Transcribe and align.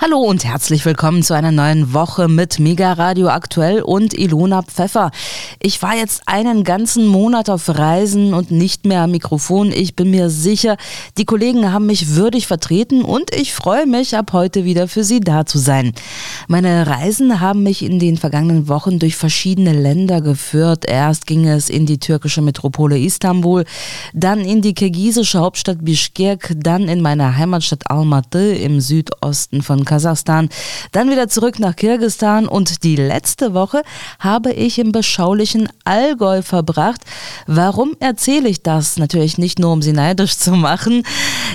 Hallo 0.00 0.18
und 0.18 0.44
herzlich 0.44 0.84
willkommen 0.84 1.24
zu 1.24 1.34
einer 1.34 1.50
neuen 1.50 1.92
Woche 1.92 2.28
mit 2.28 2.60
Mega 2.60 2.92
Radio 2.92 3.30
Aktuell 3.30 3.82
und 3.82 4.14
Ilona 4.16 4.62
Pfeffer. 4.62 5.10
Ich 5.60 5.82
war 5.82 5.96
jetzt 5.96 6.22
einen 6.26 6.62
ganzen 6.62 7.04
Monat 7.04 7.50
auf 7.50 7.68
Reisen 7.68 8.32
und 8.32 8.52
nicht 8.52 8.86
mehr 8.86 9.02
am 9.02 9.10
Mikrofon. 9.10 9.72
Ich 9.72 9.96
bin 9.96 10.12
mir 10.12 10.30
sicher, 10.30 10.76
die 11.18 11.24
Kollegen 11.24 11.72
haben 11.72 11.86
mich 11.86 12.14
würdig 12.14 12.46
vertreten 12.46 13.02
und 13.02 13.34
ich 13.34 13.52
freue 13.52 13.86
mich, 13.86 14.16
ab 14.16 14.32
heute 14.32 14.64
wieder 14.64 14.86
für 14.86 15.02
Sie 15.02 15.18
da 15.18 15.46
zu 15.46 15.58
sein. 15.58 15.92
Meine 16.46 16.86
Reisen 16.86 17.40
haben 17.40 17.64
mich 17.64 17.82
in 17.82 17.98
den 17.98 18.18
vergangenen 18.18 18.68
Wochen 18.68 19.00
durch 19.00 19.16
verschiedene 19.16 19.72
Länder 19.72 20.20
geführt. 20.20 20.84
Erst 20.86 21.26
ging 21.26 21.44
es 21.48 21.68
in 21.68 21.86
die 21.86 21.98
türkische 21.98 22.40
Metropole 22.40 23.00
Istanbul, 23.00 23.64
dann 24.14 24.42
in 24.42 24.62
die 24.62 24.74
kirgisische 24.74 25.40
Hauptstadt 25.40 25.84
Bishkek, 25.84 26.54
dann 26.56 26.86
in 26.88 27.00
meine 27.00 27.36
Heimatstadt 27.36 27.90
Almaty 27.90 28.62
im 28.62 28.80
Südosten 28.80 29.60
von 29.60 29.87
Kasachstan, 29.88 30.48
dann 30.92 31.10
wieder 31.10 31.28
zurück 31.28 31.58
nach 31.58 31.74
Kirgistan 31.74 32.46
und 32.46 32.84
die 32.84 32.94
letzte 32.94 33.54
Woche 33.54 33.82
habe 34.20 34.52
ich 34.52 34.78
im 34.78 34.92
beschaulichen 34.92 35.68
Allgäu 35.84 36.42
verbracht. 36.42 37.00
Warum 37.48 37.96
erzähle 37.98 38.48
ich 38.48 38.62
das? 38.62 38.98
Natürlich 38.98 39.38
nicht 39.38 39.58
nur, 39.58 39.72
um 39.72 39.82
Sie 39.82 39.92
neidisch 39.92 40.36
zu 40.38 40.52
machen. 40.52 41.02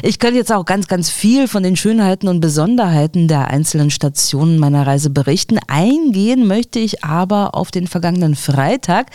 Ich 0.02 0.20
könnte 0.20 0.38
jetzt 0.38 0.52
auch 0.52 0.66
ganz, 0.66 0.88
ganz 0.88 1.10
viel 1.10 1.48
von 1.48 1.64
den 1.64 1.76
Schönheiten 1.76 2.28
und 2.28 2.42
Besonderheiten 2.42 3.28
der 3.28 3.48
einzelnen 3.48 3.92
Stationen 3.92 4.60
meiner 4.60 4.86
Reise 4.86 5.10
berichten. 5.10 5.60
Eingehen 5.68 6.48
möchte 6.48 6.80
ich 6.80 7.04
aber 7.04 7.56
auf 7.56 7.72
den 7.72 7.88
vergangenen 7.88 8.36
Freitag. 8.36 9.12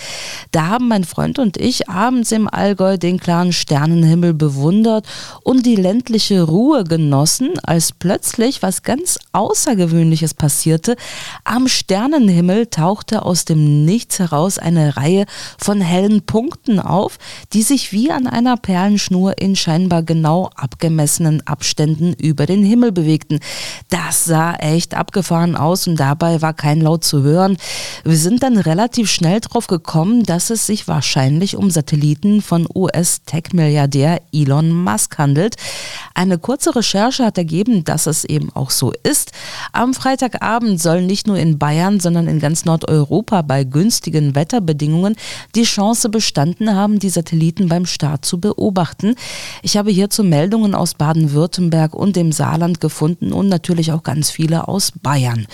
Da 0.52 0.68
haben 0.68 0.88
mein 0.88 1.04
Freund 1.04 1.38
und 1.38 1.56
ich 1.56 1.88
abends 1.90 2.32
im 2.32 2.48
Allgäu 2.48 2.96
den 2.96 3.18
klaren 3.18 3.52
Sternenhimmel 3.52 4.34
bewundert 4.34 5.06
und 5.42 5.66
die 5.66 5.76
ländliche 5.76 6.42
Ruhe 6.42 6.84
genossen, 6.84 7.58
als 7.62 7.92
plötzlich 7.92 8.62
was 8.62 8.82
ganz 8.82 9.07
ganz 9.08 9.18
Außergewöhnliches 9.32 10.34
passierte. 10.34 10.96
Am 11.44 11.68
Sternenhimmel 11.68 12.66
tauchte 12.66 13.24
aus 13.24 13.46
dem 13.46 13.86
Nichts 13.86 14.18
heraus 14.18 14.58
eine 14.58 14.96
Reihe 14.96 15.24
von 15.56 15.80
hellen 15.80 16.26
Punkten 16.26 16.78
auf, 16.78 17.18
die 17.52 17.62
sich 17.62 17.92
wie 17.92 18.10
an 18.10 18.26
einer 18.26 18.56
Perlenschnur 18.56 19.38
in 19.38 19.56
scheinbar 19.56 20.02
genau 20.02 20.50
abgemessenen 20.56 21.46
Abständen 21.46 22.12
über 22.12 22.44
den 22.44 22.64
Himmel 22.64 22.92
bewegten. 22.92 23.38
Das 23.88 24.26
sah 24.26 24.54
echt 24.56 24.94
abgefahren 24.94 25.56
aus 25.56 25.86
und 25.86 25.96
dabei 25.96 26.42
war 26.42 26.52
kein 26.52 26.80
Laut 26.80 27.04
zu 27.04 27.22
hören. 27.22 27.56
Wir 28.04 28.16
sind 28.16 28.42
dann 28.42 28.58
relativ 28.58 29.10
schnell 29.10 29.40
drauf 29.40 29.68
gekommen, 29.68 30.24
dass 30.24 30.50
es 30.50 30.66
sich 30.66 30.86
wahrscheinlich 30.86 31.56
um 31.56 31.70
Satelliten 31.70 32.42
von 32.42 32.66
US-Tech-Milliardär 32.74 34.20
Elon 34.32 34.70
Musk 34.70 35.16
handelt. 35.16 35.56
Eine 36.14 36.38
kurze 36.38 36.74
Recherche 36.74 37.24
hat 37.24 37.38
ergeben, 37.38 37.84
dass 37.84 38.06
es 38.06 38.24
eben 38.24 38.50
auch 38.54 38.70
so 38.70 38.92
ist. 39.02 39.32
Am 39.72 39.94
Freitagabend 39.94 40.80
sollen 40.80 41.06
nicht 41.06 41.26
nur 41.26 41.38
in 41.38 41.58
Bayern, 41.58 42.00
sondern 42.00 42.28
in 42.28 42.40
ganz 42.40 42.64
Nordeuropa 42.64 43.42
bei 43.42 43.64
günstigen 43.64 44.34
Wetterbedingungen 44.34 45.16
die 45.54 45.64
Chance 45.64 46.08
bestanden 46.08 46.74
haben, 46.74 46.98
die 46.98 47.10
Satelliten 47.10 47.68
beim 47.68 47.86
Start 47.86 48.24
zu 48.24 48.40
beobachten. 48.40 49.14
Ich 49.62 49.76
habe 49.76 49.90
hierzu 49.90 50.24
Meldungen 50.24 50.74
aus 50.74 50.94
Baden-Württemberg 50.94 51.94
und 51.94 52.16
dem 52.16 52.32
Saarland 52.32 52.80
gefunden 52.80 53.32
und 53.32 53.48
natürlich 53.48 53.92
auch 53.92 54.02
ganz 54.02 54.30
viele 54.30 54.68
aus 54.68 54.92
Bayern. 55.02 55.46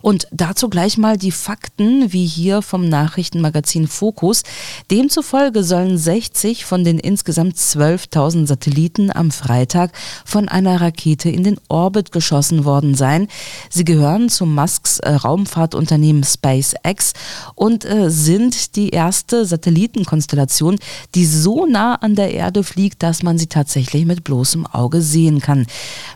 Und 0.00 0.26
dazu 0.30 0.68
gleich 0.68 0.98
mal 0.98 1.16
die 1.16 1.30
Fakten, 1.30 2.12
wie 2.12 2.26
hier 2.26 2.62
vom 2.62 2.88
Nachrichtenmagazin 2.88 3.86
Focus. 3.86 4.42
Demzufolge 4.90 5.62
sollen 5.62 5.98
60 5.98 6.64
von 6.64 6.84
den 6.84 6.98
insgesamt 6.98 7.56
12.000 7.56 8.46
Satelliten 8.46 9.14
am 9.14 9.30
Freitag 9.30 9.92
von 10.24 10.48
einer 10.48 10.80
Rakete 10.80 11.30
in 11.30 11.44
den 11.44 11.58
Orbit 11.68 12.12
geschossen 12.12 12.64
worden 12.64 12.81
worden 12.82 12.94
sein. 12.94 13.28
Sie 13.70 13.84
gehören 13.84 14.28
zu 14.28 14.44
Musks 14.44 14.98
äh, 14.98 15.10
Raumfahrtunternehmen 15.10 16.24
SpaceX 16.24 17.12
und 17.54 17.84
äh, 17.84 18.10
sind 18.10 18.76
die 18.76 18.90
erste 18.90 19.46
Satellitenkonstellation, 19.46 20.78
die 21.14 21.24
so 21.24 21.66
nah 21.66 21.94
an 21.94 22.16
der 22.16 22.32
Erde 22.32 22.64
fliegt, 22.64 23.02
dass 23.02 23.22
man 23.22 23.38
sie 23.38 23.46
tatsächlich 23.46 24.04
mit 24.04 24.24
bloßem 24.24 24.66
Auge 24.66 25.00
sehen 25.00 25.40
kann. 25.40 25.66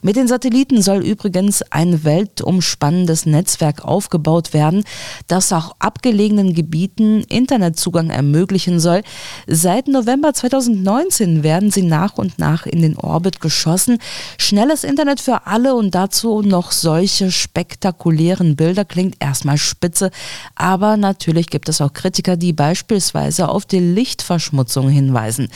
Mit 0.03 0.17
den 0.17 0.29
Satelliten 0.29 0.83
soll 0.83 1.05
übrigens 1.05 1.63
ein 1.71 2.05
weltumspannendes 2.05 3.27
Netzwerk 3.27 3.85
aufgebaut 3.85 4.53
werden, 4.53 4.85
das 5.29 5.53
auch 5.53 5.77
abgelegenen 5.79 6.55
Gebieten 6.55 7.23
Internetzugang 7.29 8.11
ermöglichen 8.11 8.81
soll. 8.81 9.03
Seit 9.47 9.89
November 9.89 10.35
2019 10.35 11.43
werden 11.43 11.71
sie 11.71 11.83
nach 11.83 12.19
und 12.19 12.39
nach 12.39 12.67
in 12.67 12.83
den 12.83 12.97
Orbit 12.97 13.41
geschossen. 13.41 13.99
Schnelles 14.39 14.83
Internet 14.83 15.21
für 15.21 15.47
alle 15.47 15.77
und 15.77 15.95
dazu 15.95 16.43
noch 16.43 16.56
noch 16.56 16.72
solche 16.72 17.31
spektakulären 17.31 18.56
Bilder 18.56 18.87
klingt 18.87 19.17
erstmal 19.21 19.59
spitze, 19.59 20.11
aber 20.55 20.97
natürlich 20.97 21.49
gibt 21.49 21.69
es 21.69 21.83
auch 21.83 21.93
Kritiker, 21.93 22.39
die 22.39 22.55
beispielsweise 22.55 23.50
auf 23.50 23.67
die 23.67 23.78
Lichtverschmutzung 23.78 24.89
hinweisen. 24.89 25.49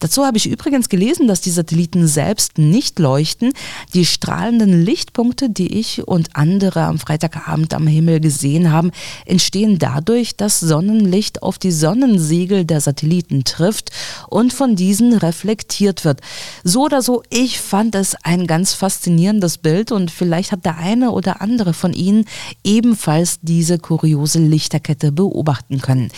Dazu 0.00 0.26
habe 0.26 0.38
ich 0.38 0.48
übrigens 0.48 0.88
gelesen, 0.88 1.28
dass 1.28 1.42
die 1.42 1.52
Satelliten 1.52 2.08
selbst 2.08 2.58
nicht 2.58 2.98
leuchten. 2.98 3.52
Die 3.94 4.04
strahlenden 4.04 4.84
Lichtpunkte, 4.84 5.48
die 5.48 5.78
ich 5.78 6.08
und 6.08 6.34
andere 6.34 6.82
am 6.86 6.98
Freitagabend 6.98 7.72
am 7.72 7.86
Himmel 7.86 8.18
gesehen 8.18 8.72
haben, 8.72 8.90
entstehen 9.26 9.78
dadurch, 9.78 10.34
dass 10.34 10.58
Sonnenlicht 10.58 11.44
auf 11.44 11.58
die 11.58 11.70
Sonnensegel 11.70 12.64
der 12.64 12.80
Satelliten 12.80 13.44
trifft 13.44 13.92
und 14.28 14.52
von 14.52 14.74
diesen 14.74 15.12
reflektiert 15.12 16.04
wird. 16.04 16.20
So 16.64 16.86
oder 16.86 17.00
so, 17.00 17.22
ich 17.30 17.60
fand 17.60 17.94
es 17.94 18.16
ein 18.24 18.48
ganz 18.48 18.74
faszinierendes 18.74 19.58
Bild 19.58 19.92
und 19.92 20.10
vielleicht 20.10 20.31
Vielleicht 20.32 20.52
hat 20.52 20.64
der 20.64 20.78
eine 20.78 21.10
oder 21.10 21.42
andere 21.42 21.74
von 21.74 21.92
Ihnen 21.92 22.24
ebenfalls 22.64 23.40
diese 23.42 23.78
kuriose 23.78 24.38
Lichterkette 24.38 25.12
beobachten 25.12 25.82
können. 25.82 26.10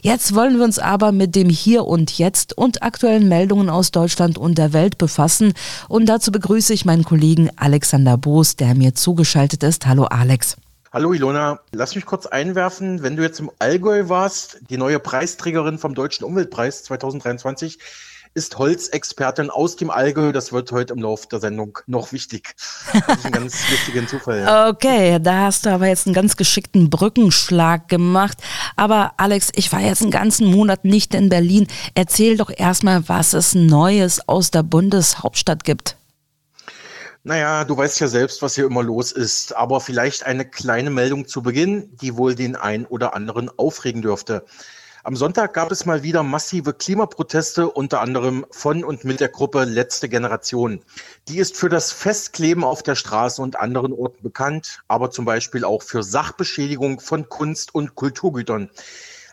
Jetzt 0.00 0.34
wollen 0.34 0.56
wir 0.56 0.64
uns 0.64 0.78
aber 0.78 1.12
mit 1.12 1.36
dem 1.36 1.50
Hier 1.50 1.84
und 1.84 2.16
Jetzt 2.16 2.56
und 2.56 2.82
aktuellen 2.82 3.28
Meldungen 3.28 3.68
aus 3.68 3.90
Deutschland 3.90 4.38
und 4.38 4.56
der 4.56 4.72
Welt 4.72 4.96
befassen. 4.96 5.52
Und 5.86 6.06
dazu 6.06 6.32
begrüße 6.32 6.72
ich 6.72 6.86
meinen 6.86 7.04
Kollegen 7.04 7.50
Alexander 7.56 8.16
Boos, 8.16 8.56
der 8.56 8.74
mir 8.74 8.94
zugeschaltet 8.94 9.62
ist. 9.62 9.84
Hallo 9.84 10.04
Alex. 10.04 10.56
Hallo 10.90 11.12
Ilona, 11.12 11.60
lass 11.70 11.94
mich 11.94 12.06
kurz 12.06 12.24
einwerfen, 12.24 13.02
wenn 13.02 13.16
du 13.16 13.22
jetzt 13.22 13.38
im 13.40 13.50
Allgäu 13.58 14.08
warst, 14.08 14.60
die 14.70 14.78
neue 14.78 14.98
Preisträgerin 14.98 15.76
vom 15.76 15.94
Deutschen 15.94 16.24
Umweltpreis 16.24 16.84
2023 16.84 17.78
ist 18.34 18.58
Holzexpertin 18.58 19.50
aus 19.50 19.76
dem 19.76 19.90
Allgäu. 19.90 20.32
Das 20.32 20.52
wird 20.52 20.70
heute 20.72 20.94
im 20.94 21.00
Laufe 21.00 21.28
der 21.28 21.40
Sendung 21.40 21.78
noch 21.86 22.12
wichtig. 22.12 22.54
Das 22.92 23.18
ist 23.18 23.26
ein 23.26 23.32
ganz 23.32 23.54
lustiger 23.70 24.06
Zufall. 24.06 24.40
Ja. 24.40 24.68
Okay, 24.68 25.18
da 25.20 25.46
hast 25.46 25.66
du 25.66 25.70
aber 25.70 25.86
jetzt 25.86 26.06
einen 26.06 26.14
ganz 26.14 26.36
geschickten 26.36 26.90
Brückenschlag 26.90 27.88
gemacht. 27.88 28.38
Aber 28.76 29.12
Alex, 29.16 29.50
ich 29.54 29.72
war 29.72 29.80
jetzt 29.80 30.02
einen 30.02 30.10
ganzen 30.10 30.50
Monat 30.50 30.84
nicht 30.84 31.14
in 31.14 31.28
Berlin. 31.28 31.66
Erzähl 31.94 32.36
doch 32.36 32.50
erstmal, 32.50 33.08
was 33.08 33.32
es 33.32 33.54
Neues 33.54 34.28
aus 34.28 34.50
der 34.50 34.62
Bundeshauptstadt 34.62 35.64
gibt. 35.64 35.96
Naja, 37.24 37.64
du 37.64 37.76
weißt 37.76 38.00
ja 38.00 38.08
selbst, 38.08 38.40
was 38.40 38.54
hier 38.54 38.64
immer 38.64 38.82
los 38.82 39.12
ist, 39.12 39.54
aber 39.54 39.80
vielleicht 39.80 40.24
eine 40.24 40.48
kleine 40.48 40.88
Meldung 40.88 41.26
zu 41.26 41.42
Beginn, 41.42 41.94
die 42.00 42.16
wohl 42.16 42.34
den 42.34 42.56
einen 42.56 42.86
oder 42.86 43.14
anderen 43.14 43.50
aufregen 43.58 44.00
dürfte. 44.00 44.46
Am 45.08 45.16
Sonntag 45.16 45.54
gab 45.54 45.72
es 45.72 45.86
mal 45.86 46.02
wieder 46.02 46.22
massive 46.22 46.74
Klimaproteste, 46.74 47.70
unter 47.70 48.02
anderem 48.02 48.44
von 48.50 48.84
und 48.84 49.04
mit 49.04 49.20
der 49.20 49.30
Gruppe 49.30 49.64
Letzte 49.64 50.06
Generation. 50.10 50.84
Die 51.28 51.38
ist 51.38 51.56
für 51.56 51.70
das 51.70 51.92
Festkleben 51.92 52.62
auf 52.62 52.82
der 52.82 52.94
Straße 52.94 53.40
und 53.40 53.58
anderen 53.58 53.94
Orten 53.94 54.22
bekannt, 54.22 54.82
aber 54.86 55.10
zum 55.10 55.24
Beispiel 55.24 55.64
auch 55.64 55.82
für 55.82 56.02
Sachbeschädigung 56.02 57.00
von 57.00 57.26
Kunst- 57.30 57.74
und 57.74 57.94
Kulturgütern. 57.94 58.68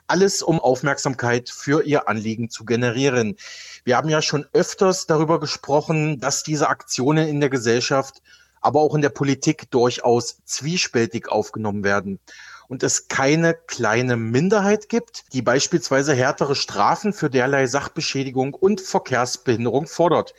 Alles, 0.07 0.41
um 0.41 0.61
Aufmerksamkeit 0.61 1.49
für 1.49 1.83
ihr 1.83 2.07
Anliegen 2.07 2.49
zu 2.49 2.63
generieren. 2.63 3.35
Wir 3.83 3.97
haben 3.97 4.07
ja 4.07 4.21
schon 4.21 4.45
öfters 4.53 5.07
darüber 5.07 5.41
gesprochen, 5.41 6.21
dass 6.21 6.43
diese 6.43 6.69
Aktionen 6.69 7.27
in 7.27 7.41
der 7.41 7.49
Gesellschaft, 7.49 8.21
aber 8.61 8.79
auch 8.79 8.95
in 8.95 9.01
der 9.01 9.09
Politik 9.09 9.69
durchaus 9.71 10.37
zwiespältig 10.45 11.27
aufgenommen 11.27 11.83
werden 11.83 12.21
und 12.67 12.83
es 12.83 13.07
keine 13.07 13.53
kleine 13.53 14.17
Minderheit 14.17 14.89
gibt, 14.89 15.25
die 15.33 15.41
beispielsweise 15.41 16.13
härtere 16.13 16.55
Strafen 16.55 17.13
für 17.13 17.29
derlei 17.29 17.67
Sachbeschädigung 17.67 18.53
und 18.53 18.81
Verkehrsbehinderung 18.81 19.87
fordert. 19.87 20.33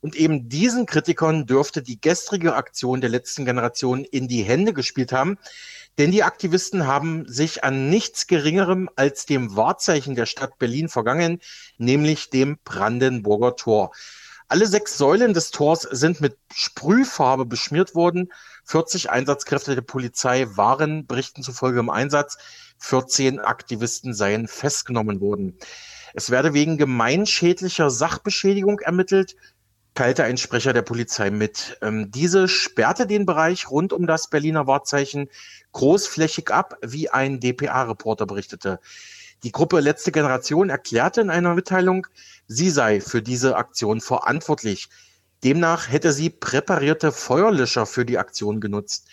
Und 0.00 0.16
eben 0.16 0.48
diesen 0.48 0.86
Kritikern 0.86 1.46
dürfte 1.46 1.82
die 1.82 2.00
gestrige 2.00 2.54
Aktion 2.54 3.00
der 3.00 3.10
letzten 3.10 3.44
Generation 3.44 4.04
in 4.04 4.28
die 4.28 4.42
Hände 4.42 4.72
gespielt 4.72 5.12
haben, 5.12 5.38
denn 5.98 6.10
die 6.10 6.22
Aktivisten 6.22 6.86
haben 6.86 7.26
sich 7.28 7.64
an 7.64 7.90
nichts 7.90 8.26
Geringerem 8.26 8.88
als 8.96 9.26
dem 9.26 9.56
Wahrzeichen 9.56 10.14
der 10.14 10.26
Stadt 10.26 10.58
Berlin 10.58 10.88
vergangen, 10.88 11.40
nämlich 11.76 12.30
dem 12.30 12.58
Brandenburger 12.64 13.56
Tor. 13.56 13.92
Alle 14.48 14.66
sechs 14.66 14.98
Säulen 14.98 15.34
des 15.34 15.50
Tors 15.52 15.82
sind 15.82 16.20
mit 16.20 16.36
Sprühfarbe 16.52 17.46
beschmiert 17.46 17.94
worden 17.94 18.32
40 18.70 19.10
Einsatzkräfte 19.10 19.74
der 19.74 19.82
Polizei 19.82 20.46
waren 20.54 21.04
Berichten 21.04 21.42
zufolge 21.42 21.80
im 21.80 21.90
Einsatz. 21.90 22.38
14 22.78 23.40
Aktivisten 23.40 24.14
seien 24.14 24.46
festgenommen 24.46 25.20
worden. 25.20 25.58
Es 26.14 26.30
werde 26.30 26.54
wegen 26.54 26.78
gemeinschädlicher 26.78 27.90
Sachbeschädigung 27.90 28.78
ermittelt. 28.78 29.34
teilte 29.94 30.22
ein 30.22 30.36
Sprecher 30.36 30.72
der 30.72 30.82
Polizei 30.82 31.32
mit. 31.32 31.78
Ähm, 31.82 32.12
diese 32.12 32.46
sperrte 32.46 33.08
den 33.08 33.26
Bereich 33.26 33.68
rund 33.72 33.92
um 33.92 34.06
das 34.06 34.30
Berliner 34.30 34.68
Wahrzeichen 34.68 35.28
großflächig 35.72 36.52
ab, 36.52 36.76
wie 36.80 37.10
ein 37.10 37.40
dpa-Reporter 37.40 38.24
berichtete. 38.24 38.78
Die 39.42 39.50
Gruppe 39.50 39.80
Letzte 39.80 40.12
Generation 40.12 40.70
erklärte 40.70 41.22
in 41.22 41.30
einer 41.30 41.56
Mitteilung, 41.56 42.06
sie 42.46 42.70
sei 42.70 43.00
für 43.00 43.20
diese 43.20 43.56
Aktion 43.56 44.00
verantwortlich. 44.00 44.88
Demnach 45.44 45.90
hätte 45.90 46.12
sie 46.12 46.30
präparierte 46.30 47.12
Feuerlöscher 47.12 47.86
für 47.86 48.04
die 48.04 48.18
Aktion 48.18 48.60
genutzt. 48.60 49.08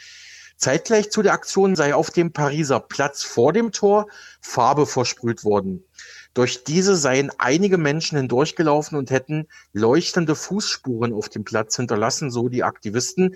Zeitgleich 0.57 1.11
zu 1.11 1.21
der 1.21 1.33
Aktion 1.33 1.75
sei 1.75 1.93
auf 1.93 2.09
dem 2.09 2.33
Pariser 2.33 2.79
Platz 2.79 3.23
vor 3.23 3.53
dem 3.53 3.71
Tor 3.71 4.07
Farbe 4.41 4.87
versprüht 4.87 5.43
worden. 5.43 5.83
Durch 6.33 6.63
diese 6.63 6.95
seien 6.95 7.31
einige 7.37 7.77
Menschen 7.77 8.17
hindurchgelaufen 8.17 8.97
und 8.97 9.11
hätten 9.11 9.47
leuchtende 9.73 10.35
Fußspuren 10.35 11.13
auf 11.13 11.29
dem 11.29 11.43
Platz 11.43 11.75
hinterlassen, 11.75 12.31
so 12.31 12.49
die 12.49 12.63
Aktivisten. 12.63 13.35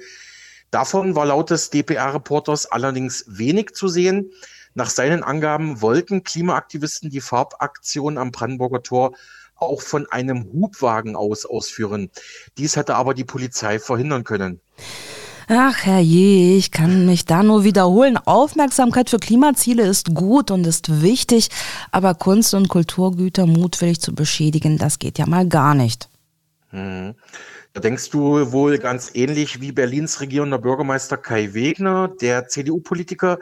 Davon 0.71 1.15
war 1.15 1.25
laut 1.25 1.49
des 1.49 1.69
dpa-Reporters 1.69 2.65
allerdings 2.65 3.25
wenig 3.27 3.73
zu 3.73 3.87
sehen. 3.87 4.31
Nach 4.73 4.89
seinen 4.89 5.23
Angaben 5.23 5.81
wollten 5.81 6.23
Klimaaktivisten 6.23 7.09
die 7.09 7.21
Farbaktion 7.21 8.17
am 8.17 8.31
Brandenburger 8.31 8.81
Tor 8.81 9.15
auch 9.61 9.81
von 9.81 10.05
einem 10.11 10.45
Hubwagen 10.51 11.15
aus 11.15 11.45
ausführen. 11.45 12.09
Dies 12.57 12.75
hätte 12.75 12.95
aber 12.95 13.13
die 13.13 13.23
Polizei 13.23 13.79
verhindern 13.79 14.23
können. 14.23 14.59
Ach 15.47 15.85
herrje, 15.85 16.55
ich 16.55 16.71
kann 16.71 17.05
mich 17.05 17.25
da 17.25 17.43
nur 17.43 17.63
wiederholen. 17.63 18.17
Aufmerksamkeit 18.17 19.09
für 19.09 19.19
Klimaziele 19.19 19.83
ist 19.83 20.13
gut 20.13 20.49
und 20.49 20.65
ist 20.65 21.01
wichtig, 21.01 21.49
aber 21.91 22.15
Kunst- 22.15 22.53
und 22.53 22.69
Kulturgüter 22.69 23.45
mutwillig 23.45 23.99
zu 23.99 24.15
beschädigen, 24.15 24.77
das 24.77 24.97
geht 24.97 25.17
ja 25.17 25.25
mal 25.25 25.47
gar 25.47 25.75
nicht. 25.75 26.07
Hm. 26.69 27.15
Da 27.73 27.79
denkst 27.79 28.09
du 28.09 28.51
wohl 28.51 28.77
ganz 28.79 29.11
ähnlich 29.13 29.61
wie 29.61 29.71
Berlins 29.71 30.19
regierender 30.19 30.57
Bürgermeister 30.57 31.17
Kai 31.17 31.53
Wegner, 31.53 32.09
der 32.21 32.47
CDU-Politiker, 32.47 33.39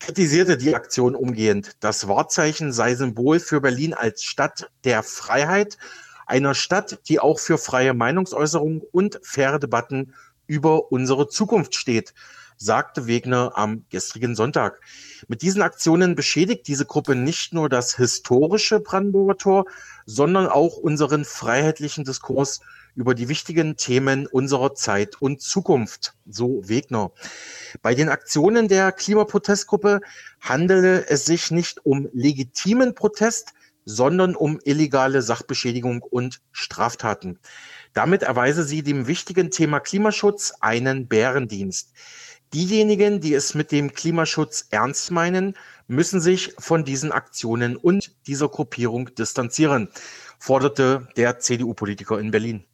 kritisierte 0.00 0.56
die 0.56 0.74
Aktion 0.74 1.14
umgehend. 1.14 1.76
Das 1.80 2.08
Wahrzeichen 2.08 2.72
sei 2.72 2.94
Symbol 2.96 3.38
für 3.38 3.60
Berlin 3.60 3.94
als 3.94 4.24
Stadt 4.24 4.70
der 4.84 5.02
Freiheit, 5.02 5.78
einer 6.26 6.54
Stadt, 6.54 7.00
die 7.08 7.20
auch 7.20 7.38
für 7.38 7.58
freie 7.58 7.94
Meinungsäußerung 7.94 8.82
und 8.92 9.20
faire 9.22 9.58
Debatten 9.58 10.14
über 10.46 10.90
unsere 10.90 11.28
Zukunft 11.28 11.74
steht, 11.74 12.14
sagte 12.56 13.06
Wegner 13.06 13.52
am 13.54 13.84
gestrigen 13.90 14.34
Sonntag. 14.34 14.80
Mit 15.28 15.42
diesen 15.42 15.62
Aktionen 15.62 16.14
beschädigt 16.14 16.66
diese 16.66 16.86
Gruppe 16.86 17.14
nicht 17.14 17.52
nur 17.52 17.68
das 17.68 17.96
historische 17.96 18.80
Brandenburger 18.80 19.36
Tor, 19.36 19.64
sondern 20.06 20.46
auch 20.46 20.76
unseren 20.76 21.24
freiheitlichen 21.24 22.04
Diskurs 22.04 22.60
über 22.94 23.14
die 23.14 23.28
wichtigen 23.28 23.76
Themen 23.76 24.26
unserer 24.26 24.74
Zeit 24.74 25.20
und 25.20 25.40
Zukunft, 25.40 26.14
so 26.26 26.62
Wegner. 26.68 27.12
Bei 27.82 27.94
den 27.94 28.08
Aktionen 28.08 28.68
der 28.68 28.92
Klimaprotestgruppe 28.92 30.00
handele 30.40 31.06
es 31.08 31.24
sich 31.24 31.50
nicht 31.50 31.84
um 31.84 32.08
legitimen 32.12 32.94
Protest, 32.94 33.52
sondern 33.84 34.36
um 34.36 34.60
illegale 34.64 35.22
Sachbeschädigung 35.22 36.02
und 36.02 36.40
Straftaten. 36.52 37.38
Damit 37.92 38.22
erweise 38.22 38.64
sie 38.64 38.82
dem 38.82 39.06
wichtigen 39.06 39.50
Thema 39.50 39.80
Klimaschutz 39.80 40.52
einen 40.60 41.08
Bärendienst. 41.08 41.92
Diejenigen, 42.52 43.20
die 43.20 43.34
es 43.34 43.54
mit 43.54 43.70
dem 43.70 43.92
Klimaschutz 43.92 44.66
ernst 44.70 45.10
meinen, 45.12 45.56
müssen 45.86 46.20
sich 46.20 46.54
von 46.58 46.84
diesen 46.84 47.12
Aktionen 47.12 47.76
und 47.76 48.26
dieser 48.26 48.48
Gruppierung 48.48 49.14
distanzieren, 49.14 49.88
forderte 50.38 51.08
der 51.16 51.38
CDU-Politiker 51.38 52.18
in 52.18 52.30
Berlin. 52.30 52.64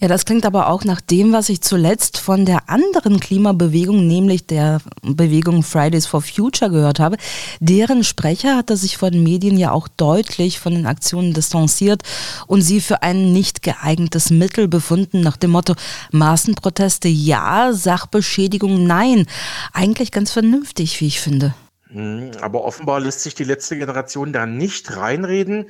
Ja, 0.00 0.06
das 0.06 0.24
klingt 0.24 0.46
aber 0.46 0.68
auch 0.68 0.84
nach 0.84 1.00
dem, 1.00 1.32
was 1.32 1.48
ich 1.48 1.60
zuletzt 1.60 2.18
von 2.18 2.44
der 2.44 2.68
anderen 2.68 3.18
Klimabewegung, 3.18 4.06
nämlich 4.06 4.46
der 4.46 4.80
Bewegung 5.02 5.64
Fridays 5.64 6.06
for 6.06 6.22
Future 6.22 6.70
gehört 6.70 7.00
habe. 7.00 7.16
Deren 7.58 8.04
Sprecher 8.04 8.56
hatte 8.56 8.76
sich 8.76 8.96
vor 8.96 9.10
den 9.10 9.24
Medien 9.24 9.56
ja 9.56 9.72
auch 9.72 9.88
deutlich 9.88 10.60
von 10.60 10.72
den 10.72 10.86
Aktionen 10.86 11.34
distanziert 11.34 12.02
und 12.46 12.62
sie 12.62 12.80
für 12.80 13.02
ein 13.02 13.32
nicht 13.32 13.62
geeignetes 13.62 14.30
Mittel 14.30 14.68
befunden, 14.68 15.20
nach 15.20 15.36
dem 15.36 15.50
Motto 15.50 15.74
Maßenproteste 16.12 17.08
ja, 17.08 17.72
Sachbeschädigung 17.72 18.86
nein. 18.86 19.26
Eigentlich 19.72 20.12
ganz 20.12 20.30
vernünftig, 20.30 21.00
wie 21.00 21.08
ich 21.08 21.20
finde. 21.20 21.54
Hm, 21.88 22.30
aber 22.40 22.64
offenbar 22.64 23.00
lässt 23.00 23.22
sich 23.22 23.34
die 23.34 23.44
letzte 23.44 23.76
Generation 23.76 24.32
da 24.32 24.46
nicht 24.46 24.96
reinreden. 24.96 25.66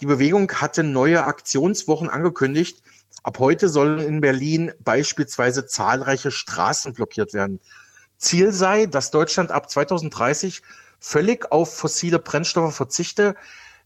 Die 0.00 0.06
Bewegung 0.06 0.50
hatte 0.52 0.82
neue 0.82 1.24
Aktionswochen 1.24 2.08
angekündigt. 2.08 2.82
Ab 3.26 3.40
heute 3.40 3.68
sollen 3.68 3.98
in 3.98 4.20
Berlin 4.20 4.72
beispielsweise 4.78 5.66
zahlreiche 5.66 6.30
Straßen 6.30 6.92
blockiert 6.92 7.34
werden. 7.34 7.58
Ziel 8.18 8.52
sei, 8.52 8.86
dass 8.86 9.10
Deutschland 9.10 9.50
ab 9.50 9.68
2030 9.68 10.62
völlig 11.00 11.50
auf 11.50 11.76
fossile 11.76 12.20
Brennstoffe 12.20 12.76
verzichte, 12.76 13.34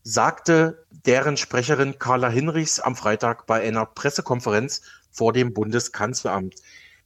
sagte 0.02 0.84
deren 0.90 1.38
Sprecherin 1.38 1.98
Carla 1.98 2.28
Hinrichs 2.28 2.80
am 2.80 2.96
Freitag 2.96 3.46
bei 3.46 3.66
einer 3.66 3.86
Pressekonferenz 3.86 4.82
vor 5.10 5.32
dem 5.32 5.54
Bundeskanzleramt. 5.54 6.56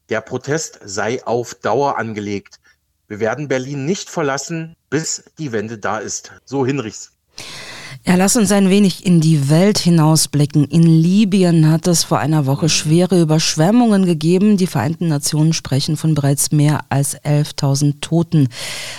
Der 0.09 0.21
Protest 0.21 0.81
sei 0.83 1.25
auf 1.25 1.55
Dauer 1.55 1.99
angelegt. 1.99 2.59
Wir 3.07 3.21
werden 3.21 3.47
Berlin 3.47 3.85
nicht 3.87 4.11
verlassen, 4.11 4.75
bis 4.91 5.23
die 5.39 5.53
Wende 5.53 5.79
da 5.79 5.99
ist. 5.99 6.33
So 6.45 6.67
Hinrichs. 6.67 7.13
Ja, 8.07 8.17
lass 8.17 8.37
uns 8.37 8.53
ein 8.53 8.69
wenig 8.69 9.07
in 9.07 9.23
die 9.23 9.49
Welt 9.49 9.79
hinausblicken. 9.79 10.67
In 10.67 10.83
Libyen 10.83 11.71
hat 11.71 11.87
es 11.87 12.05
vor 12.05 12.19
einer 12.19 12.45
Woche 12.45 12.69
schwere 12.69 13.19
Überschwemmungen 13.19 14.05
gegeben. 14.05 14.59
Die 14.59 14.67
Vereinten 14.67 15.09
Nationen 15.09 15.55
sprechen 15.55 15.97
von 15.97 16.15
bereits 16.15 16.53
mehr 16.53 16.81
als 16.91 17.19
11.000 17.23 18.01
Toten. 18.03 18.49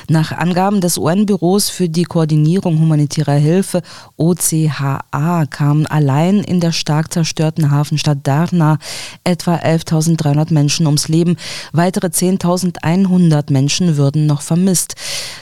Nach 0.10 0.32
Angaben 0.32 0.82
des 0.82 0.98
UN-Büros 0.98 1.70
für 1.70 1.88
die 1.88 2.06
Koordinierung 2.06 2.80
humanitärer 2.80 3.36
Hilfe 3.36 3.84
OCHA 4.18 5.46
kamen 5.52 5.86
allein 5.86 6.40
in 6.40 6.60
der 6.60 6.72
stark 6.72 7.14
zerstörten 7.14 7.70
Hafenstadt 7.70 8.18
Darna 8.24 8.80
etwa 9.24 9.58
11.300 9.58 10.52
Menschen 10.52 10.88
ums 10.88 11.10
Leben. 11.10 11.38
Weitere 11.74 12.08
10.100 12.08 13.54
Menschen 13.54 13.98
würden 13.98 14.26
noch 14.26 14.42
vermisst. 14.42 14.96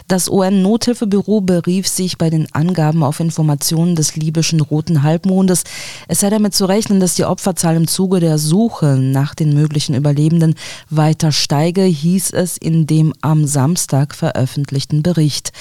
Das 0.10 0.30
UN-Nothilfebüro 0.30 1.40
berief 1.40 1.88
sich 1.88 2.18
bei 2.18 2.30
den 2.30 2.54
Angaben 2.54 3.04
auf 3.04 3.22
Informationen 3.22 3.53
Informationen 3.54 3.96
des 3.96 4.16
libyschen 4.16 4.62
Roten 4.62 5.04
Halbmondes. 5.04 5.64
Es 6.08 6.22
sei 6.22 6.32
damit 6.32 6.56
zu 6.56 6.66
rechnen, 6.66 7.00
dass 7.00 7.14
die 7.14 7.26
Opferzahl 7.26 7.76
im 7.76 7.88
Zuge 7.88 8.20
der 8.20 8.40
Suche 8.40 8.98
nach 8.98 9.36
den 9.36 9.54
möglichen 9.54 9.94
Überlebenden 9.94 10.56
weiter 10.90 11.32
steige, 11.32 11.84
hieß 11.84 12.32
es 12.32 12.58
in 12.58 12.88
dem 12.88 13.14
am 13.22 13.46
Samstag 13.46 14.16
veröffentlichten 14.16 15.04
Bericht. 15.04 15.52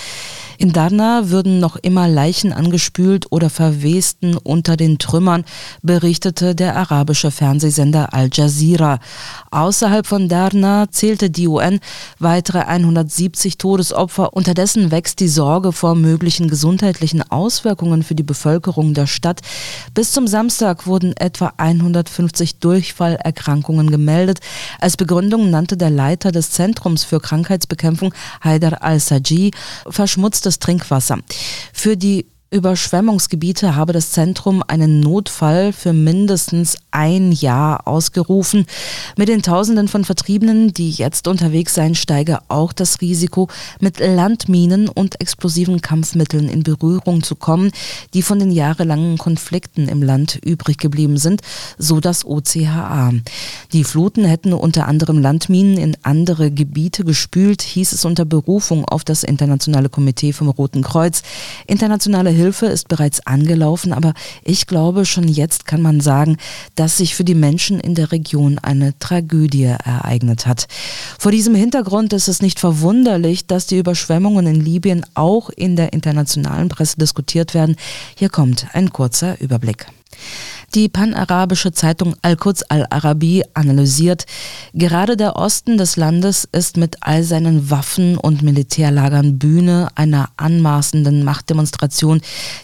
In 0.62 0.72
Darna 0.72 1.28
würden 1.30 1.58
noch 1.58 1.74
immer 1.74 2.06
Leichen 2.06 2.52
angespült 2.52 3.26
oder 3.30 3.50
verwesten 3.50 4.36
unter 4.36 4.76
den 4.76 4.98
Trümmern, 4.98 5.44
berichtete 5.82 6.54
der 6.54 6.76
arabische 6.76 7.32
Fernsehsender 7.32 8.14
Al 8.14 8.30
Jazeera. 8.32 9.00
Außerhalb 9.50 10.06
von 10.06 10.28
Darna 10.28 10.86
zählte 10.88 11.30
die 11.30 11.48
UN 11.48 11.80
weitere 12.20 12.60
170 12.60 13.58
Todesopfer. 13.58 14.34
Unterdessen 14.34 14.92
wächst 14.92 15.18
die 15.18 15.26
Sorge 15.26 15.72
vor 15.72 15.96
möglichen 15.96 16.46
gesundheitlichen 16.46 17.28
Auswirkungen 17.28 18.04
für 18.04 18.14
die 18.14 18.22
Bevölkerung 18.22 18.94
der 18.94 19.08
Stadt. 19.08 19.40
Bis 19.94 20.12
zum 20.12 20.28
Samstag 20.28 20.86
wurden 20.86 21.12
etwa 21.16 21.54
150 21.56 22.60
Durchfallerkrankungen 22.60 23.90
gemeldet. 23.90 24.38
Als 24.78 24.96
Begründung 24.96 25.50
nannte 25.50 25.76
der 25.76 25.90
Leiter 25.90 26.30
des 26.30 26.52
Zentrums 26.52 27.02
für 27.02 27.18
Krankheitsbekämpfung, 27.18 28.14
Haidar 28.44 28.80
al-Saji, 28.84 29.50
verschmutzte 29.88 30.51
das 30.52 30.58
Trinkwasser. 30.58 31.18
Für 31.72 31.96
die 31.96 32.26
Überschwemmungsgebiete 32.52 33.76
habe 33.76 33.94
das 33.94 34.10
Zentrum 34.10 34.62
einen 34.66 35.00
Notfall 35.00 35.72
für 35.72 35.94
mindestens 35.94 36.76
ein 36.90 37.32
Jahr 37.32 37.88
ausgerufen. 37.88 38.66
Mit 39.16 39.28
den 39.28 39.42
Tausenden 39.42 39.88
von 39.88 40.04
Vertriebenen, 40.04 40.74
die 40.74 40.90
jetzt 40.90 41.26
unterwegs 41.28 41.74
seien, 41.74 41.94
steige 41.94 42.40
auch 42.48 42.74
das 42.74 43.00
Risiko, 43.00 43.48
mit 43.80 44.00
Landminen 44.00 44.88
und 44.90 45.18
explosiven 45.20 45.80
Kampfmitteln 45.80 46.48
in 46.50 46.62
Berührung 46.62 47.22
zu 47.22 47.36
kommen, 47.36 47.72
die 48.12 48.20
von 48.20 48.38
den 48.38 48.50
jahrelangen 48.50 49.16
Konflikten 49.16 49.88
im 49.88 50.02
Land 50.02 50.38
übrig 50.44 50.76
geblieben 50.76 51.16
sind, 51.16 51.40
so 51.78 52.00
das 52.00 52.26
OCHA. 52.26 53.14
Die 53.72 53.84
Fluten 53.84 54.26
hätten 54.26 54.52
unter 54.52 54.86
anderem 54.88 55.18
Landminen 55.18 55.78
in 55.78 55.96
andere 56.02 56.50
Gebiete 56.50 57.04
gespült, 57.04 57.62
hieß 57.62 57.92
es 57.92 58.04
unter 58.04 58.26
Berufung 58.26 58.84
auf 58.84 59.04
das 59.04 59.22
Internationale 59.22 59.88
Komitee 59.88 60.34
vom 60.34 60.50
Roten 60.50 60.82
Kreuz. 60.82 61.22
Internationale 61.66 62.41
Hilfe 62.42 62.66
ist 62.66 62.88
bereits 62.88 63.24
angelaufen, 63.24 63.92
aber 63.92 64.14
ich 64.42 64.66
glaube, 64.66 65.06
schon 65.06 65.28
jetzt 65.28 65.64
kann 65.64 65.80
man 65.80 66.00
sagen, 66.00 66.38
dass 66.74 66.96
sich 66.96 67.14
für 67.14 67.22
die 67.22 67.36
Menschen 67.36 67.78
in 67.78 67.94
der 67.94 68.10
Region 68.10 68.58
eine 68.58 68.98
Tragödie 68.98 69.74
ereignet 69.84 70.46
hat. 70.46 70.66
Vor 71.20 71.30
diesem 71.30 71.54
Hintergrund 71.54 72.12
ist 72.12 72.26
es 72.26 72.42
nicht 72.42 72.58
verwunderlich, 72.58 73.46
dass 73.46 73.66
die 73.66 73.78
Überschwemmungen 73.78 74.46
in 74.46 74.60
Libyen 74.60 75.06
auch 75.14 75.50
in 75.50 75.76
der 75.76 75.92
internationalen 75.92 76.68
Presse 76.68 76.96
diskutiert 76.98 77.54
werden. 77.54 77.76
Hier 78.16 78.28
kommt 78.28 78.66
ein 78.72 78.92
kurzer 78.92 79.40
Überblick. 79.40 79.86
Die 80.74 80.88
panarabische 80.88 81.72
Zeitung 81.72 82.16
Al-Quds 82.22 82.62
al-Arabi 82.62 83.44
analysiert, 83.52 84.24
gerade 84.72 85.18
der 85.18 85.36
Osten 85.36 85.76
des 85.76 85.96
Landes 85.96 86.48
ist 86.50 86.78
mit 86.78 86.96
all 87.02 87.24
seinen 87.24 87.68
Waffen 87.68 88.16
und 88.16 88.40
Militärlagern 88.40 89.38
Bühne 89.38 89.88
einer 89.96 90.30
anmaßenden 90.38 91.24
Machtdemonstration, 91.24 92.22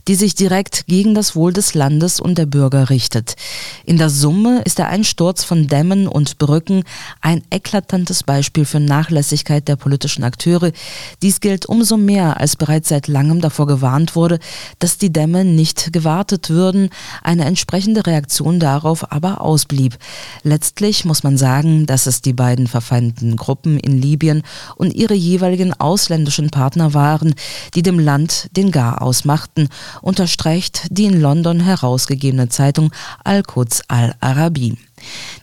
die 0.08 0.14
sich 0.14 0.34
direkt 0.34 0.86
gegen 0.86 1.14
das 1.14 1.36
Wohl 1.36 1.52
des 1.52 1.74
Landes 1.74 2.18
und 2.18 2.38
der 2.38 2.46
Bürger 2.46 2.88
richtet. 2.88 3.36
In 3.84 3.98
der 3.98 4.08
Summe 4.08 4.62
ist 4.64 4.78
der 4.78 4.88
Einsturz 4.88 5.44
von 5.44 5.66
Dämmen 5.66 6.08
und 6.08 6.38
Brücken 6.38 6.84
ein 7.20 7.42
eklatantes 7.50 8.22
Beispiel 8.22 8.64
für 8.64 8.80
Nachlässigkeit 8.80 9.68
der 9.68 9.76
politischen 9.76 10.24
Akteure. 10.24 10.72
Dies 11.20 11.40
gilt 11.40 11.66
umso 11.66 11.98
mehr, 11.98 12.40
als 12.40 12.56
bereits 12.56 12.88
seit 12.88 13.06
langem 13.06 13.42
davor 13.42 13.66
gewarnt 13.66 14.16
wurde, 14.16 14.38
dass 14.78 14.96
die 14.96 15.12
Dämme 15.12 15.44
nicht 15.44 15.92
gewartet 15.92 16.48
würden, 16.48 16.88
eine 17.22 17.44
entsprechende 17.44 17.97
entsprechende 17.98 18.06
Reaktion 18.06 18.60
darauf 18.60 19.12
aber 19.12 19.40
ausblieb. 19.40 19.96
Letztlich 20.42 21.04
muss 21.04 21.22
man 21.22 21.36
sagen, 21.36 21.86
dass 21.86 22.06
es 22.06 22.22
die 22.22 22.32
beiden 22.32 22.66
verfeindeten 22.66 23.36
Gruppen 23.36 23.78
in 23.78 24.00
Libyen 24.00 24.42
und 24.76 24.94
ihre 24.94 25.14
jeweiligen 25.14 25.72
ausländischen 25.74 26.50
Partner 26.50 26.94
waren, 26.94 27.34
die 27.74 27.82
dem 27.82 27.98
Land 27.98 28.48
den 28.56 28.70
Gar 28.70 29.02
ausmachten, 29.02 29.68
unterstreicht 30.02 30.86
die 30.90 31.06
in 31.06 31.20
London 31.20 31.60
herausgegebene 31.60 32.48
Zeitung 32.48 32.90
Al-Quds 33.24 33.82
al-Arabi. 33.88 34.76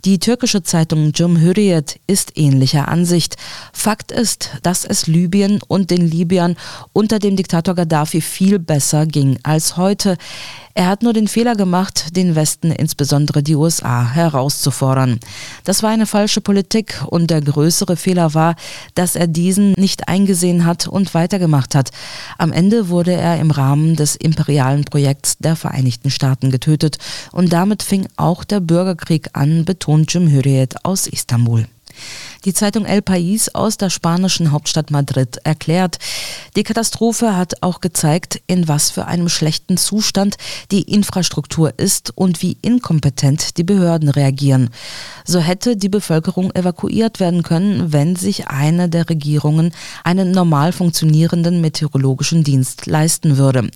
Die 0.06 0.20
türkische 0.20 0.62
Zeitung 0.62 1.14
Cumhuriyet 1.14 2.00
ist 2.06 2.38
ähnlicher 2.38 2.90
Ansicht. 2.90 3.38
Fakt 3.74 4.12
ist, 4.12 4.52
dass 4.62 4.86
es 4.86 5.08
Libyen 5.08 5.60
und 5.68 5.90
den 5.90 6.08
Libyern 6.08 6.58
unter 6.94 7.18
dem 7.18 7.36
Diktator 7.36 7.74
Gaddafi 7.74 8.22
viel 8.22 8.60
besser 8.60 9.08
ging 9.08 9.40
als 9.42 9.78
heute. 9.78 10.18
Er 10.78 10.88
hat 10.88 11.04
nur 11.04 11.14
den 11.14 11.30
Fehler 11.30 11.56
gemacht, 11.56 12.18
den 12.18 12.36
Westen, 12.36 12.70
insbesondere 12.70 13.42
die 13.42 13.56
USA, 13.56 14.12
herauszufordern. 14.12 15.22
Das 15.64 15.82
war 15.82 15.90
eine 15.90 16.06
falsche 16.06 16.42
Politik 16.42 17.02
und 17.08 17.32
der 17.32 17.42
größere 17.42 17.96
Fehler 17.96 18.34
war, 18.34 18.56
dass 18.94 19.16
er 19.16 19.28
diesen 19.28 19.72
nicht 19.78 20.10
eingesehen 20.10 20.66
hat 20.66 20.88
und 20.88 21.14
weitergemacht 21.14 21.74
hat. 21.74 21.92
Am 22.38 22.52
Ende 22.52 22.90
wurde 22.90 23.14
er 23.14 23.40
im 23.40 23.52
Rahmen 23.52 23.96
des 23.96 24.18
imperialen 24.18 24.84
Projekts 24.84 25.38
der 25.40 25.56
Vereinigten 25.56 26.12
Staaten 26.12 26.52
getötet 26.52 26.98
und 27.32 27.54
damit 27.54 27.82
fing 27.82 28.08
auch 28.18 28.44
der 28.44 28.60
Bürgerkrieg 28.60 29.30
an, 29.32 29.64
betont 29.64 29.95
Jim 30.04 30.30
Hürriyet 30.32 30.76
aus 30.84 31.08
Istanbul. 31.08 31.66
Die 32.46 32.54
Zeitung 32.54 32.86
El 32.86 33.00
País 33.00 33.50
aus 33.56 33.78
der 33.78 33.90
spanischen 33.90 34.52
Hauptstadt 34.52 34.92
Madrid 34.92 35.40
erklärt, 35.44 35.98
die 36.56 36.62
Katastrophe 36.62 37.36
hat 37.36 37.64
auch 37.64 37.82
gezeigt, 37.82 38.40
in 38.46 38.68
was 38.68 38.92
für 38.92 39.08
einem 39.08 39.30
schlechten 39.30 39.78
Zustand 39.78 40.36
die 40.70 40.84
Infrastruktur 40.84 41.74
ist 41.78 42.14
und 42.16 42.44
wie 42.44 42.56
inkompetent 42.62 43.58
die 43.58 43.64
Behörden 43.64 44.10
reagieren. 44.10 44.70
So 45.26 45.40
hätte 45.40 45.76
die 45.76 45.90
Bevölkerung 45.90 46.52
evakuiert 46.54 47.20
werden 47.20 47.42
können, 47.42 47.92
wenn 47.92 48.16
sich 48.16 48.48
eine 48.48 48.90
der 48.90 49.10
Regierungen 49.10 49.74
einen 50.04 50.30
normal 50.30 50.72
funktionierenden 50.72 51.62
meteorologischen 51.62 52.44
Dienst 52.44 52.86
leisten 52.86 53.38
würde. 53.38 53.72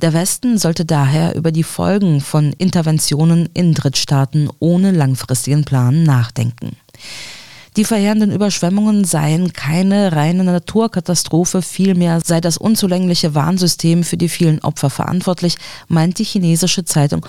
Der 0.00 0.14
Westen 0.14 0.56
sollte 0.56 0.86
daher 0.86 1.34
über 1.34 1.52
die 1.52 1.62
Folgen 1.62 2.22
von 2.22 2.54
Interventionen 2.54 3.50
in 3.52 3.74
Drittstaaten 3.74 4.48
ohne 4.60 4.92
langfristigen 4.92 5.64
Plan 5.66 6.04
nachdenken. 6.04 6.76
Die 7.76 7.84
verheerenden 7.84 8.30
Überschwemmungen 8.30 9.04
seien 9.04 9.52
keine 9.52 10.12
reine 10.12 10.44
Naturkatastrophe, 10.44 11.60
vielmehr 11.60 12.20
sei 12.24 12.40
das 12.40 12.56
unzulängliche 12.56 13.34
Warnsystem 13.34 14.04
für 14.04 14.16
die 14.16 14.28
vielen 14.28 14.60
Opfer 14.60 14.90
verantwortlich, 14.90 15.56
meint 15.88 16.20
die 16.20 16.24
chinesische 16.24 16.84
Zeitung 16.84 17.26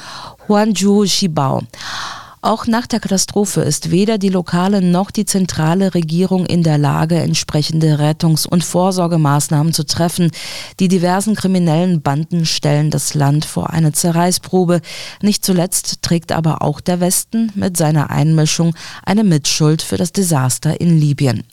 Huanzhou 0.47 1.03
Xibao. 1.03 1.63
Auch 2.45 2.67
nach 2.67 2.85
der 2.85 2.99
Katastrophe 2.99 3.61
ist 3.61 3.89
weder 3.89 4.19
die 4.19 4.29
lokale 4.29 4.79
noch 4.79 5.09
die 5.09 5.25
zentrale 5.25 5.95
Regierung 5.95 6.45
in 6.45 6.61
der 6.61 6.77
Lage, 6.77 7.15
entsprechende 7.15 7.97
Rettungs- 7.97 8.45
und 8.45 8.63
Vorsorgemaßnahmen 8.63 9.73
zu 9.73 9.83
treffen. 9.83 10.29
Die 10.79 10.87
diversen 10.87 11.33
kriminellen 11.33 12.03
Banden 12.03 12.45
stellen 12.45 12.91
das 12.91 13.15
Land 13.15 13.45
vor 13.45 13.71
eine 13.71 13.93
Zerreißprobe. 13.93 14.81
Nicht 15.23 15.43
zuletzt 15.43 16.03
trägt 16.03 16.31
aber 16.31 16.61
auch 16.61 16.81
der 16.81 16.99
Westen 16.99 17.51
mit 17.55 17.77
seiner 17.77 18.11
Einmischung 18.11 18.75
eine 19.03 19.23
Mitschuld 19.23 19.81
für 19.81 19.97
das 19.97 20.11
Desaster 20.11 20.79
in 20.79 20.99
Libyen. 20.99 21.45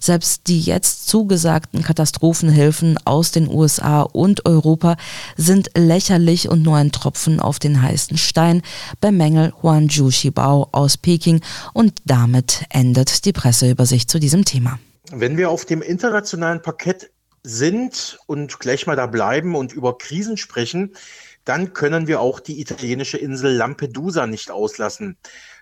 Selbst 0.00 0.48
die 0.48 0.60
jetzt 0.60 1.08
zugesagten 1.08 1.82
Katastrophenhilfen 1.82 2.98
aus 3.04 3.30
den 3.30 3.48
USA 3.48 4.02
und 4.02 4.46
Europa 4.46 4.96
sind 5.36 5.70
lächerlich 5.76 6.48
und 6.48 6.62
nur 6.62 6.76
ein 6.76 6.92
Tropfen 6.92 7.40
auf 7.40 7.58
den 7.58 7.82
heißen 7.82 8.16
Stein, 8.18 8.62
bemängelt 9.00 9.62
Huan 9.62 9.88
Jushibao 9.88 10.68
aus 10.72 10.96
Peking 10.96 11.40
und 11.72 11.94
damit 12.04 12.64
endet 12.70 13.24
die 13.24 13.32
Presseübersicht 13.32 14.10
zu 14.10 14.18
diesem 14.18 14.44
Thema. 14.44 14.78
Wenn 15.12 15.36
wir 15.36 15.50
auf 15.50 15.64
dem 15.64 15.82
internationalen 15.82 16.62
Parkett 16.62 17.10
sind 17.42 18.18
und 18.26 18.58
gleich 18.58 18.86
mal 18.86 18.96
da 18.96 19.06
bleiben 19.06 19.54
und 19.54 19.72
über 19.72 19.96
Krisen 19.98 20.36
sprechen, 20.36 20.96
dann 21.44 21.72
können 21.72 22.08
wir 22.08 22.20
auch 22.20 22.40
die 22.40 22.60
italienische 22.60 23.18
Insel 23.18 23.52
Lampedusa 23.54 24.26
nicht 24.26 24.50
auslassen. 24.50 25.16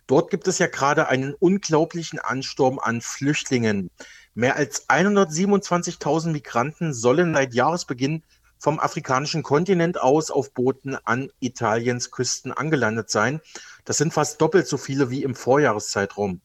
Dort 0.06 0.30
gibt 0.30 0.48
es 0.48 0.58
ja 0.58 0.66
gerade 0.66 1.08
einen 1.08 1.34
unglaublichen 1.34 2.18
Ansturm 2.18 2.78
an 2.78 3.02
Flüchtlingen. 3.02 3.90
Mehr 4.34 4.56
als 4.56 4.88
127.000 4.88 6.30
Migranten 6.30 6.92
sollen 6.92 7.34
seit 7.34 7.54
Jahresbeginn 7.54 8.24
vom 8.58 8.80
afrikanischen 8.80 9.42
Kontinent 9.44 10.00
aus 10.00 10.30
auf 10.30 10.52
Booten 10.52 10.96
an 11.04 11.30
Italiens 11.38 12.10
Küsten 12.10 12.50
angelandet 12.50 13.10
sein. 13.10 13.40
Das 13.84 13.98
sind 13.98 14.12
fast 14.12 14.40
doppelt 14.40 14.66
so 14.66 14.76
viele 14.76 15.10
wie 15.10 15.22
im 15.22 15.36
Vorjahreszeitraum. 15.36 16.40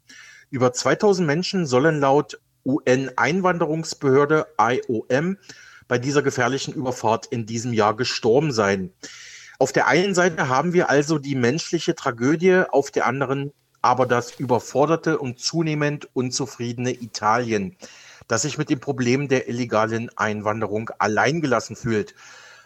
Über 0.52 0.72
2000 0.72 1.26
Menschen 1.26 1.66
sollen 1.66 2.00
laut 2.00 2.40
UN-Einwanderungsbehörde 2.66 4.48
IOM 4.60 5.38
bei 5.88 5.98
dieser 5.98 6.22
gefährlichen 6.22 6.74
Überfahrt 6.74 7.26
in 7.28 7.46
diesem 7.46 7.74
Jahr 7.74 7.96
gestorben 7.96 8.52
sein. 8.52 8.94
Auf 9.58 9.72
der 9.72 9.88
einen 9.88 10.14
Seite 10.14 10.48
haben 10.48 10.74
wir 10.74 10.90
also 10.90 11.18
die 11.18 11.36
menschliche 11.36 11.96
Tragödie, 11.96 12.64
auf 12.70 12.92
der 12.92 13.08
anderen 13.08 13.52
aber 13.82 14.06
das 14.06 14.40
überforderte 14.40 15.18
und 15.20 15.40
zunehmend 15.40 16.10
unzufriedene 16.14 16.92
Italien, 16.92 17.76
das 18.28 18.44
sich 18.44 18.58
mit 18.58 18.70
dem 18.70 18.80
Problem 18.80 19.28
der 19.28 19.48
illegalen 19.48 20.10
Einwanderung 20.18 20.90
alleingelassen 21.00 21.76
fühlt. 21.76 22.16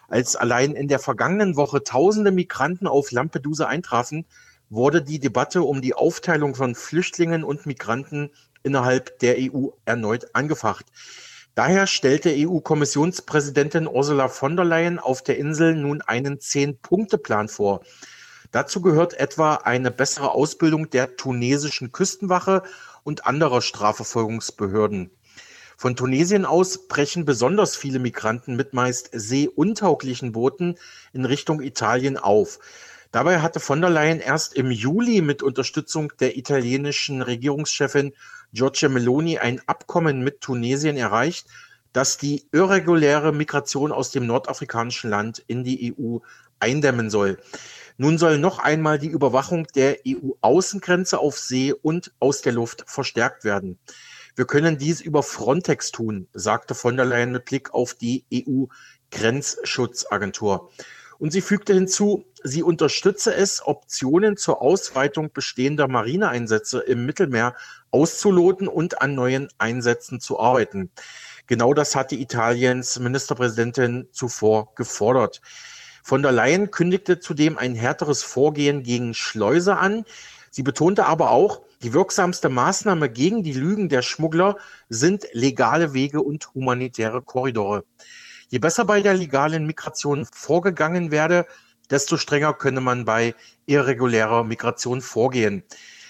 Als 0.10 0.36
allein 0.36 0.74
in 0.74 0.88
der 0.88 1.00
vergangenen 1.00 1.56
Woche 1.56 1.84
tausende 1.84 2.32
Migranten 2.32 2.88
auf 2.88 3.12
Lampedusa 3.12 3.68
eintrafen, 3.68 4.26
wurde 4.70 5.02
die 5.02 5.20
Debatte 5.20 5.64
um 5.64 5.82
die 5.82 5.94
Aufteilung 5.94 6.56
von 6.56 6.76
Flüchtlingen 6.76 7.44
und 7.44 7.66
Migranten 7.66 8.32
innerhalb 8.64 9.20
der 9.20 9.38
EU 9.40 9.68
erneut 9.86 10.34
angefacht. 10.34 10.86
Daher 11.56 11.86
stellte 11.86 12.34
EU-Kommissionspräsidentin 12.36 13.88
Ursula 13.88 14.28
von 14.28 14.56
der 14.56 14.66
Leyen 14.66 14.98
auf 14.98 15.22
der 15.22 15.38
Insel 15.38 15.76
nun 15.76 16.02
einen 16.02 16.40
Zehn-Punkte-Plan 16.40 17.48
vor, 17.48 17.84
Dazu 18.54 18.82
gehört 18.82 19.16
etwa 19.16 19.56
eine 19.56 19.90
bessere 19.90 20.32
Ausbildung 20.32 20.92
der 20.92 21.18
tunesischen 21.18 21.92
Küstenwache 21.92 22.62
und 23.04 23.26
anderer 23.26 23.64
Strafverfolgungsbehörden. 23.64 25.10
Von 25.76 25.96
Tunesien 25.96 26.46
aus 26.46 26.88
brechen 26.88 27.26
besonders 27.26 27.76
viele 27.76 27.98
Migranten 27.98 28.56
mit 28.56 28.74
meist 28.74 29.10
seeuntauglichen 29.12 30.34
Booten 30.34 30.78
in 31.14 31.26
Richtung 31.26 31.62
Italien 31.62 32.16
auf. 32.16 32.60
Dabei 33.12 33.42
hatte 33.42 33.60
von 33.60 33.82
der 33.82 33.90
Leyen 33.90 34.20
erst 34.20 34.54
im 34.54 34.70
Juli 34.70 35.24
mit 35.24 35.42
Unterstützung 35.42 36.14
der 36.20 36.38
italienischen 36.38 37.24
Regierungschefin 37.24 38.14
Giorgia 38.54 38.88
Meloni 38.88 39.40
ein 39.40 39.62
Abkommen 39.66 40.24
mit 40.24 40.42
Tunesien 40.42 40.96
erreicht, 40.96 41.48
das 41.92 42.20
die 42.20 42.46
irreguläre 42.52 43.34
Migration 43.34 43.92
aus 43.92 44.12
dem 44.12 44.28
nordafrikanischen 44.28 45.10
Land 45.10 45.44
in 45.48 45.64
die 45.64 45.96
EU 45.98 46.20
eindämmen 46.60 47.10
soll. 47.10 47.40
Nun 47.98 48.18
soll 48.18 48.40
noch 48.40 48.60
einmal 48.60 49.00
die 49.00 49.08
Überwachung 49.08 49.68
der 49.76 49.98
EU-Außengrenze 50.08 51.20
auf 51.20 51.38
See 51.38 51.74
und 51.74 52.14
aus 52.20 52.42
der 52.42 52.54
Luft 52.54 52.86
verstärkt 52.88 53.44
werden. 53.44 53.78
Wir 54.36 54.46
können 54.46 54.80
dies 54.80 55.00
über 55.00 55.22
Frontex 55.22 55.92
tun, 55.92 56.28
sagte 56.34 56.74
von 56.74 56.98
der 56.98 57.06
Leyen 57.06 57.32
mit 57.32 57.46
Blick 57.46 57.72
auf 57.74 57.94
die 57.94 58.26
EU-Grenzschutzagentur. 58.34 60.72
Und 61.20 61.32
sie 61.32 61.42
fügte 61.42 61.74
hinzu, 61.74 62.26
sie 62.44 62.64
unterstütze 62.64 63.36
es, 63.36 63.66
Optionen 63.66 64.36
zur 64.36 64.62
Ausweitung 64.62 65.32
bestehender 65.32 65.88
Marineeinsätze 65.88 66.80
im 66.80 67.06
Mittelmeer 67.06 67.56
auszuloten 67.92 68.68
und 68.68 69.02
an 69.02 69.14
neuen 69.14 69.48
Einsätzen 69.60 70.20
zu 70.20 70.40
arbeiten. 70.40 70.90
Genau 71.46 71.74
das 71.74 71.96
hatte 71.96 72.16
Italiens 72.16 73.00
Ministerpräsidentin 73.00 74.08
zuvor 74.12 74.74
gefordert. 74.76 75.42
Von 76.04 76.22
der 76.22 76.34
Leyen 76.34 76.70
kündigte 76.70 77.22
zudem 77.22 77.58
ein 77.58 77.76
härteres 77.76 78.24
Vorgehen 78.24 78.84
gegen 78.84 79.14
Schleuser 79.14 79.80
an. 79.80 80.04
Sie 80.52 80.62
betonte 80.62 81.06
aber 81.06 81.32
auch, 81.32 81.62
die 81.82 81.94
wirksamste 81.94 82.50
Maßnahme 82.50 83.10
gegen 83.10 83.42
die 83.42 83.54
Lügen 83.54 83.88
der 83.88 84.02
Schmuggler 84.02 84.58
sind 84.90 85.26
legale 85.32 85.94
Wege 85.94 86.22
und 86.22 86.54
humanitäre 86.54 87.22
Korridore. 87.22 87.86
Je 88.50 88.60
besser 88.60 88.84
bei 88.84 89.02
der 89.02 89.14
legalen 89.14 89.66
Migration 89.66 90.28
vorgegangen 90.32 91.10
werde, 91.10 91.48
desto 91.90 92.18
strenger 92.18 92.54
könne 92.54 92.82
man 92.82 93.06
bei 93.06 93.34
irregulärer 93.66 94.44
Migration 94.44 95.02
vorgehen. 95.02 95.64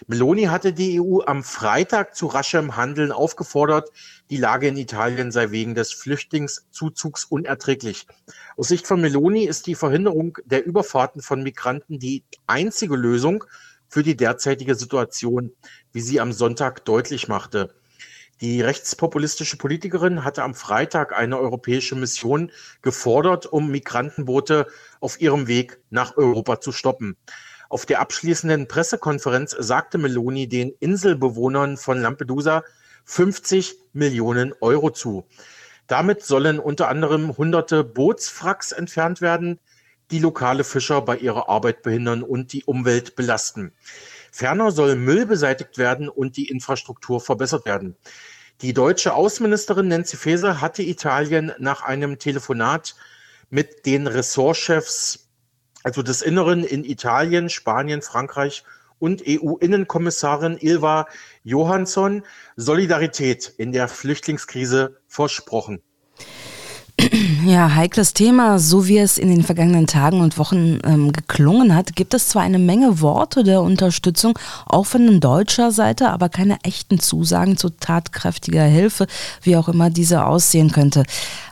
Meloni 0.08 0.44
hatte 0.44 0.74
die 0.74 1.00
EU 1.02 1.22
am 1.26 1.44
Freitag 1.44 2.16
zu 2.16 2.28
raschem 2.28 2.76
Handeln 2.76 3.12
aufgefordert. 3.12 3.90
Die 4.30 4.38
Lage 4.38 4.68
in 4.68 4.78
Italien 4.78 5.32
sei 5.32 5.52
wegen 5.52 5.76
des 5.76 5.94
Flüchtlingszuzugs 5.94 7.26
unerträglich. 7.26 8.08
Aus 8.58 8.68
Sicht 8.68 8.88
von 8.88 9.02
Meloni 9.02 9.46
ist 9.46 9.68
die 9.68 9.76
Verhinderung 9.76 10.38
der 10.46 10.66
Überfahrten 10.66 11.22
von 11.22 11.44
Migranten 11.44 12.00
die 12.00 12.24
einzige 12.48 12.96
Lösung 12.96 13.44
für 13.88 14.04
die 14.04 14.18
derzeitige 14.18 14.76
Situation, 14.76 15.52
wie 15.92 16.02
sie 16.02 16.20
am 16.20 16.34
Sonntag 16.34 16.84
deutlich 16.86 17.28
machte. 17.28 17.74
Die 18.42 18.62
rechtspopulistische 18.62 19.58
Politikerin 19.58 20.24
hatte 20.24 20.44
am 20.44 20.56
Freitag 20.56 21.14
eine 21.16 21.38
europäische 21.38 21.96
Mission 21.96 22.52
gefordert, 22.82 23.46
um 23.46 23.70
Migrantenboote 23.70 24.68
auf 25.00 25.22
ihrem 25.22 25.48
Weg 25.48 25.80
nach 25.92 26.18
Europa 26.18 26.60
zu 26.60 26.72
stoppen. 26.72 27.16
Auf 27.74 27.88
der 27.88 28.02
abschließenden 28.02 28.68
Pressekonferenz 28.68 29.56
sagte 29.58 29.98
Meloni 29.98 30.48
den 30.48 30.76
Inselbewohnern 30.80 31.76
von 31.76 32.00
Lampedusa 32.00 32.64
50 33.06 33.78
Millionen 33.94 34.54
Euro 34.62 34.92
zu. 34.92 35.26
Damit 35.88 36.22
sollen 36.22 36.60
unter 36.60 36.88
anderem 36.88 37.36
hunderte 37.36 37.84
Bootswracks 37.84 38.74
entfernt 38.74 39.22
werden, 39.22 39.60
die 40.12 40.20
lokale 40.20 40.64
Fischer 40.64 41.02
bei 41.02 41.18
ihrer 41.18 41.50
Arbeit 41.50 41.82
behindern 41.82 42.22
und 42.22 42.54
die 42.54 42.64
Umwelt 42.64 43.16
belasten. 43.16 43.74
Ferner 44.32 44.70
soll 44.70 44.96
Müll 44.96 45.26
beseitigt 45.26 45.80
werden 45.80 46.10
und 46.10 46.38
die 46.38 46.50
Infrastruktur 46.50 47.22
verbessert 47.22 47.66
werden. 47.66 47.96
Die 48.62 48.76
deutsche 48.76 49.16
Außenministerin 49.16 49.88
Nancy 49.88 50.16
Faeser 50.16 50.62
hatte 50.62 50.84
Italien 50.84 51.52
nach 51.58 51.82
einem 51.82 52.20
Telefonat 52.20 52.94
mit 53.50 53.88
den 53.88 54.06
Ressortchefs 54.06 55.23
also 55.84 56.02
des 56.02 56.22
Inneren 56.22 56.64
in 56.64 56.84
Italien, 56.84 57.50
Spanien, 57.50 58.02
Frankreich 58.02 58.64
und 59.00 59.24
EU-Innenkommissarin 59.28 60.58
Ilva 60.60 61.08
Johansson 61.44 62.24
Solidarität 62.56 63.54
in 63.58 63.72
der 63.72 63.88
Flüchtlingskrise 63.88 64.98
versprochen. 65.08 65.82
Ja, 67.46 67.76
heikles 67.76 68.14
Thema. 68.14 68.58
So 68.58 68.88
wie 68.88 69.00
es 69.00 69.18
in 69.18 69.28
den 69.28 69.44
vergangenen 69.44 69.86
Tagen 69.86 70.22
und 70.22 70.38
Wochen 70.38 70.80
ähm, 70.86 71.12
geklungen 71.12 71.76
hat, 71.76 71.94
gibt 71.94 72.14
es 72.14 72.30
zwar 72.30 72.42
eine 72.42 72.60
Menge 72.60 73.02
Worte 73.02 73.44
der 73.44 73.62
Unterstützung, 73.62 74.40
auch 74.66 74.86
von 74.86 75.20
deutscher 75.20 75.72
Seite, 75.72 76.12
aber 76.12 76.30
keine 76.30 76.58
echten 76.64 77.00
Zusagen 77.00 77.58
zu 77.58 77.70
tatkräftiger 77.70 78.64
Hilfe, 78.64 79.08
wie 79.42 79.58
auch 79.58 79.68
immer 79.68 79.90
diese 79.90 80.26
aussehen 80.26 80.72
könnte. 80.72 81.04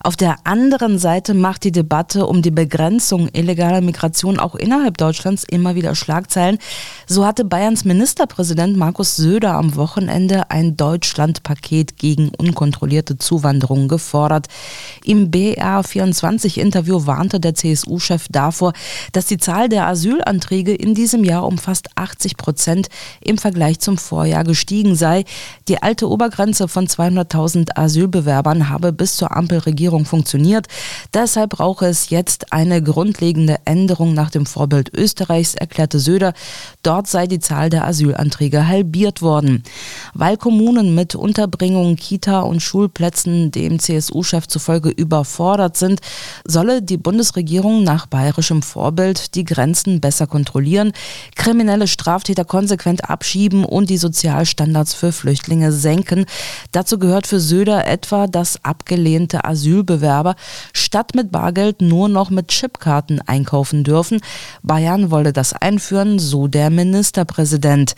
Auf 0.02 0.16
der 0.16 0.38
anderen 0.46 0.98
Seite 0.98 1.34
macht 1.34 1.66
die 1.66 1.74
Debatte 1.74 2.26
um 2.26 2.42
die 2.42 2.52
Begrenzung 2.52 3.28
illegaler 3.34 3.82
Migration 3.82 4.40
auch 4.40 4.56
innerhalb 4.56 4.98
Deutschlands 4.98 5.44
immer 5.44 5.76
wieder 5.76 5.94
Schlagzeilen. 5.96 6.58
So 7.06 7.26
hatte 7.26 7.44
Bayerns 7.44 7.84
Ministerpräsident 7.84 8.78
Markus 8.78 9.18
Söder 9.18 9.56
am 9.56 9.76
Wochenende 9.76 10.50
ein 10.52 10.78
Deutschlandpaket 10.78 11.98
gegen 11.98 12.32
unkontrollierte 12.38 13.18
Zuwanderung 13.18 13.90
gefordert. 13.90 14.48
Im 15.04 15.32
BR24-Interview 15.82 17.06
warnte 17.06 17.40
der 17.40 17.56
CSU-Chef 17.56 18.28
davor, 18.30 18.74
dass 19.12 19.26
die 19.26 19.38
Zahl 19.38 19.70
der 19.70 19.88
Asylanträge 19.88 20.74
in 20.74 20.96
diesem 20.96 21.24
Jahr 21.24 21.46
um 21.46 21.58
fast 21.58 21.90
80 21.96 22.38
Prozent 22.38 22.90
im 23.20 23.38
Vergleich 23.38 23.80
zum 23.80 23.98
Vorjahr 23.98 24.44
gestiegen 24.44 24.96
sei. 24.96 25.26
Die 25.68 25.82
alte 25.82 26.10
Obergrenze 26.10 26.68
von 26.68 26.88
200.000 26.88 27.78
Asylbewerbern 27.78 28.70
habe 28.70 28.94
bis 28.94 29.18
zur 29.18 29.36
Ampelregierung 29.36 30.06
funktioniert. 30.06 30.68
Deshalb 31.14 31.52
brauche 31.52 31.86
es 31.86 32.10
jetzt 32.10 32.54
eine 32.54 32.82
grundlegende 32.82 33.58
Änderung 33.66 34.14
nach 34.14 34.30
dem 34.30 34.46
Vorbild 34.46 34.94
Österreichs, 34.94 35.56
erklärte 35.56 36.00
Söder. 36.00 36.34
Dort 36.84 37.08
sei 37.08 37.28
die 37.28 37.40
Zahl 37.40 37.70
der 37.70 37.86
Asylanträge 37.86 38.68
halbiert 38.68 39.22
worden. 39.22 39.64
Weil 40.14 40.38
Kommunen 40.38 40.96
mit 40.96 41.16
Unterbringung, 41.16 41.96
Kita 41.96 42.42
und 42.42 42.62
Schulplätzen 42.62 43.52
dem 43.52 43.80
CSU-Chef 43.80 44.48
zufolge 44.48 44.90
über 44.90 45.26
überfordert 45.72 45.78
sind, 45.78 46.01
solle 46.46 46.81
die 46.81 46.98
Bundesregierung 46.98 47.84
nach 47.84 48.05
bayerischem 48.07 48.62
Vorbild 48.62 49.36
die 49.36 49.44
Grenzen 49.44 50.01
besser 50.01 50.27
kontrollieren, 50.27 50.92
kriminelle 51.36 51.88
Straftäter 51.88 52.46
konsequent 52.46 53.10
abschieben 53.10 53.66
und 53.66 53.90
die 53.90 53.98
Sozialstandards 53.98 54.94
für 54.94 55.12
Flüchtlinge 55.12 55.72
senken. 55.72 56.25
Dazu 56.72 57.00
gehört 57.00 57.27
für 57.27 57.40
Söder 57.40 57.88
etwa, 57.88 58.27
dass 58.27 58.64
abgelehnte 58.64 59.46
Asylbewerber 59.46 60.36
statt 60.74 61.16
mit 61.16 61.31
Bargeld 61.31 61.81
nur 61.81 62.10
noch 62.10 62.29
mit 62.29 62.50
Chipkarten 62.50 63.22
einkaufen 63.27 63.84
dürfen. 63.84 64.22
Bayern 64.64 65.12
wolle 65.12 65.34
das 65.34 65.53
einführen, 65.53 66.20
so 66.20 66.48
der 66.48 66.70
Ministerpräsident. 66.70 67.96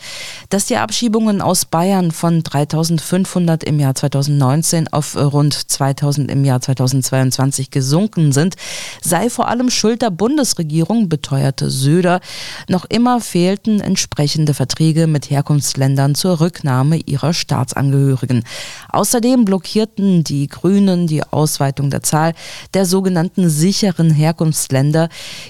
Dass 0.48 0.66
die 0.66 0.76
Abschiebungen 0.76 1.40
aus 1.40 1.64
Bayern 1.64 2.10
von 2.10 2.42
3500 2.42 3.64
im 3.64 3.80
Jahr 3.80 3.94
2019 3.94 4.92
auf 4.92 5.16
rund 5.16 5.54
2000 5.54 6.30
im 6.30 6.44
Jahr 6.44 6.60
2022 6.60 7.53
2022 7.54 7.70
gesunken 7.70 8.32
sind, 8.32 8.56
sei 9.02 9.30
vor 9.30 9.48
allem 9.48 9.70
Schuld 9.70 10.02
der 10.02 10.10
Bundesregierung, 10.10 11.08
beteuerte 11.08 11.70
Söder. 11.70 12.20
Noch 12.68 12.84
immer 12.84 13.20
fehlten 13.20 13.80
entsprechende 13.80 14.54
Verträge 14.54 15.06
mit 15.06 15.30
Herkunftsländern 15.30 16.14
zur 16.14 16.40
Rücknahme 16.40 16.96
ihrer 16.96 17.32
Staatsangehörigen. 17.32 18.44
Außerdem 18.90 19.44
blockierten 19.44 20.24
die 20.24 20.48
Grünen 20.48 21.06
die 21.06 21.22
Ausweitung 21.22 21.90
der 21.90 22.02
Zahl 22.02 22.34
der 22.74 22.86
sogenannten 22.86 23.48
sicheren 23.48 24.10
Herkunftsländer, 24.10 25.08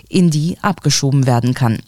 in 0.08 0.30
die 0.30 0.58
abgeschoben 0.62 1.26
werden 1.26 1.54
kann. 1.54 1.78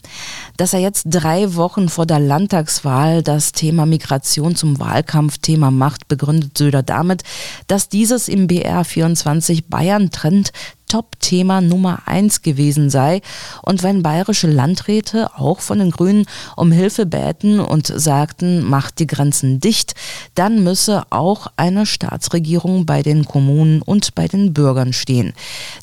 Dass 0.57 0.73
er 0.73 0.79
jetzt 0.79 1.05
drei 1.09 1.55
Wochen 1.55 1.89
vor 1.89 2.05
der 2.05 2.19
Landtagswahl 2.19 3.23
das 3.23 3.51
Thema 3.51 3.85
Migration 3.85 4.55
zum 4.55 4.79
Wahlkampfthema 4.79 5.71
macht, 5.71 6.07
begründet 6.07 6.57
Söder 6.57 6.83
damit, 6.83 7.23
dass 7.67 7.89
dieses 7.89 8.27
im 8.27 8.47
BR 8.47 8.83
24 8.83 9.67
Bayern-Trend 10.07 10.51
Top-Thema 10.89 11.59
Nummer 11.59 12.03
eins 12.05 12.41
gewesen 12.41 12.89
sei. 12.89 13.21
Und 13.61 13.83
wenn 13.83 14.03
bayerische 14.03 14.47
Landräte 14.47 15.35
auch 15.35 15.59
von 15.59 15.79
den 15.79 15.91
Grünen 15.91 16.25
um 16.55 16.71
Hilfe 16.71 17.05
bäten 17.05 17.59
und 17.59 17.87
sagten, 17.87 18.63
macht 18.63 18.99
die 18.99 19.07
Grenzen 19.07 19.59
dicht, 19.59 19.95
dann 20.33 20.63
müsse 20.63 21.03
auch 21.09 21.47
eine 21.57 21.85
Staatsregierung 21.85 22.85
bei 22.85 23.01
den 23.01 23.25
Kommunen 23.25 23.81
und 23.81 24.15
bei 24.15 24.29
den 24.29 24.53
Bürgern 24.53 24.93
stehen. 24.93 25.33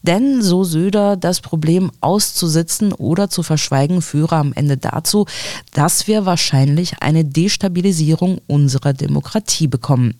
Denn, 0.02 0.40
so 0.40 0.64
Söder, 0.64 1.16
das 1.16 1.40
Problem 1.40 1.90
auszusitzen 2.00 2.94
oder 2.94 3.28
zu 3.28 3.42
verschweigen 3.42 4.00
führe 4.00 4.36
am 4.36 4.54
Ende 4.54 4.78
dazu, 4.78 5.26
dass 5.74 6.06
wir 6.06 6.24
wahrscheinlich 6.24 7.02
eine 7.02 7.26
Destabilisierung 7.26 8.40
unserer 8.46 8.94
Demokratie 8.94 9.68
bekommen. 9.68 10.14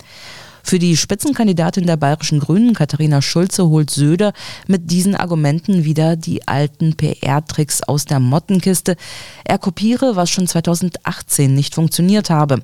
Für 0.66 0.78
die 0.78 0.96
Spitzenkandidatin 0.96 1.86
der 1.86 1.98
bayerischen 1.98 2.40
Grünen, 2.40 2.72
Katharina 2.72 3.20
Schulze, 3.20 3.68
holt 3.68 3.90
Söder 3.90 4.32
mit 4.66 4.90
diesen 4.90 5.14
Argumenten 5.14 5.84
wieder 5.84 6.16
die 6.16 6.48
alten 6.48 6.96
PR-Tricks 6.96 7.82
aus 7.82 8.06
der 8.06 8.18
Mottenkiste. 8.18 8.96
Er 9.44 9.58
kopiere, 9.58 10.16
was 10.16 10.30
schon 10.30 10.46
2018 10.46 11.52
nicht 11.52 11.74
funktioniert 11.74 12.30
habe. 12.30 12.62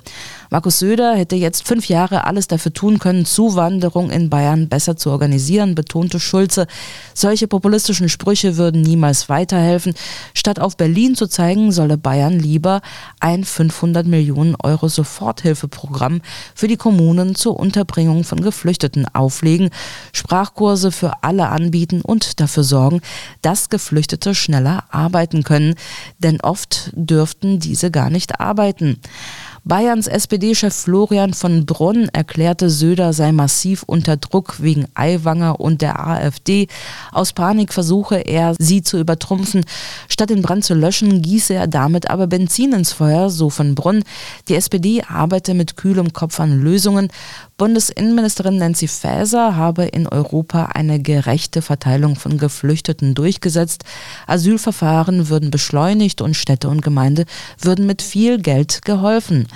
Markus 0.52 0.80
Söder 0.80 1.14
hätte 1.14 1.36
jetzt 1.36 1.64
fünf 1.64 1.88
Jahre 1.88 2.26
alles 2.26 2.48
dafür 2.48 2.72
tun 2.72 2.98
können, 2.98 3.24
Zuwanderung 3.24 4.10
in 4.10 4.30
Bayern 4.30 4.68
besser 4.68 4.96
zu 4.96 5.10
organisieren, 5.10 5.76
betonte 5.76 6.18
Schulze. 6.18 6.66
Solche 7.14 7.46
populistischen 7.46 8.08
Sprüche 8.08 8.56
würden 8.56 8.82
niemals 8.82 9.28
weiterhelfen. 9.28 9.94
Statt 10.34 10.58
auf 10.58 10.76
Berlin 10.76 11.14
zu 11.14 11.28
zeigen, 11.28 11.70
solle 11.70 11.96
Bayern 11.96 12.40
lieber 12.40 12.80
ein 13.20 13.44
500 13.44 14.08
Millionen 14.08 14.56
Euro 14.60 14.88
Soforthilfeprogramm 14.88 16.20
für 16.56 16.66
die 16.66 16.76
Kommunen 16.76 17.36
zur 17.36 17.56
Unterbringung 17.56 18.24
von 18.24 18.40
Geflüchteten 18.40 19.06
auflegen, 19.14 19.70
Sprachkurse 20.12 20.90
für 20.90 21.22
alle 21.22 21.48
anbieten 21.50 22.00
und 22.00 22.40
dafür 22.40 22.64
sorgen, 22.64 23.02
dass 23.40 23.68
Geflüchtete 23.68 24.34
schneller 24.34 24.82
arbeiten 24.90 25.44
können, 25.44 25.76
denn 26.18 26.40
oft 26.40 26.90
dürften 26.94 27.60
diese 27.60 27.92
gar 27.92 28.10
nicht 28.10 28.40
arbeiten. 28.40 28.98
Bayerns 29.64 30.06
SPD-Chef 30.06 30.74
Florian 30.74 31.34
von 31.34 31.66
Brunn 31.66 32.08
erklärte, 32.12 32.70
Söder 32.70 33.12
sei 33.12 33.30
massiv 33.32 33.82
unter 33.82 34.16
Druck 34.16 34.62
wegen 34.62 34.86
Aiwanger 34.94 35.60
und 35.60 35.82
der 35.82 36.06
AfD. 36.06 36.66
Aus 37.12 37.32
Panik 37.32 37.72
versuche 37.72 38.16
er, 38.16 38.54
sie 38.58 38.82
zu 38.82 38.98
übertrumpfen. 38.98 39.64
Statt 40.08 40.30
den 40.30 40.42
Brand 40.42 40.64
zu 40.64 40.74
löschen, 40.74 41.20
gieße 41.20 41.54
er 41.54 41.66
damit 41.66 42.08
aber 42.08 42.26
Benzin 42.26 42.72
ins 42.72 42.92
Feuer, 42.92 43.28
so 43.28 43.50
von 43.50 43.74
Brunn. 43.74 44.02
Die 44.48 44.54
SPD 44.54 45.02
arbeite 45.02 45.52
mit 45.54 45.76
kühlem 45.76 46.12
Kopf 46.12 46.40
an 46.40 46.62
Lösungen. 46.62 47.08
Bundesinnenministerin 47.60 48.56
Nancy 48.56 48.88
Faeser 48.88 49.54
habe 49.54 49.84
in 49.84 50.08
Europa 50.08 50.70
eine 50.72 50.98
gerechte 50.98 51.60
Verteilung 51.60 52.16
von 52.16 52.38
Geflüchteten 52.38 53.14
durchgesetzt. 53.14 53.84
Asylverfahren 54.26 55.28
würden 55.28 55.50
beschleunigt 55.50 56.22
und 56.22 56.32
Städte 56.32 56.70
und 56.70 56.80
Gemeinde 56.80 57.26
würden 57.58 57.86
mit 57.86 58.00
viel 58.00 58.40
Geld 58.40 58.80
geholfen. 58.86 59.46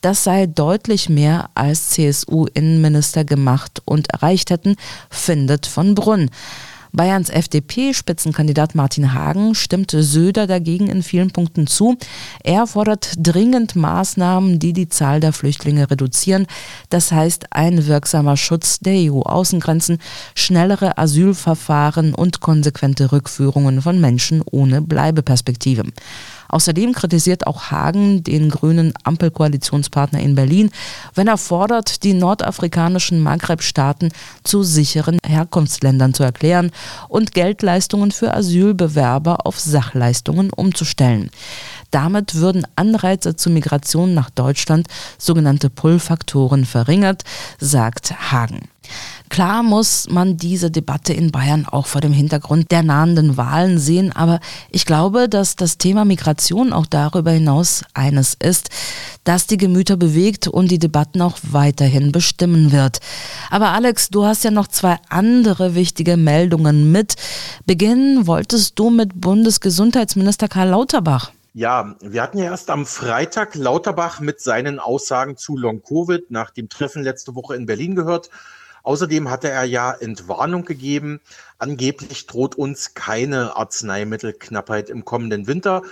Das 0.00 0.24
sei 0.24 0.46
deutlich 0.46 1.10
mehr 1.10 1.50
als 1.52 1.90
CSU-Innenminister 1.90 3.26
gemacht 3.26 3.82
und 3.84 4.08
erreicht 4.08 4.48
hätten, 4.48 4.76
findet 5.10 5.66
von 5.66 5.94
Brunn. 5.94 6.30
Bayerns 6.92 7.30
FDP-Spitzenkandidat 7.30 8.74
Martin 8.74 9.14
Hagen 9.14 9.54
stimmte 9.54 10.02
Söder 10.02 10.46
dagegen 10.46 10.88
in 10.88 11.02
vielen 11.02 11.30
Punkten 11.30 11.66
zu. 11.66 11.96
Er 12.42 12.66
fordert 12.66 13.14
dringend 13.16 13.76
Maßnahmen, 13.76 14.58
die 14.58 14.72
die 14.72 14.88
Zahl 14.88 15.20
der 15.20 15.32
Flüchtlinge 15.32 15.90
reduzieren. 15.90 16.46
Das 16.88 17.12
heißt 17.12 17.46
ein 17.50 17.86
wirksamer 17.86 18.36
Schutz 18.36 18.80
der 18.80 18.94
EU-Außengrenzen, 18.94 19.98
schnellere 20.34 20.98
Asylverfahren 20.98 22.14
und 22.14 22.40
konsequente 22.40 23.12
Rückführungen 23.12 23.82
von 23.82 24.00
Menschen 24.00 24.42
ohne 24.44 24.82
Bleibeperspektive. 24.82 25.84
Außerdem 26.50 26.92
kritisiert 26.92 27.46
auch 27.46 27.70
Hagen 27.70 28.24
den 28.24 28.50
grünen 28.50 28.92
Ampelkoalitionspartner 29.04 30.20
in 30.20 30.34
Berlin, 30.34 30.70
wenn 31.14 31.28
er 31.28 31.38
fordert, 31.38 32.02
die 32.02 32.12
nordafrikanischen 32.12 33.20
Maghreb-Staaten 33.20 34.10
zu 34.44 34.62
sicheren 34.62 35.18
Herkunftsländern 35.24 36.12
zu 36.12 36.24
erklären 36.24 36.70
und 37.08 37.32
Geldleistungen 37.32 38.10
für 38.10 38.34
Asylbewerber 38.34 39.46
auf 39.46 39.58
Sachleistungen 39.58 40.50
umzustellen. 40.52 41.30
Damit 41.90 42.34
würden 42.34 42.66
Anreize 42.76 43.36
zur 43.36 43.52
Migration 43.52 44.14
nach 44.14 44.30
Deutschland, 44.30 44.86
sogenannte 45.18 45.70
Pull-Faktoren, 45.70 46.64
verringert, 46.64 47.24
sagt 47.58 48.32
Hagen. 48.32 48.68
Klar 49.30 49.62
muss 49.62 50.08
man 50.10 50.36
diese 50.36 50.72
Debatte 50.72 51.12
in 51.12 51.30
Bayern 51.30 51.64
auch 51.64 51.86
vor 51.86 52.00
dem 52.00 52.12
Hintergrund 52.12 52.72
der 52.72 52.82
nahenden 52.82 53.36
Wahlen 53.36 53.78
sehen, 53.78 54.10
aber 54.12 54.40
ich 54.70 54.84
glaube, 54.84 55.28
dass 55.28 55.54
das 55.54 55.78
Thema 55.78 56.04
Migration 56.04 56.72
auch 56.72 56.84
darüber 56.84 57.30
hinaus 57.30 57.84
eines 57.94 58.34
ist, 58.34 58.70
das 59.22 59.46
die 59.46 59.56
Gemüter 59.56 59.96
bewegt 59.96 60.48
und 60.48 60.72
die 60.72 60.80
Debatten 60.80 61.22
auch 61.22 61.38
weiterhin 61.42 62.10
bestimmen 62.10 62.72
wird. 62.72 62.98
Aber 63.50 63.68
Alex, 63.68 64.08
du 64.10 64.24
hast 64.24 64.42
ja 64.42 64.50
noch 64.50 64.66
zwei 64.66 64.96
andere 65.08 65.76
wichtige 65.76 66.16
Meldungen 66.16 66.90
mit. 66.90 67.14
Beginnen 67.66 68.26
wolltest 68.26 68.80
du 68.80 68.90
mit 68.90 69.20
Bundesgesundheitsminister 69.20 70.48
Karl 70.48 70.70
Lauterbach. 70.70 71.30
Ja, 71.54 71.94
wir 72.00 72.22
hatten 72.22 72.38
ja 72.38 72.46
erst 72.46 72.68
am 72.68 72.84
Freitag 72.84 73.54
Lauterbach 73.54 74.18
mit 74.18 74.40
seinen 74.40 74.80
Aussagen 74.80 75.36
zu 75.36 75.56
Long-Covid 75.56 76.32
nach 76.32 76.50
dem 76.50 76.68
Treffen 76.68 77.04
letzte 77.04 77.36
Woche 77.36 77.54
in 77.54 77.66
Berlin 77.66 77.94
gehört. 77.94 78.30
Außerdem 78.82 79.30
hatte 79.30 79.50
er 79.50 79.64
ja 79.64 79.92
Entwarnung 79.92 80.64
gegeben. 80.64 81.20
Angeblich 81.58 82.26
droht 82.26 82.54
uns 82.54 82.94
keine 82.94 83.56
Arzneimittelknappheit 83.56 84.90
im 84.90 85.04
kommenden 85.04 85.46
Winter. 85.46 85.82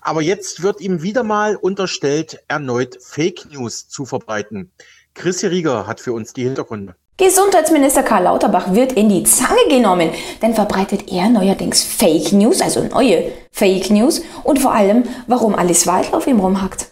Aber 0.00 0.22
jetzt 0.22 0.62
wird 0.62 0.80
ihm 0.80 1.02
wieder 1.02 1.22
mal 1.22 1.56
unterstellt, 1.56 2.42
erneut 2.48 2.98
Fake 3.02 3.52
News 3.52 3.88
zu 3.88 4.06
verbreiten. 4.06 4.70
Chrissy 5.14 5.48
Rieger 5.48 5.86
hat 5.86 6.00
für 6.00 6.12
uns 6.12 6.32
die 6.32 6.44
Hintergründe. 6.44 6.94
Gesundheitsminister 7.16 8.04
Karl 8.04 8.22
Lauterbach 8.22 8.72
wird 8.74 8.92
in 8.92 9.08
die 9.08 9.24
Zange 9.24 9.66
genommen, 9.68 10.10
denn 10.40 10.54
verbreitet 10.54 11.10
er 11.10 11.28
neuerdings 11.28 11.82
Fake 11.82 12.32
News, 12.32 12.60
also 12.60 12.84
neue 12.84 13.32
Fake 13.50 13.90
News 13.90 14.22
und 14.44 14.60
vor 14.60 14.72
allem, 14.72 15.02
warum 15.26 15.56
Alice 15.56 15.88
Weidel 15.88 16.14
auf 16.14 16.28
ihm 16.28 16.38
rumhackt. 16.38 16.90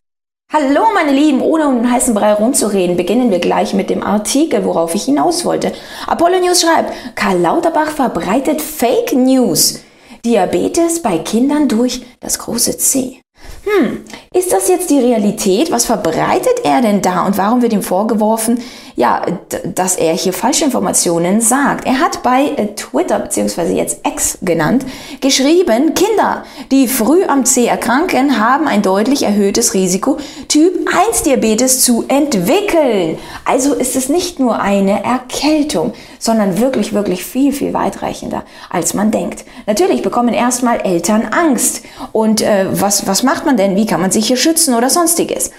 Hallo 0.53 0.87
meine 0.95 1.13
Lieben, 1.13 1.43
ohne 1.43 1.69
um 1.69 1.83
den 1.83 1.91
heißen 1.91 2.15
Brei 2.15 2.33
rumzureden, 2.33 2.97
beginnen 2.97 3.31
wir 3.31 3.41
gleich 3.41 3.75
mit 3.75 3.91
dem 3.91 4.03
Artikel, 4.03 4.65
worauf 4.65 4.95
ich 4.95 5.05
hinaus 5.05 5.45
wollte. 5.45 5.73
Apollo 6.07 6.39
News 6.41 6.63
schreibt, 6.63 6.95
Karl 7.15 7.41
Lauterbach 7.41 7.91
verbreitet 7.91 8.63
Fake 8.63 9.13
News. 9.13 9.83
Diabetes 10.25 11.03
bei 11.03 11.19
Kindern 11.19 11.69
durch 11.69 12.07
das 12.21 12.39
große 12.39 12.79
C. 12.79 13.21
Hm, 13.65 14.05
ist 14.33 14.53
das 14.53 14.69
jetzt 14.69 14.91
die 14.91 15.01
Realität? 15.01 15.73
Was 15.73 15.87
verbreitet 15.87 16.61
er 16.63 16.81
denn 16.83 17.03
da 17.03 17.27
und 17.27 17.37
warum 17.37 17.63
wird 17.63 17.73
ihm 17.73 17.83
vorgeworfen, 17.83 18.61
ja, 18.97 19.27
dass 19.75 19.97
er 19.97 20.15
hier 20.15 20.33
Falschinformationen 20.33 21.43
sagt. 21.43 21.87
Er 21.87 22.01
hat 22.01 22.23
bei 22.23 22.47
äh, 22.57 22.69
Twitter, 22.75 23.19
beziehungsweise 23.19 23.75
jetzt 23.75 24.01
X 24.07 24.39
genannt, 24.41 24.87
geschrieben, 25.21 25.95
Kinder, 25.95 26.45
die 26.71 26.89
früh 26.89 27.25
am 27.25 27.45
C 27.45 27.67
erkranken, 27.67 28.41
haben 28.41 28.67
ein 28.67 28.83
deutlich 28.83 29.23
erhöhtes 29.23 29.75
Risiko, 29.75 30.17
Typ 30.49 30.89
1 31.11 31.25
Diabetes 31.25 31.83
zu 31.83 32.05
entwickeln. 32.09 33.19
Also 33.45 33.75
ist 33.75 33.97
es 33.97 34.09
nicht 34.09 34.41
nur 34.41 34.61
eine 34.61 35.05
Erkältung, 35.05 35.93
sondern 36.27 36.61
wirklich, 36.61 36.93
wirklich 36.93 37.25
viel, 37.25 37.53
viel 37.53 37.73
weitreichender, 37.73 38.45
als 38.69 38.93
man 38.93 39.11
denkt. 39.11 39.45
Natürlich 39.67 40.03
bekommen 40.03 40.35
erstmal 40.35 40.81
Eltern 40.81 41.29
Angst. 41.31 41.83
Und 42.13 42.43
äh, 42.43 42.67
was, 42.71 43.07
was 43.07 43.23
macht 43.23 43.47
man 43.47 43.57
denn? 43.57 43.77
Wie 43.77 43.87
kann 43.87 44.03
man 44.03 44.11
sich 44.11 44.27
hier 44.27 44.37
schützen 44.37 44.75
oder 44.75 44.91
sonstiges? 44.91 45.51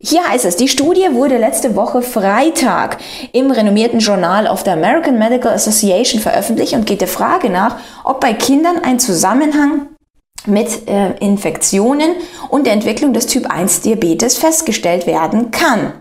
Hier 0.00 0.22
heißt 0.28 0.44
es, 0.44 0.54
die 0.54 0.68
Studie 0.68 1.08
wurde 1.12 1.38
letzte 1.38 1.74
Woche 1.74 2.02
Freitag 2.02 2.98
im 3.32 3.50
renommierten 3.50 3.98
Journal 3.98 4.46
of 4.46 4.62
the 4.64 4.70
American 4.70 5.18
Medical 5.18 5.52
Association 5.52 6.20
veröffentlicht 6.20 6.74
und 6.74 6.86
geht 6.86 7.00
der 7.00 7.08
Frage 7.08 7.50
nach, 7.50 7.78
ob 8.04 8.20
bei 8.20 8.32
Kindern 8.32 8.78
ein 8.78 9.00
Zusammenhang 9.00 9.88
mit 10.46 10.88
äh, 10.88 11.16
Infektionen 11.18 12.12
und 12.48 12.66
der 12.66 12.74
Entwicklung 12.74 13.12
des 13.12 13.26
Typ 13.26 13.50
1 13.50 13.80
Diabetes 13.80 14.38
festgestellt 14.38 15.06
werden 15.08 15.50
kann. 15.50 15.92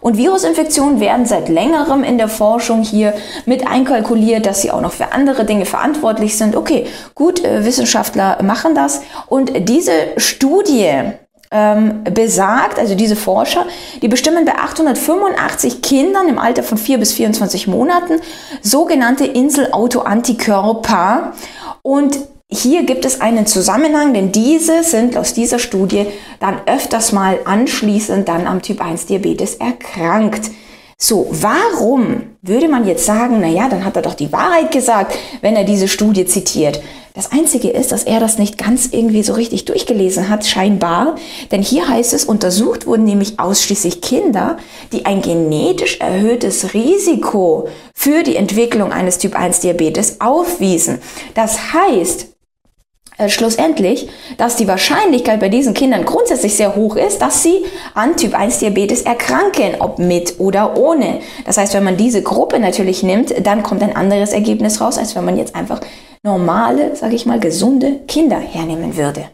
Und 0.00 0.16
Virusinfektionen 0.16 1.00
werden 1.00 1.26
seit 1.26 1.48
längerem 1.48 2.04
in 2.04 2.18
der 2.18 2.28
Forschung 2.28 2.82
hier 2.82 3.14
mit 3.46 3.66
einkalkuliert, 3.66 4.46
dass 4.46 4.62
sie 4.62 4.70
auch 4.70 4.80
noch 4.80 4.92
für 4.92 5.10
andere 5.12 5.44
Dinge 5.44 5.66
verantwortlich 5.66 6.38
sind. 6.38 6.56
Okay, 6.56 6.86
gut, 7.14 7.44
äh, 7.44 7.64
Wissenschaftler 7.64 8.42
machen 8.42 8.74
das. 8.74 9.02
Und 9.28 9.68
diese 9.68 9.92
Studie 10.16 10.90
ähm, 11.50 12.04
besagt, 12.04 12.78
also 12.78 12.94
diese 12.94 13.16
Forscher, 13.16 13.66
die 14.00 14.08
bestimmen 14.08 14.44
bei 14.44 14.54
885 14.54 15.82
Kindern 15.82 16.28
im 16.28 16.38
Alter 16.38 16.62
von 16.62 16.78
4 16.78 16.98
bis 16.98 17.12
24 17.12 17.66
Monaten 17.66 18.20
sogenannte 18.62 19.26
Inselauto-Antikörper. 19.26 21.32
Und 21.82 22.20
hier 22.52 22.82
gibt 22.82 23.04
es 23.04 23.20
einen 23.20 23.46
Zusammenhang, 23.46 24.12
denn 24.12 24.32
diese 24.32 24.82
sind 24.82 25.16
aus 25.16 25.34
dieser 25.34 25.58
Studie 25.58 26.06
dann 26.40 26.60
öfters 26.66 27.12
mal 27.12 27.38
anschließend 27.44 28.28
dann 28.28 28.46
am 28.46 28.60
Typ 28.60 28.84
1 28.84 29.06
Diabetes 29.06 29.54
erkrankt. 29.54 30.50
So, 30.98 31.28
warum 31.30 32.22
würde 32.42 32.68
man 32.68 32.86
jetzt 32.86 33.06
sagen, 33.06 33.38
na 33.40 33.48
ja, 33.48 33.68
dann 33.68 33.84
hat 33.84 33.96
er 33.96 34.02
doch 34.02 34.14
die 34.14 34.32
Wahrheit 34.32 34.70
gesagt, 34.70 35.16
wenn 35.40 35.56
er 35.56 35.64
diese 35.64 35.88
Studie 35.88 36.26
zitiert? 36.26 36.82
Das 37.14 37.32
Einzige 37.32 37.70
ist, 37.70 37.90
dass 37.90 38.04
er 38.04 38.20
das 38.20 38.38
nicht 38.38 38.58
ganz 38.58 38.88
irgendwie 38.92 39.22
so 39.22 39.32
richtig 39.32 39.64
durchgelesen 39.64 40.28
hat, 40.28 40.46
scheinbar. 40.46 41.16
Denn 41.50 41.62
hier 41.62 41.88
heißt 41.88 42.12
es, 42.12 42.24
untersucht 42.24 42.86
wurden 42.86 43.04
nämlich 43.04 43.40
ausschließlich 43.40 44.00
Kinder, 44.00 44.58
die 44.92 45.06
ein 45.06 45.22
genetisch 45.22 45.98
erhöhtes 46.00 46.74
Risiko 46.74 47.68
für 47.94 48.22
die 48.22 48.36
Entwicklung 48.36 48.92
eines 48.92 49.18
Typ 49.18 49.34
1 49.34 49.60
Diabetes 49.60 50.20
aufwiesen. 50.20 50.98
Das 51.34 51.72
heißt, 51.72 52.29
äh, 53.20 53.28
schlussendlich, 53.28 54.08
dass 54.38 54.56
die 54.56 54.66
Wahrscheinlichkeit 54.66 55.40
bei 55.40 55.50
diesen 55.50 55.74
Kindern 55.74 56.06
grundsätzlich 56.06 56.54
sehr 56.54 56.74
hoch 56.74 56.96
ist, 56.96 57.20
dass 57.20 57.42
sie 57.42 57.64
an 57.94 58.16
Typ 58.16 58.34
1 58.34 58.60
Diabetes 58.60 59.02
erkranken, 59.02 59.76
ob 59.78 59.98
mit 59.98 60.40
oder 60.40 60.78
ohne. 60.78 61.20
Das 61.44 61.58
heißt, 61.58 61.74
wenn 61.74 61.84
man 61.84 61.98
diese 61.98 62.22
Gruppe 62.22 62.58
natürlich 62.58 63.02
nimmt, 63.02 63.34
dann 63.46 63.62
kommt 63.62 63.82
ein 63.82 63.94
anderes 63.94 64.32
Ergebnis 64.32 64.80
raus, 64.80 64.96
als 64.96 65.14
wenn 65.14 65.24
man 65.26 65.36
jetzt 65.36 65.54
einfach 65.54 65.80
normale, 66.22 66.96
sage 66.96 67.14
ich 67.14 67.26
mal, 67.26 67.38
gesunde 67.38 68.00
Kinder 68.08 68.38
hernehmen 68.38 68.96
würde. 68.96 69.26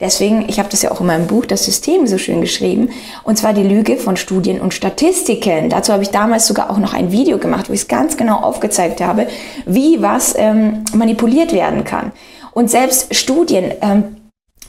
Deswegen, 0.00 0.48
ich 0.48 0.58
habe 0.58 0.70
das 0.70 0.80
ja 0.80 0.90
auch 0.92 1.00
in 1.00 1.06
meinem 1.06 1.26
Buch 1.26 1.44
Das 1.44 1.64
System 1.64 2.06
so 2.06 2.16
schön 2.16 2.40
geschrieben, 2.40 2.88
und 3.22 3.36
zwar 3.36 3.52
die 3.52 3.62
Lüge 3.62 3.98
von 3.98 4.16
Studien 4.16 4.60
und 4.60 4.72
Statistiken. 4.72 5.68
Dazu 5.68 5.92
habe 5.92 6.02
ich 6.02 6.10
damals 6.10 6.46
sogar 6.46 6.70
auch 6.70 6.78
noch 6.78 6.94
ein 6.94 7.12
Video 7.12 7.36
gemacht, 7.38 7.68
wo 7.68 7.74
ich 7.74 7.80
es 7.80 7.88
ganz 7.88 8.16
genau 8.16 8.36
aufgezeigt 8.36 9.02
habe, 9.02 9.26
wie 9.66 10.00
was 10.00 10.34
ähm, 10.38 10.84
manipuliert 10.94 11.52
werden 11.52 11.84
kann. 11.84 12.12
Und 12.52 12.70
selbst 12.70 13.14
Studien 13.14 13.72
ähm, 13.80 14.16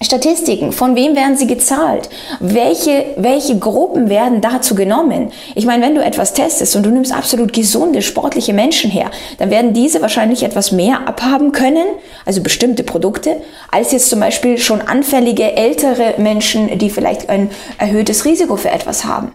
Statistiken, 0.04 0.72
von 0.72 0.96
wem 0.96 1.16
werden 1.16 1.38
sie 1.38 1.46
gezahlt? 1.46 2.10
Welche, 2.40 3.14
welche 3.18 3.60
Gruppen 3.60 4.10
werden 4.10 4.42
dazu 4.42 4.74
genommen? 4.74 5.32
Ich 5.54 5.68
meine, 5.68 5.86
wenn 5.86 5.94
du 5.94 6.04
etwas 6.04 6.34
testest 6.34 6.76
und 6.76 6.84
du 6.84 6.90
nimmst 6.90 7.14
absolut 7.14 7.54
gesunde, 7.54 8.02
sportliche 8.02 8.52
Menschen 8.52 8.90
her, 8.90 9.12
dann 9.38 9.52
werden 9.52 9.74
diese 9.74 10.02
wahrscheinlich 10.02 10.42
etwas 10.42 10.72
mehr 10.72 11.08
abhaben 11.08 11.52
können, 11.52 11.86
also 12.26 12.42
bestimmte 12.42 12.82
Produkte, 12.82 13.38
als 13.70 13.92
jetzt 13.92 14.10
zum 14.10 14.20
Beispiel 14.20 14.58
schon 14.58 14.82
anfällige 14.82 15.56
ältere 15.56 16.16
Menschen, 16.18 16.80
die 16.80 16.90
vielleicht 16.90 17.30
ein 17.30 17.52
erhöhtes 17.78 18.26
Risiko 18.26 18.56
für 18.56 18.72
etwas 18.72 19.06
haben. 19.06 19.34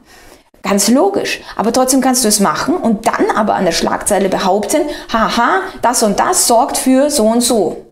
Ganz 0.65 0.89
logisch. 0.89 1.43
Aber 1.55 1.73
trotzdem 1.73 2.01
kannst 2.01 2.25
du 2.25 2.29
es 2.29 2.41
machen 2.41 2.75
und 2.75 3.07
dann 3.07 3.31
aber 3.37 3.55
an 3.55 3.67
der 3.67 3.73
Schlagzeile 3.73 4.29
behaupten, 4.29 4.81
haha, 5.13 5.61
das 5.81 6.03
und 6.03 6.19
das 6.19 6.49
sorgt 6.49 6.77
für 6.77 7.09
so 7.09 7.25
und 7.27 7.41
so. 7.41 7.86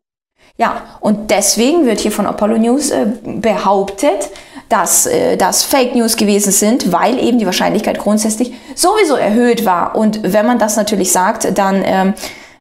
Ja, 0.57 0.83
und 1.01 1.33
deswegen 1.33 1.85
wird 1.85 1.99
hier 1.99 2.13
von 2.13 2.27
Apollo 2.27 2.59
News 2.59 2.91
äh, 2.91 3.07
behauptet, 3.25 4.31
dass 4.69 5.07
äh, 5.07 5.37
das 5.37 5.65
Fake 5.65 5.97
News 5.97 6.17
gewesen 6.17 6.53
sind, 6.53 6.93
weil 6.93 7.19
eben 7.19 7.39
die 7.39 7.47
Wahrscheinlichkeit 7.47 7.99
grundsätzlich 7.99 8.53
sowieso 8.77 9.17
erhöht 9.17 9.65
war. 9.65 9.97
Und 9.97 10.21
wenn 10.23 10.47
man 10.47 10.61
das 10.61 10.77
natürlich 10.77 11.11
sagt, 11.11 11.59
dann 11.59 11.83
ähm, 11.85 12.15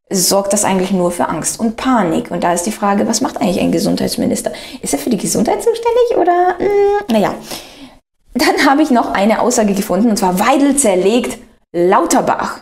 sorgt 0.10 0.54
das 0.54 0.64
eigentlich 0.64 0.92
nur 0.92 1.12
für 1.12 1.30
Angst 1.30 1.60
und 1.60 1.78
Panik. 1.78 2.32
Und 2.32 2.44
da 2.44 2.54
ist 2.54 2.64
die 2.64 2.72
Frage, 2.72 3.08
was 3.08 3.22
macht 3.22 3.40
eigentlich 3.40 3.60
ein 3.60 3.72
Gesundheitsminister? 3.72 4.52
Ist 4.82 4.94
er 4.94 5.00
für 5.00 5.12
die 5.12 5.18
Gesundheit 5.18 5.62
zuständig 5.64 6.18
oder, 6.18 6.56
mh, 6.60 6.66
hm, 6.66 7.06
naja. 7.12 7.36
Dann 8.34 8.66
habe 8.68 8.82
ich 8.82 8.90
noch 8.90 9.14
eine 9.14 9.42
Aussage 9.42 9.76
gefunden, 9.76 10.10
und 10.10 10.18
zwar 10.18 10.40
Weidel 10.40 10.76
zerlegt 10.76 11.38
Lauterbach. 11.72 12.62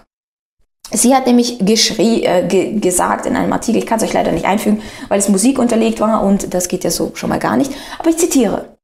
Sie 0.93 1.15
hat 1.15 1.25
nämlich 1.25 1.59
geschrie, 1.59 2.23
äh, 2.23 2.45
ge 2.47 2.79
gesagt 2.79 3.25
in 3.25 3.35
einem 3.35 3.53
Artikel, 3.53 3.79
ich 3.79 3.85
kann 3.85 3.97
es 3.97 4.03
euch 4.03 4.13
leider 4.13 4.31
nicht 4.31 4.45
einfügen, 4.45 4.81
weil 5.07 5.19
es 5.19 5.29
Musik 5.29 5.57
unterlegt 5.57 5.99
war 5.99 6.23
und 6.23 6.53
das 6.53 6.67
geht 6.67 6.83
ja 6.83 6.91
so 6.91 7.11
schon 7.15 7.29
mal 7.29 7.39
gar 7.39 7.55
nicht, 7.55 7.71
aber 7.97 8.09
ich 8.09 8.17
zitiere. 8.17 8.77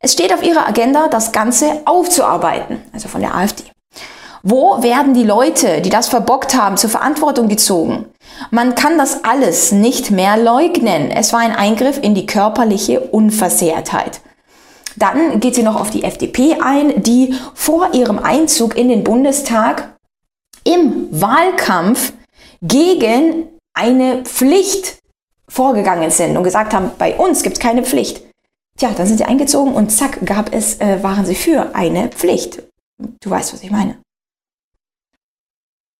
Es 0.00 0.14
steht 0.14 0.32
auf 0.32 0.42
ihrer 0.42 0.66
Agenda, 0.66 1.08
das 1.08 1.32
Ganze 1.32 1.82
aufzuarbeiten, 1.84 2.78
also 2.92 3.08
von 3.08 3.20
der 3.20 3.34
AfD. 3.34 3.64
Wo 4.42 4.82
werden 4.82 5.12
die 5.12 5.24
Leute, 5.24 5.82
die 5.82 5.90
das 5.90 6.08
verbockt 6.08 6.54
haben, 6.54 6.78
zur 6.78 6.88
Verantwortung 6.88 7.48
gezogen? 7.48 8.06
Man 8.50 8.74
kann 8.74 8.96
das 8.96 9.24
alles 9.24 9.70
nicht 9.70 10.10
mehr 10.10 10.38
leugnen. 10.38 11.10
Es 11.10 11.34
war 11.34 11.40
ein 11.40 11.54
Eingriff 11.54 11.98
in 12.00 12.14
die 12.14 12.24
körperliche 12.24 13.00
Unversehrtheit. 13.00 14.22
Dann 14.96 15.40
geht 15.40 15.54
sie 15.54 15.62
noch 15.62 15.78
auf 15.78 15.90
die 15.90 16.04
FDP 16.04 16.56
ein, 16.62 17.02
die 17.02 17.34
vor 17.54 17.92
ihrem 17.92 18.18
Einzug 18.18 18.76
in 18.76 18.88
den 18.88 19.04
Bundestag 19.04 19.96
im 20.64 21.08
Wahlkampf 21.10 22.12
gegen 22.62 23.48
eine 23.74 24.22
Pflicht 24.24 24.98
vorgegangen 25.48 26.10
sind 26.10 26.36
und 26.36 26.44
gesagt 26.44 26.72
haben, 26.72 26.92
bei 26.98 27.16
uns 27.16 27.42
gibt 27.42 27.56
es 27.56 27.62
keine 27.62 27.82
Pflicht. 27.82 28.22
Tja, 28.78 28.90
dann 28.96 29.06
sind 29.06 29.18
sie 29.18 29.24
eingezogen 29.24 29.74
und 29.74 29.90
zack, 29.90 30.24
gab 30.24 30.54
es, 30.54 30.80
äh, 30.80 31.02
waren 31.02 31.26
sie 31.26 31.34
für 31.34 31.74
eine 31.74 32.08
Pflicht. 32.08 32.62
Du 33.20 33.30
weißt, 33.30 33.52
was 33.52 33.62
ich 33.62 33.70
meine. 33.70 33.98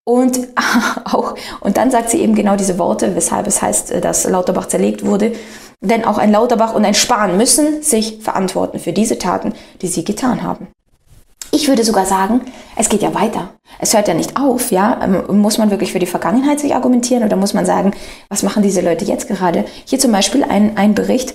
Und 0.07 0.49
auch, 1.05 1.35
und 1.61 1.77
dann 1.77 1.91
sagt 1.91 2.11
sie 2.11 2.21
eben 2.21 2.35
genau 2.35 2.57
diese 2.57 2.79
Worte, 2.79 3.15
weshalb 3.15 3.47
es 3.47 3.61
heißt, 3.61 3.91
äh, 3.91 4.01
dass 4.01 4.25
Lauterbach 4.25 4.67
zerlegt 4.67 5.05
wurde. 5.05 5.35
Denn 5.83 6.05
auch 6.05 6.19
ein 6.19 6.33
Lauterbach 6.33 6.75
und 6.75 6.85
ein 6.85 6.95
Spahn 6.95 7.37
müssen 7.37 7.83
sich 7.83 8.23
verantworten 8.23 8.79
für 8.79 8.93
diese 8.93 9.19
Taten, 9.19 9.55
die 9.81 9.89
sie 9.89 10.05
getan 10.05 10.43
haben. 10.43 10.69
Ich 11.61 11.69
würde 11.69 11.85
sogar 11.85 12.07
sagen, 12.07 12.41
es 12.75 12.89
geht 12.89 13.03
ja 13.03 13.15
weiter. 13.15 13.51
Es 13.79 13.93
hört 13.93 14.09
ja 14.09 14.15
nicht 14.15 14.41
auf, 14.41 14.71
ja. 14.71 14.99
Ähm, 15.05 15.43
muss 15.43 15.59
man 15.59 15.71
wirklich 15.71 15.93
für 15.93 15.99
die 15.99 16.07
Vergangenheit 16.07 16.59
sich 16.59 16.75
argumentieren 16.75 17.23
oder 17.23 17.37
muss 17.37 17.53
man 17.53 17.67
sagen, 17.67 17.93
was 18.31 18.43
machen 18.43 18.63
diese 18.63 18.81
Leute 18.81 19.05
jetzt 19.05 19.29
gerade? 19.29 19.67
Hier 19.85 19.99
zum 19.99 20.11
Beispiel 20.11 20.43
ein, 20.43 20.79
ein 20.79 20.95
Bericht. 20.95 21.35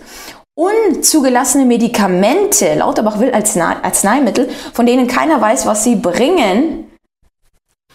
Unzugelassene 0.55 1.65
Medikamente, 1.65 2.73
Lauterbach 2.73 3.19
will 3.19 3.33
als 3.33 3.55
Arzneimittel, 3.55 4.49
von 4.73 4.87
denen 4.87 5.05
keiner 5.05 5.39
weiß, 5.39 5.67
was 5.67 5.83
sie 5.83 5.95
bringen, 5.95 6.84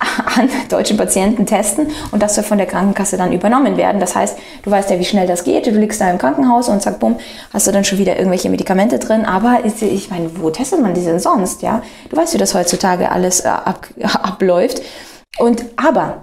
an 0.36 0.48
deutschen 0.68 0.96
Patienten 0.96 1.46
testen 1.46 1.88
und 2.10 2.22
das 2.22 2.34
soll 2.34 2.44
von 2.44 2.58
der 2.58 2.66
Krankenkasse 2.66 3.16
dann 3.16 3.32
übernommen 3.32 3.76
werden. 3.76 4.00
Das 4.00 4.16
heißt, 4.16 4.38
du 4.62 4.70
weißt 4.70 4.90
ja, 4.90 4.98
wie 4.98 5.04
schnell 5.04 5.26
das 5.26 5.44
geht. 5.44 5.66
Du 5.66 5.70
liegst 5.70 6.00
da 6.00 6.10
im 6.10 6.18
Krankenhaus 6.18 6.68
und 6.68 6.82
zack, 6.82 6.98
bumm, 6.98 7.16
hast 7.52 7.66
du 7.66 7.72
dann 7.72 7.84
schon 7.84 7.98
wieder 7.98 8.16
irgendwelche 8.16 8.48
Medikamente 8.48 8.98
drin. 8.98 9.24
Aber 9.24 9.60
ich 9.64 10.10
meine, 10.10 10.30
wo 10.40 10.50
testet 10.50 10.80
man 10.80 10.94
die 10.94 11.04
denn 11.04 11.20
sonst? 11.20 11.62
Ja, 11.62 11.82
du 12.08 12.16
weißt, 12.16 12.34
wie 12.34 12.38
das 12.38 12.54
heutzutage 12.54 13.10
alles 13.10 13.40
äh, 13.40 13.48
ab, 13.48 13.88
abläuft. 14.02 14.82
Und 15.38 15.64
aber 15.76 16.22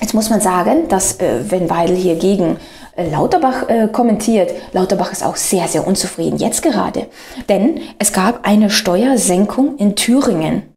Jetzt 0.00 0.14
muss 0.14 0.30
man 0.30 0.40
sagen, 0.40 0.88
dass 0.88 1.20
äh, 1.20 1.48
wenn 1.48 1.70
Weidel 1.70 1.94
hier 1.94 2.16
gegen 2.16 2.56
äh, 2.96 3.08
Lauterbach 3.08 3.68
äh, 3.68 3.86
kommentiert, 3.86 4.50
Lauterbach 4.72 5.12
ist 5.12 5.24
auch 5.24 5.36
sehr, 5.36 5.68
sehr 5.68 5.86
unzufrieden, 5.86 6.38
jetzt 6.38 6.60
gerade. 6.62 7.06
Denn 7.48 7.80
es 8.00 8.12
gab 8.12 8.44
eine 8.44 8.68
Steuersenkung 8.68 9.76
in 9.76 9.94
Thüringen. 9.94 10.74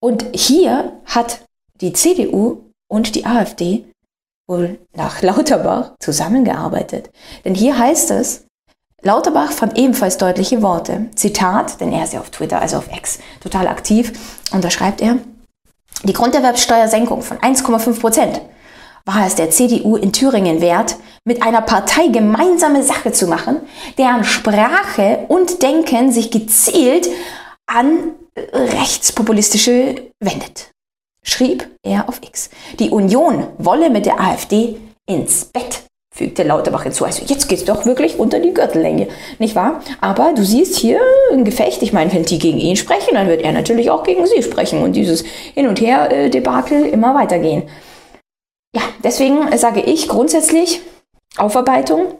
Und 0.00 0.24
hier 0.32 0.94
hat 1.04 1.42
die 1.80 1.92
CDU 1.92 2.70
und 2.88 3.14
die 3.14 3.26
AfD 3.26 3.84
wohl 4.48 4.78
nach 4.94 5.22
Lauterbach 5.22 5.92
zusammengearbeitet. 6.00 7.10
Denn 7.44 7.54
hier 7.54 7.78
heißt 7.78 8.10
es, 8.10 8.46
Lauterbach 9.02 9.52
fand 9.52 9.78
ebenfalls 9.78 10.18
deutliche 10.18 10.60
Worte. 10.60 11.06
Zitat, 11.14 11.80
denn 11.80 11.92
er 11.92 12.04
ist 12.04 12.12
ja 12.12 12.20
auf 12.20 12.30
Twitter, 12.30 12.60
also 12.60 12.76
auf 12.76 12.94
X, 12.94 13.18
total 13.42 13.66
aktiv. 13.68 14.12
Und 14.52 14.62
da 14.62 14.70
schreibt 14.70 15.00
er, 15.00 15.18
die 16.02 16.12
Grunderwerbsteuersenkung 16.12 17.22
von 17.22 17.38
1,5 17.38 18.00
Prozent 18.00 18.40
war 19.06 19.26
es 19.26 19.34
der 19.34 19.50
CDU 19.50 19.96
in 19.96 20.12
Thüringen 20.12 20.60
wert, 20.60 20.96
mit 21.24 21.42
einer 21.42 21.62
Partei 21.62 22.08
gemeinsame 22.08 22.82
Sache 22.82 23.12
zu 23.12 23.26
machen, 23.26 23.60
deren 23.96 24.24
Sprache 24.24 25.24
und 25.28 25.62
Denken 25.62 26.12
sich 26.12 26.30
gezielt 26.30 27.08
an 27.66 28.12
rechtspopulistische 28.36 30.10
wendet 30.20 30.70
schrieb 31.22 31.68
er 31.82 32.08
auf 32.08 32.20
X. 32.22 32.50
Die 32.78 32.90
Union 32.90 33.46
wolle 33.58 33.90
mit 33.90 34.06
der 34.06 34.20
AfD 34.20 34.76
ins 35.06 35.46
Bett, 35.46 35.82
fügte 36.14 36.42
Lauterbach 36.42 36.84
hinzu. 36.84 37.04
Also 37.04 37.22
jetzt 37.26 37.48
geht's 37.48 37.64
doch 37.64 37.86
wirklich 37.86 38.18
unter 38.18 38.38
die 38.40 38.54
Gürtellänge, 38.54 39.08
nicht 39.38 39.54
wahr? 39.54 39.80
Aber 40.00 40.32
du 40.34 40.44
siehst 40.44 40.76
hier 40.76 41.00
ein 41.32 41.44
Gefecht. 41.44 41.82
Ich 41.82 41.92
meine, 41.92 42.12
wenn 42.12 42.24
die 42.24 42.38
gegen 42.38 42.58
ihn 42.58 42.76
sprechen, 42.76 43.14
dann 43.14 43.28
wird 43.28 43.42
er 43.42 43.52
natürlich 43.52 43.90
auch 43.90 44.02
gegen 44.02 44.26
sie 44.26 44.42
sprechen 44.42 44.82
und 44.82 44.94
dieses 44.94 45.24
Hin- 45.54 45.68
und 45.68 45.80
Her-Debakel 45.80 46.86
immer 46.86 47.14
weitergehen. 47.14 47.68
Ja, 48.74 48.82
deswegen 49.02 49.56
sage 49.56 49.80
ich 49.80 50.08
grundsätzlich 50.08 50.80
Aufarbeitung 51.36 52.14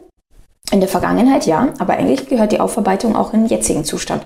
in 0.71 0.79
der 0.79 0.89
Vergangenheit, 0.89 1.45
ja, 1.45 1.73
aber 1.79 1.93
eigentlich 1.93 2.27
gehört 2.27 2.51
die 2.51 2.59
Aufarbeitung 2.59 3.15
auch 3.15 3.33
in 3.33 3.41
den 3.41 3.49
jetzigen 3.49 3.83
Zustand. 3.83 4.25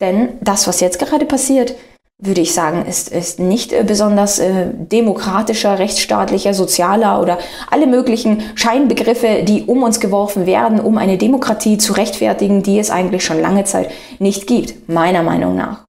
Denn 0.00 0.38
das, 0.40 0.66
was 0.66 0.80
jetzt 0.80 0.98
gerade 0.98 1.26
passiert, 1.26 1.74
würde 2.20 2.40
ich 2.40 2.52
sagen, 2.52 2.84
ist, 2.84 3.10
ist 3.10 3.38
nicht 3.38 3.72
äh, 3.72 3.84
besonders 3.84 4.40
äh, 4.40 4.66
demokratischer, 4.74 5.78
rechtsstaatlicher, 5.78 6.52
sozialer 6.52 7.20
oder 7.20 7.38
alle 7.70 7.86
möglichen 7.86 8.42
Scheinbegriffe, 8.56 9.44
die 9.44 9.64
um 9.64 9.84
uns 9.84 10.00
geworfen 10.00 10.44
werden, 10.44 10.80
um 10.80 10.98
eine 10.98 11.16
Demokratie 11.16 11.78
zu 11.78 11.92
rechtfertigen, 11.92 12.62
die 12.62 12.78
es 12.78 12.90
eigentlich 12.90 13.24
schon 13.24 13.40
lange 13.40 13.64
Zeit 13.64 13.90
nicht 14.18 14.48
gibt, 14.48 14.88
meiner 14.88 15.22
Meinung 15.22 15.54
nach. 15.54 15.84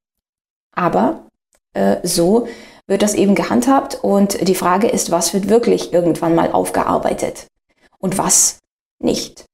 Aber 0.75 1.23
äh, 1.73 1.97
so 2.03 2.47
wird 2.85 3.01
das 3.01 3.15
eben 3.15 3.33
gehandhabt 3.33 3.99
und 4.01 4.47
die 4.47 4.55
Frage 4.55 4.87
ist, 4.87 5.09
was 5.11 5.33
wird 5.33 5.49
wirklich 5.49 5.93
irgendwann 5.93 6.35
mal 6.35 6.51
aufgearbeitet 6.51 7.47
und 7.97 8.17
was 8.19 8.59
nicht. 8.99 9.48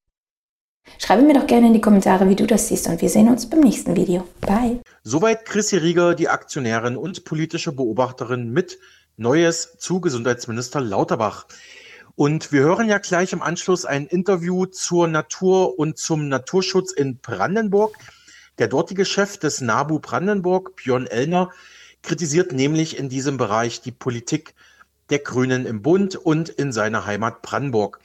Schreibe 0.98 1.22
mir 1.22 1.34
doch 1.34 1.46
gerne 1.46 1.68
in 1.68 1.72
die 1.72 1.80
Kommentare, 1.80 2.28
wie 2.28 2.36
du 2.36 2.46
das 2.46 2.68
siehst 2.68 2.88
und 2.88 3.00
wir 3.00 3.08
sehen 3.08 3.28
uns 3.28 3.48
beim 3.48 3.60
nächsten 3.60 3.94
Video. 3.96 4.26
Bye. 4.40 4.80
Soweit 5.02 5.44
Chrissy 5.44 5.76
Rieger, 5.76 6.14
die 6.14 6.28
Aktionärin 6.28 6.96
und 6.96 7.24
politische 7.24 7.72
Beobachterin 7.72 8.50
mit 8.50 8.78
Neues 9.16 9.76
zu 9.78 10.00
Gesundheitsminister 10.00 10.80
Lauterbach. 10.80 11.46
Und 12.16 12.50
wir 12.50 12.62
hören 12.62 12.88
ja 12.88 12.98
gleich 12.98 13.32
im 13.32 13.42
Anschluss 13.42 13.84
ein 13.84 14.06
Interview 14.06 14.66
zur 14.66 15.06
Natur 15.06 15.78
und 15.78 15.98
zum 15.98 16.28
Naturschutz 16.28 16.92
in 16.92 17.18
Brandenburg. 17.18 17.96
Der 18.58 18.68
dortige 18.68 19.04
Chef 19.04 19.36
des 19.36 19.60
NABU 19.60 19.98
Brandenburg, 19.98 20.76
BjörnEllner, 20.76 21.50
kritisiert 22.02 22.52
nämlich 22.52 22.98
in 22.98 23.10
diesem 23.10 23.36
Bereich 23.36 23.82
die 23.82 23.92
Politik 23.92 24.54
der 25.10 25.18
Grünen 25.18 25.66
im 25.66 25.82
Bund 25.82 26.16
und 26.16 26.48
in 26.48 26.72
seiner 26.72 27.04
Heimat 27.04 27.42
Brandenburg. 27.42 28.00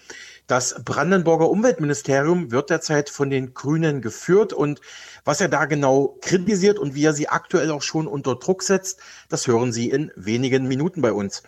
Das 0.52 0.76
Brandenburger 0.84 1.50
Umweltministerium 1.50 2.52
wird 2.52 2.72
derzeit 2.72 3.10
von 3.10 3.30
den 3.30 3.54
Grünen 3.54 4.02
geführt 4.02 4.52
und 4.52 4.82
was 5.24 5.40
er 5.40 5.48
da 5.48 5.64
genau 5.64 6.18
kritisiert 6.20 6.78
und 6.78 6.94
wie 6.94 7.06
er 7.06 7.14
sie 7.14 7.30
aktuell 7.30 7.72
auch 7.72 7.82
schon 7.82 8.06
unter 8.06 8.36
Druck 8.36 8.62
setzt, 8.62 9.00
das 9.30 9.48
hören 9.48 9.72
Sie 9.72 9.90
in 9.90 10.12
wenigen 10.18 10.68
Minuten 10.68 11.02
bei 11.02 11.14
uns. 11.14 11.42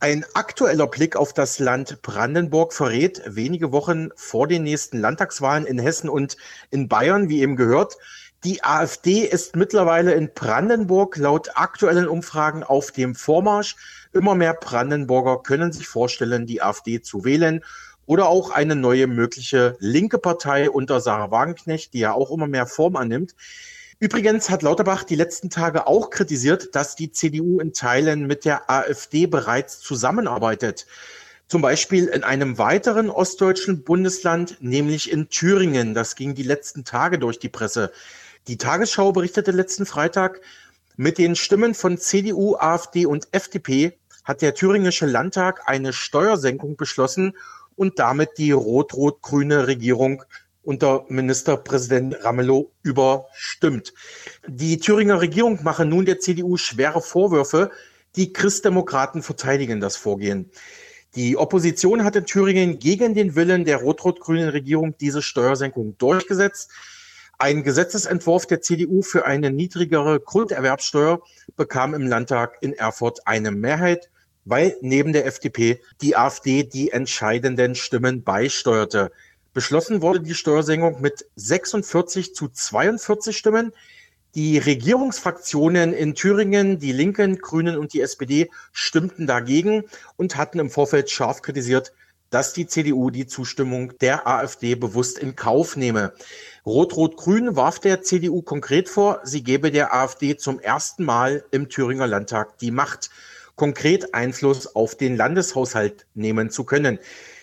Ein 0.00 0.24
aktueller 0.34 0.88
Blick 0.88 1.14
auf 1.14 1.32
das 1.32 1.60
Land 1.60 2.02
Brandenburg 2.02 2.72
verrät 2.72 3.22
wenige 3.24 3.70
Wochen 3.70 4.08
vor 4.16 4.48
den 4.48 4.64
nächsten 4.64 4.98
Landtagswahlen 4.98 5.64
in 5.64 5.78
Hessen 5.78 6.08
und 6.08 6.36
in 6.72 6.88
Bayern, 6.88 7.28
wie 7.28 7.42
eben 7.42 7.54
gehört, 7.54 7.98
die 8.42 8.64
AfD 8.64 9.26
ist 9.26 9.54
mittlerweile 9.54 10.14
in 10.14 10.32
Brandenburg 10.34 11.18
laut 11.18 11.50
aktuellen 11.54 12.08
Umfragen 12.08 12.64
auf 12.64 12.90
dem 12.90 13.14
Vormarsch. 13.14 13.76
Immer 14.12 14.34
mehr 14.34 14.54
Brandenburger 14.54 15.40
können 15.40 15.72
sich 15.72 15.86
vorstellen, 15.86 16.46
die 16.46 16.62
AfD 16.62 17.00
zu 17.00 17.24
wählen 17.24 17.62
oder 18.10 18.28
auch 18.28 18.50
eine 18.50 18.74
neue 18.74 19.06
mögliche 19.06 19.76
linke 19.78 20.18
Partei 20.18 20.68
unter 20.68 21.00
Sarah 21.00 21.30
Wagenknecht, 21.30 21.94
die 21.94 22.00
ja 22.00 22.12
auch 22.12 22.32
immer 22.32 22.48
mehr 22.48 22.66
Form 22.66 22.96
annimmt. 22.96 23.36
Übrigens 24.00 24.50
hat 24.50 24.62
Lauterbach 24.62 25.04
die 25.04 25.14
letzten 25.14 25.48
Tage 25.48 25.86
auch 25.86 26.10
kritisiert, 26.10 26.74
dass 26.74 26.96
die 26.96 27.12
CDU 27.12 27.60
in 27.60 27.72
Teilen 27.72 28.26
mit 28.26 28.44
der 28.44 28.68
AfD 28.68 29.28
bereits 29.28 29.78
zusammenarbeitet. 29.78 30.88
Zum 31.46 31.62
Beispiel 31.62 32.06
in 32.06 32.24
einem 32.24 32.58
weiteren 32.58 33.10
ostdeutschen 33.10 33.84
Bundesland, 33.84 34.56
nämlich 34.58 35.12
in 35.12 35.28
Thüringen. 35.28 35.94
Das 35.94 36.16
ging 36.16 36.34
die 36.34 36.42
letzten 36.42 36.84
Tage 36.84 37.16
durch 37.16 37.38
die 37.38 37.48
Presse. 37.48 37.92
Die 38.48 38.56
Tagesschau 38.56 39.12
berichtete 39.12 39.52
letzten 39.52 39.86
Freitag, 39.86 40.40
mit 40.96 41.16
den 41.16 41.36
Stimmen 41.36 41.74
von 41.74 41.96
CDU, 41.96 42.56
AfD 42.56 43.06
und 43.06 43.28
FDP 43.30 43.96
hat 44.24 44.42
der 44.42 44.54
thüringische 44.54 45.06
Landtag 45.06 45.62
eine 45.66 45.92
Steuersenkung 45.92 46.76
beschlossen 46.76 47.34
und 47.80 47.98
damit 47.98 48.36
die 48.36 48.52
rot-rot-grüne 48.52 49.66
Regierung 49.66 50.22
unter 50.62 51.06
Ministerpräsident 51.08 52.14
Ramelow 52.22 52.70
überstimmt. 52.82 53.94
Die 54.46 54.76
Thüringer 54.78 55.22
Regierung 55.22 55.60
mache 55.62 55.86
nun 55.86 56.04
der 56.04 56.20
CDU 56.20 56.58
schwere 56.58 57.00
Vorwürfe. 57.00 57.70
Die 58.16 58.34
Christdemokraten 58.34 59.22
verteidigen 59.22 59.80
das 59.80 59.96
Vorgehen. 59.96 60.50
Die 61.14 61.38
Opposition 61.38 62.04
hat 62.04 62.16
in 62.16 62.26
Thüringen 62.26 62.78
gegen 62.78 63.14
den 63.14 63.34
Willen 63.34 63.64
der 63.64 63.78
rot-rot-grünen 63.78 64.50
Regierung 64.50 64.94
diese 65.00 65.22
Steuersenkung 65.22 65.96
durchgesetzt. 65.96 66.70
Ein 67.38 67.62
Gesetzesentwurf 67.62 68.44
der 68.44 68.60
CDU 68.60 69.00
für 69.00 69.24
eine 69.24 69.50
niedrigere 69.50 70.20
Grunderwerbsteuer 70.20 71.22
bekam 71.56 71.94
im 71.94 72.06
Landtag 72.06 72.58
in 72.60 72.74
Erfurt 72.74 73.26
eine 73.26 73.52
Mehrheit 73.52 74.10
weil 74.44 74.76
neben 74.80 75.12
der 75.12 75.26
FDP 75.26 75.80
die 76.00 76.16
AfD 76.16 76.62
die 76.64 76.90
entscheidenden 76.90 77.74
Stimmen 77.74 78.22
beisteuerte. 78.22 79.12
Beschlossen 79.52 80.00
wurde 80.00 80.20
die 80.20 80.34
Steuersenkung 80.34 81.00
mit 81.00 81.26
46 81.36 82.34
zu 82.34 82.48
42 82.48 83.36
Stimmen. 83.36 83.72
Die 84.36 84.58
Regierungsfraktionen 84.58 85.92
in 85.92 86.14
Thüringen, 86.14 86.78
die 86.78 86.92
Linken, 86.92 87.38
Grünen 87.38 87.76
und 87.76 87.92
die 87.92 88.00
SPD 88.00 88.48
stimmten 88.72 89.26
dagegen 89.26 89.84
und 90.16 90.36
hatten 90.36 90.60
im 90.60 90.70
Vorfeld 90.70 91.10
scharf 91.10 91.42
kritisiert, 91.42 91.92
dass 92.30 92.52
die 92.52 92.68
CDU 92.68 93.10
die 93.10 93.26
Zustimmung 93.26 93.98
der 93.98 94.28
AfD 94.28 94.76
bewusst 94.76 95.18
in 95.18 95.34
Kauf 95.34 95.76
nehme. 95.76 96.12
Rot-Rot-Grün 96.64 97.56
warf 97.56 97.80
der 97.80 98.02
CDU 98.02 98.42
konkret 98.42 98.88
vor, 98.88 99.20
sie 99.24 99.42
gebe 99.42 99.72
der 99.72 99.92
AfD 99.92 100.36
zum 100.36 100.60
ersten 100.60 101.04
Mal 101.04 101.44
im 101.50 101.68
Thüringer 101.68 102.06
Landtag 102.06 102.58
die 102.58 102.70
Macht, 102.70 103.10
konkret 103.60 104.14
Einfluss 104.14 104.74
auf 104.74 104.94
den 104.94 105.18
Landeshaushalt 105.18 106.06
nehmen 106.14 106.48
zu 106.48 106.64
können. 106.64 106.98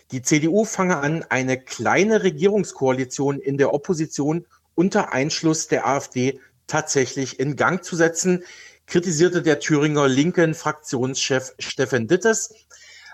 Die 0.09 0.23
CDU 0.23 0.65
fange 0.65 0.97
an, 0.97 1.23
eine 1.29 1.61
kleine 1.61 2.23
Regierungskoalition 2.23 3.39
in 3.39 3.59
der 3.59 3.71
Opposition 3.71 4.47
unter 4.73 5.13
Einschluss 5.13 5.67
der 5.67 5.85
AfD 5.85 6.39
tatsächlich 6.65 7.39
in 7.39 7.55
Gang 7.55 7.83
zu 7.83 7.95
setzen, 7.95 8.43
kritisierte 8.87 9.43
der 9.43 9.59
Thüringer 9.59 10.07
linken 10.07 10.55
Fraktionschef 10.55 11.53
Steffen 11.59 12.07
Dittes. 12.07 12.51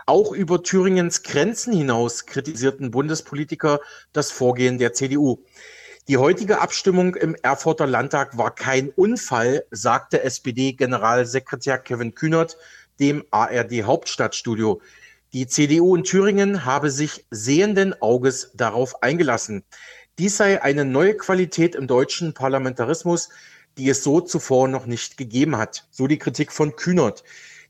Auch 0.06 0.32
über 0.32 0.64
Thüringens 0.64 1.24
Grenzen 1.24 1.74
hinaus 1.74 2.26
kritisierten 2.26 2.90
Bundespolitiker 2.90 3.82
das 4.14 4.32
Vorgehen 4.32 4.78
der 4.78 4.94
CDU. 4.94 5.44
Die 6.10 6.18
heutige 6.18 6.60
Abstimmung 6.60 7.16
im 7.16 7.34
Erfurter 7.44 7.88
Landtag 7.88 8.38
war 8.38 8.54
kein 8.54 8.90
Unfall, 8.90 9.64
sagte 9.72 10.22
SPD-Generalsekretär 10.24 11.78
Kevin 11.78 12.14
Kühnert 12.14 12.58
dem 13.00 13.24
ARD 13.32 13.84
Hauptstadtstudio. 13.84 14.82
Die 15.34 15.48
CDU 15.48 15.96
in 15.96 16.04
Thüringen 16.04 16.66
habe 16.66 16.92
sich 16.92 17.26
sehenden 17.32 18.00
Auges 18.02 18.52
darauf 18.54 19.02
eingelassen. 19.02 19.64
Dies 20.20 20.38
sei 20.38 20.62
eine 20.62 20.86
neue 20.86 21.18
Qualität 21.18 21.74
im 21.74 21.88
deutschen 21.88 22.34
Parlamentarismus, 22.34 23.30
die 23.78 23.90
es 23.90 24.04
so 24.04 24.22
zuvor 24.22 24.68
noch 24.68 24.86
nicht 24.86 25.18
gegeben 25.18 25.58
hat. 25.58 25.88
So 25.90 26.06
die 26.06 26.20
Kritik 26.20 26.52
von 26.52 26.76
Kühnert. 26.76 27.24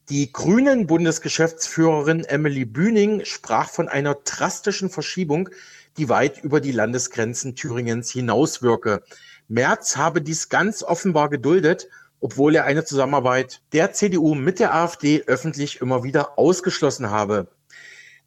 Die 0.10 0.34
grünen 0.34 0.86
Bundesgeschäftsführerin 0.86 2.26
Emily 2.26 2.66
Bühning 2.66 3.24
sprach 3.24 3.70
von 3.70 3.88
einer 3.88 4.16
drastischen 4.16 4.90
Verschiebung, 4.90 5.50
die 5.96 6.10
weit 6.10 6.44
über 6.44 6.60
die 6.60 6.74
Landesgrenzen 6.74 7.56
Thüringens 7.56 8.12
hinauswirke. 8.12 9.04
Merz 9.48 9.96
habe 9.96 10.22
dies 10.22 10.50
ganz 10.50 10.84
offenbar 10.84 11.30
geduldet, 11.30 11.88
obwohl 12.24 12.56
er 12.56 12.64
eine 12.64 12.86
Zusammenarbeit 12.86 13.62
der 13.74 13.92
CDU 13.92 14.34
mit 14.34 14.60
der 14.60 14.74
AfD 14.74 15.24
öffentlich 15.28 15.82
immer 15.82 16.04
wieder 16.04 16.40
ausgeschlossen 16.40 17.10
habe. 17.10 17.50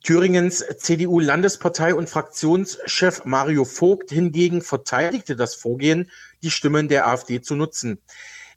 Thüringens 0.05 0.63
CDU-Landespartei 0.79 1.95
und 1.95 2.11
Fraktionschef 2.11 3.25
Mario 3.25 3.65
Vogt 3.65 4.11
hingegen 4.11 4.61
verteidigte 4.61 5.35
das 5.35 5.55
Vorgehen, 5.55 6.11
die 6.43 6.51
Stimmen 6.51 6.89
der 6.89 7.09
AfD 7.09 7.41
zu 7.41 7.57
nutzen. 7.57 7.99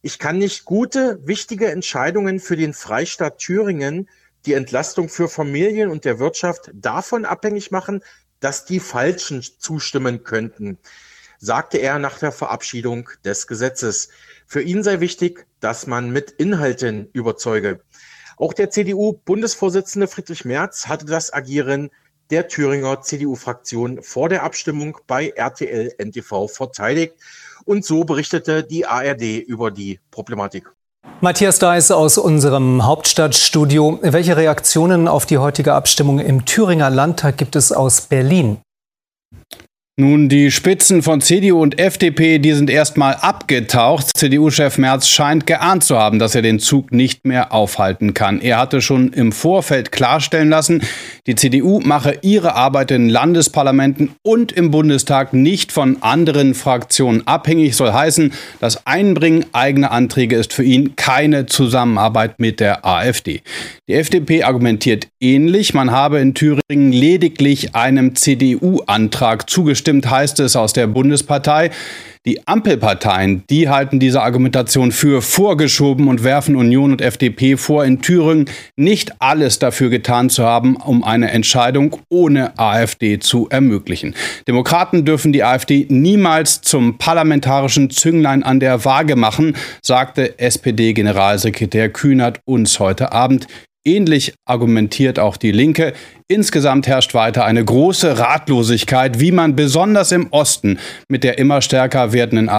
Ich 0.02 0.20
kann 0.20 0.40
nicht 0.40 0.66
gute, 0.66 1.26
wichtige 1.26 1.72
Entscheidungen 1.72 2.42
für 2.42 2.58
den 2.58 2.74
Freistaat 2.74 3.38
Thüringen, 3.38 4.10
die 4.46 4.56
Entlastung 4.56 5.08
für 5.08 5.30
Familien 5.30 5.90
und 5.90 6.04
der 6.04 6.20
Wirtschaft 6.20 6.70
davon 6.74 7.24
abhängig 7.24 7.72
machen, 7.72 8.04
dass 8.42 8.66
die 8.66 8.82
Falschen 8.82 9.42
zustimmen 9.42 10.26
könnten, 10.26 10.80
sagte 11.38 11.78
er 11.78 11.98
nach 11.98 12.20
der 12.20 12.34
Verabschiedung 12.34 13.10
des 13.24 13.48
Gesetzes. 13.48 14.10
Für 14.52 14.64
ihn 14.64 14.82
sei 14.82 15.00
wichtig, 15.00 15.46
dass 15.60 15.86
man 15.86 16.10
mit 16.10 16.32
Inhalten 16.32 17.08
überzeuge. 17.14 17.82
Auch 18.36 18.54
der 18.54 18.72
CDU-Bundesvorsitzende 18.72 20.08
Friedrich 20.08 20.44
Merz 20.44 20.88
hatte 20.88 21.06
das 21.06 21.32
Agieren 21.32 21.92
der 22.32 22.48
Thüringer 22.48 23.00
CDU-Fraktion 23.00 24.02
vor 24.02 24.28
der 24.28 24.42
Abstimmung 24.42 24.98
bei 25.06 25.30
RTL 25.36 25.94
NTV 26.00 26.48
verteidigt. 26.48 27.14
Und 27.66 27.86
so 27.86 28.06
berichtete 28.06 28.64
die 28.64 28.88
ARD 28.88 29.38
über 29.38 29.70
die 29.70 30.00
Problematik. 30.10 30.72
Matthias 31.22 31.60
Deiß 31.60 31.92
aus 31.92 32.18
unserem 32.18 32.88
Hauptstadtstudio. 32.88 34.00
Welche 34.02 34.36
Reaktionen 34.36 35.08
auf 35.08 35.28
die 35.28 35.38
heutige 35.38 35.76
Abstimmung 35.76 36.18
im 36.18 36.46
Thüringer 36.46 36.90
Landtag 36.90 37.38
gibt 37.38 37.56
es 37.56 37.72
aus 37.72 38.02
Berlin? 38.02 38.58
Nun, 40.00 40.30
die 40.30 40.50
Spitzen 40.50 41.04
von 41.04 41.20
CDU 41.20 41.62
und 41.62 41.78
FDP, 41.78 42.40
die 42.40 42.54
sind 42.54 42.70
erstmal 42.70 43.16
abgetaucht. 43.16 44.16
CDU-Chef 44.16 44.78
Merz 44.78 45.10
scheint 45.10 45.46
geahnt 45.46 45.84
zu 45.84 45.98
haben, 45.98 46.20
dass 46.20 46.36
er 46.36 46.42
den 46.42 46.60
Zug 46.60 46.94
nicht 46.94 47.26
mehr 47.26 47.52
aufhalten 47.52 48.14
kann. 48.14 48.40
Er 48.40 48.60
hatte 48.60 48.80
schon 48.80 49.12
im 49.12 49.34
Vorfeld 49.34 49.92
klarstellen 49.92 50.48
lassen, 50.48 50.84
die 51.28 51.36
CDU 51.36 51.82
mache 51.82 52.18
ihre 52.22 52.56
Arbeit 52.56 52.92
in 52.92 53.10
Landesparlamenten 53.10 54.12
und 54.24 54.54
im 54.54 54.72
Bundestag 54.72 55.34
nicht 55.34 55.74
von 55.74 55.98
anderen 56.02 56.54
Fraktionen 56.54 57.28
abhängig. 57.28 57.76
Soll 57.76 57.92
heißen, 57.92 58.32
das 58.62 58.88
Einbringen 58.88 59.48
eigener 59.52 59.92
Anträge 59.92 60.38
ist 60.38 60.54
für 60.54 60.64
ihn 60.64 60.96
keine 60.96 61.46
Zusammenarbeit 61.46 62.40
mit 62.40 62.62
der 62.62 62.86
AfD. 62.86 63.42
Die 63.90 63.96
FDP 63.96 64.44
argumentiert 64.44 65.10
ähnlich. 65.20 65.74
Man 65.74 65.92
habe 65.92 66.20
in 66.20 66.36
Thüringen 66.36 66.94
lediglich 66.94 67.76
einem 67.76 68.16
CDU-Antrag 68.16 69.50
zugestimmt 69.50 69.89
abgestimmt, 69.90 70.10
heißt 70.10 70.40
es 70.40 70.56
aus 70.56 70.74
der 70.74 70.88
Bundespartei. 70.88 71.72
Die 72.26 72.46
Ampelparteien, 72.48 73.44
die 73.50 73.70
halten 73.70 74.00
diese 74.00 74.22
Argumentation 74.22 74.92
für 74.92 75.22
vorgeschoben 75.22 76.08
und 76.08 76.24
werfen 76.24 76.56
Union 76.56 76.92
und 76.92 77.02
FDP 77.02 77.56
vor, 77.56 77.86
in 77.86 78.02
Thüringen 78.02 78.50
nicht 78.76 79.14
alles 79.20 79.58
dafür 79.58 79.90
getan 79.90 80.30
zu 80.30 80.44
haben, 80.44 80.76
um 80.76 81.04
eine 81.04 81.32
Entscheidung 81.32 81.96
ohne 82.10 82.60
AfD 82.60 83.20
zu 83.20 83.48
ermöglichen. 83.50 84.16
Demokraten 84.48 85.06
dürfen 85.06 85.32
die 85.32 85.44
AfD 85.44 85.88
niemals 85.90 86.62
zum 86.62 86.98
parlamentarischen 86.98 87.90
Zünglein 87.90 88.44
an 88.44 88.60
der 88.60 88.84
Waage 88.84 89.16
machen, 89.16 89.56
sagte 89.82 90.38
SPD-Generalsekretär 90.38 91.90
Kühnert 91.90 92.42
uns 92.46 92.80
heute 92.80 93.14
Abend. 93.14 93.48
Ähnlich 93.86 94.34
argumentiert 94.46 95.20
auch 95.20 95.38
die 95.38 95.52
Linke. 95.52 95.94
Insgesamt 96.28 96.88
herrscht 96.88 97.14
weiter 97.14 97.46
eine 97.46 97.64
große 97.64 98.20
Ratlosigkeit, 98.20 99.20
wie 99.20 99.32
man 99.32 99.56
besonders 99.56 100.12
im 100.12 100.28
Osten 100.32 100.80
mit 101.08 101.24
der 101.24 101.38
immer 101.38 101.62
stärker 101.62 102.12
werdenden 102.12 102.50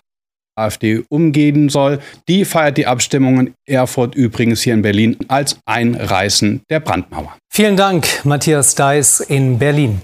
AfD 0.56 1.04
umgehen 1.08 1.68
soll. 1.68 2.00
Die 2.28 2.44
feiert 2.44 2.78
die 2.78 2.86
Abstimmung 2.86 3.38
in 3.40 3.54
Erfurt 3.66 4.14
übrigens 4.14 4.62
hier 4.62 4.74
in 4.74 4.82
Berlin 4.82 5.16
als 5.28 5.58
Einreißen 5.66 6.62
der 6.70 6.80
Brandmauer. 6.80 7.36
Vielen 7.50 7.76
Dank, 7.76 8.24
Matthias 8.24 8.74
Deiß 8.74 9.20
in 9.20 9.58
Berlin. 9.58 10.02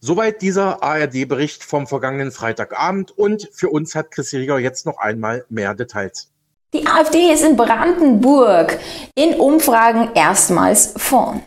Soweit 0.00 0.42
dieser 0.42 0.82
ARD-Bericht 0.82 1.62
vom 1.62 1.86
vergangenen 1.86 2.32
Freitagabend 2.32 3.12
und 3.12 3.48
für 3.52 3.68
uns 3.68 3.94
hat 3.94 4.10
Chris 4.10 4.32
Rieger 4.32 4.58
jetzt 4.58 4.84
noch 4.84 4.98
einmal 4.98 5.44
mehr 5.48 5.74
Details. 5.74 6.31
Die 6.74 6.86
AfD 6.86 7.30
ist 7.30 7.44
in 7.44 7.54
Brandenburg 7.54 8.78
in 9.14 9.34
Umfragen 9.34 10.08
erstmals 10.14 10.94
vorn. 10.96 11.42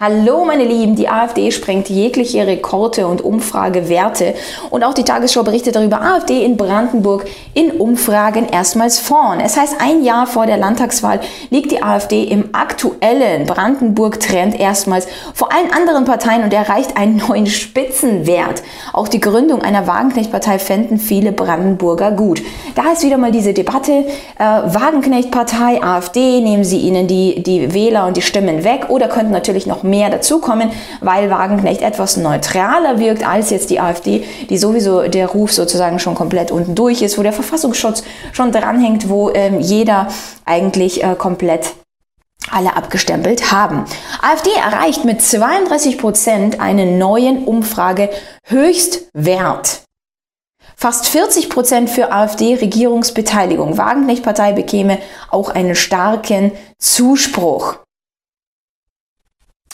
Hallo 0.00 0.44
meine 0.44 0.62
Lieben, 0.62 0.94
die 0.94 1.08
AfD 1.08 1.50
sprengt 1.50 1.88
jegliche 1.88 2.46
Rekorde 2.46 3.08
und 3.08 3.20
Umfragewerte 3.20 4.36
und 4.70 4.84
auch 4.84 4.94
die 4.94 5.02
Tagesschau 5.02 5.42
berichtet 5.42 5.74
darüber, 5.74 6.00
AfD 6.00 6.44
in 6.44 6.56
Brandenburg 6.56 7.24
in 7.52 7.72
Umfragen 7.72 8.46
erstmals 8.48 9.00
vorn. 9.00 9.40
Es 9.40 9.56
heißt, 9.56 9.80
ein 9.80 10.04
Jahr 10.04 10.28
vor 10.28 10.46
der 10.46 10.56
Landtagswahl 10.56 11.18
liegt 11.50 11.72
die 11.72 11.82
AfD 11.82 12.22
im 12.22 12.50
aktuellen 12.52 13.44
Brandenburg-Trend 13.46 14.60
erstmals 14.60 15.08
vor 15.34 15.52
allen 15.52 15.72
anderen 15.72 16.04
Parteien 16.04 16.44
und 16.44 16.52
erreicht 16.52 16.96
einen 16.96 17.16
neuen 17.16 17.48
Spitzenwert. 17.48 18.62
Auch 18.92 19.08
die 19.08 19.18
Gründung 19.18 19.62
einer 19.62 19.88
Wagenknecht-Partei 19.88 20.60
fänden 20.60 21.00
viele 21.00 21.32
Brandenburger 21.32 22.12
gut. 22.12 22.40
Da 22.76 22.92
ist 22.92 23.02
wieder 23.02 23.18
mal 23.18 23.32
diese 23.32 23.52
Debatte, 23.52 24.04
äh, 24.38 24.44
Wagenknecht-Partei, 24.44 25.82
AfD, 25.82 26.40
nehmen 26.40 26.62
sie 26.62 26.78
ihnen 26.78 27.08
die, 27.08 27.42
die 27.42 27.74
Wähler 27.74 28.06
und 28.06 28.16
die 28.16 28.22
Stimmen 28.22 28.62
weg 28.62 28.90
oder 28.90 29.08
könnten 29.08 29.32
natürlich 29.32 29.66
noch 29.66 29.87
mehr 29.88 30.10
dazukommen, 30.10 30.70
weil 31.00 31.30
Wagenknecht 31.30 31.82
etwas 31.82 32.16
neutraler 32.16 32.98
wirkt 32.98 33.26
als 33.26 33.50
jetzt 33.50 33.70
die 33.70 33.80
AfD, 33.80 34.24
die 34.48 34.58
sowieso 34.58 35.02
der 35.08 35.28
Ruf 35.28 35.52
sozusagen 35.52 35.98
schon 35.98 36.14
komplett 36.14 36.50
unten 36.50 36.74
durch 36.74 37.02
ist, 37.02 37.18
wo 37.18 37.22
der 37.22 37.32
Verfassungsschutz 37.32 38.02
schon 38.32 38.52
dranhängt, 38.52 39.08
wo 39.08 39.30
ähm, 39.30 39.60
jeder 39.60 40.08
eigentlich 40.44 41.02
äh, 41.02 41.14
komplett 41.16 41.72
alle 42.50 42.76
abgestempelt 42.76 43.52
haben. 43.52 43.84
AfD 44.22 44.50
erreicht 44.50 45.04
mit 45.04 45.20
32 45.22 45.98
Prozent 45.98 46.60
einen 46.60 46.98
neuen 46.98 47.44
Umfrage 47.44 48.10
Höchstwert. 48.44 49.82
Fast 50.76 51.08
40 51.08 51.50
Prozent 51.50 51.90
für 51.90 52.12
AfD-Regierungsbeteiligung. 52.12 53.78
Wagenknecht-Partei 53.78 54.52
bekäme 54.52 54.98
auch 55.30 55.50
einen 55.50 55.74
starken 55.74 56.52
Zuspruch. 56.78 57.78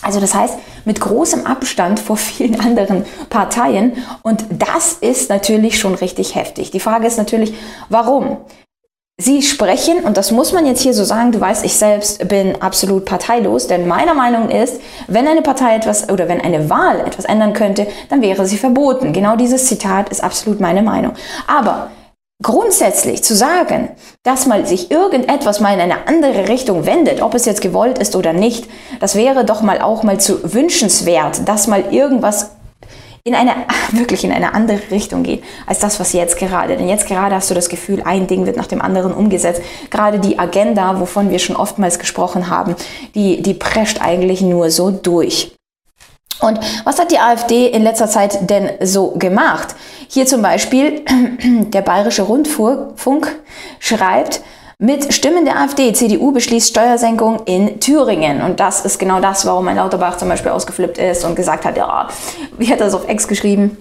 Also 0.04 0.20
das 0.20 0.34
heißt, 0.34 0.56
mit 0.84 1.00
großem 1.00 1.46
Abstand 1.46 1.98
vor 1.98 2.16
vielen 2.16 2.60
anderen 2.60 3.04
Parteien. 3.30 3.94
Und 4.22 4.44
das 4.50 4.94
ist 4.94 5.30
natürlich 5.30 5.78
schon 5.78 5.94
richtig 5.94 6.34
heftig. 6.34 6.70
Die 6.70 6.80
Frage 6.80 7.06
ist 7.06 7.18
natürlich, 7.18 7.54
warum? 7.88 8.38
Sie 9.16 9.42
sprechen, 9.42 10.00
und 10.02 10.16
das 10.16 10.32
muss 10.32 10.52
man 10.52 10.66
jetzt 10.66 10.80
hier 10.82 10.92
so 10.92 11.04
sagen, 11.04 11.30
du 11.30 11.40
weißt, 11.40 11.64
ich 11.64 11.74
selbst 11.74 12.26
bin 12.26 12.60
absolut 12.60 13.04
parteilos, 13.04 13.68
denn 13.68 13.86
meiner 13.86 14.12
Meinung 14.12 14.50
ist, 14.50 14.80
wenn 15.06 15.28
eine 15.28 15.40
Partei 15.40 15.76
etwas 15.76 16.08
oder 16.08 16.26
wenn 16.28 16.40
eine 16.40 16.68
Wahl 16.68 16.98
etwas 16.98 17.24
ändern 17.24 17.52
könnte, 17.52 17.86
dann 18.08 18.22
wäre 18.22 18.44
sie 18.44 18.56
verboten. 18.56 19.12
Genau 19.12 19.36
dieses 19.36 19.66
Zitat 19.66 20.08
ist 20.08 20.22
absolut 20.22 20.58
meine 20.58 20.82
Meinung. 20.82 21.12
Aber 21.46 21.90
grundsätzlich 22.42 23.22
zu 23.22 23.34
sagen, 23.34 23.90
dass 24.22 24.46
mal 24.46 24.66
sich 24.66 24.90
irgendetwas 24.90 25.60
mal 25.60 25.74
in 25.74 25.80
eine 25.80 26.08
andere 26.08 26.48
Richtung 26.48 26.86
wendet, 26.86 27.22
ob 27.22 27.34
es 27.34 27.44
jetzt 27.44 27.60
gewollt 27.60 27.98
ist 27.98 28.16
oder 28.16 28.32
nicht, 28.32 28.68
das 29.00 29.14
wäre 29.14 29.44
doch 29.44 29.62
mal 29.62 29.80
auch 29.80 30.02
mal 30.02 30.18
zu 30.20 30.52
wünschenswert, 30.52 31.48
dass 31.48 31.66
mal 31.66 31.92
irgendwas 31.92 32.50
in 33.24 33.34
eine, 33.34 33.52
wirklich 33.92 34.24
in 34.24 34.32
eine 34.32 34.54
andere 34.54 34.80
Richtung 34.90 35.22
geht, 35.22 35.42
als 35.66 35.78
das, 35.78 35.98
was 35.98 36.12
jetzt 36.12 36.38
gerade. 36.38 36.76
Denn 36.76 36.88
jetzt 36.88 37.06
gerade 37.06 37.34
hast 37.34 37.50
du 37.50 37.54
das 37.54 37.68
Gefühl, 37.68 38.02
ein 38.04 38.26
Ding 38.26 38.46
wird 38.46 38.56
nach 38.56 38.66
dem 38.66 38.82
anderen 38.82 39.14
umgesetzt. 39.14 39.62
Gerade 39.90 40.18
die 40.18 40.38
Agenda, 40.38 41.00
wovon 41.00 41.30
wir 41.30 41.38
schon 41.38 41.56
oftmals 41.56 41.98
gesprochen 41.98 42.50
haben, 42.50 42.76
die, 43.14 43.40
die 43.40 43.54
prescht 43.54 44.00
eigentlich 44.02 44.42
nur 44.42 44.70
so 44.70 44.90
durch. 44.90 45.54
Und 46.40 46.58
was 46.84 46.98
hat 46.98 47.10
die 47.10 47.18
AfD 47.18 47.66
in 47.68 47.82
letzter 47.82 48.08
Zeit 48.08 48.50
denn 48.50 48.70
so 48.80 49.12
gemacht? 49.12 49.74
Hier 50.08 50.26
zum 50.26 50.42
Beispiel 50.42 51.04
der 51.42 51.82
Bayerische 51.82 52.22
Rundfunk 52.22 53.40
schreibt, 53.78 54.42
mit 54.78 55.14
Stimmen 55.14 55.44
der 55.44 55.58
AfD, 55.60 55.92
CDU 55.92 56.32
beschließt 56.32 56.68
Steuersenkung 56.68 57.44
in 57.44 57.78
Thüringen. 57.80 58.42
Und 58.42 58.58
das 58.58 58.84
ist 58.84 58.98
genau 58.98 59.20
das, 59.20 59.46
warum 59.46 59.68
ein 59.68 59.76
Lauterbach 59.76 60.16
zum 60.16 60.28
Beispiel 60.28 60.50
ausgeflippt 60.50 60.98
ist 60.98 61.24
und 61.24 61.36
gesagt 61.36 61.64
hat, 61.64 61.76
ja, 61.76 62.08
wie 62.58 62.66
hat 62.70 62.80
er 62.80 62.86
das 62.86 62.94
auf 62.94 63.08
Ex 63.08 63.28
geschrieben? 63.28 63.76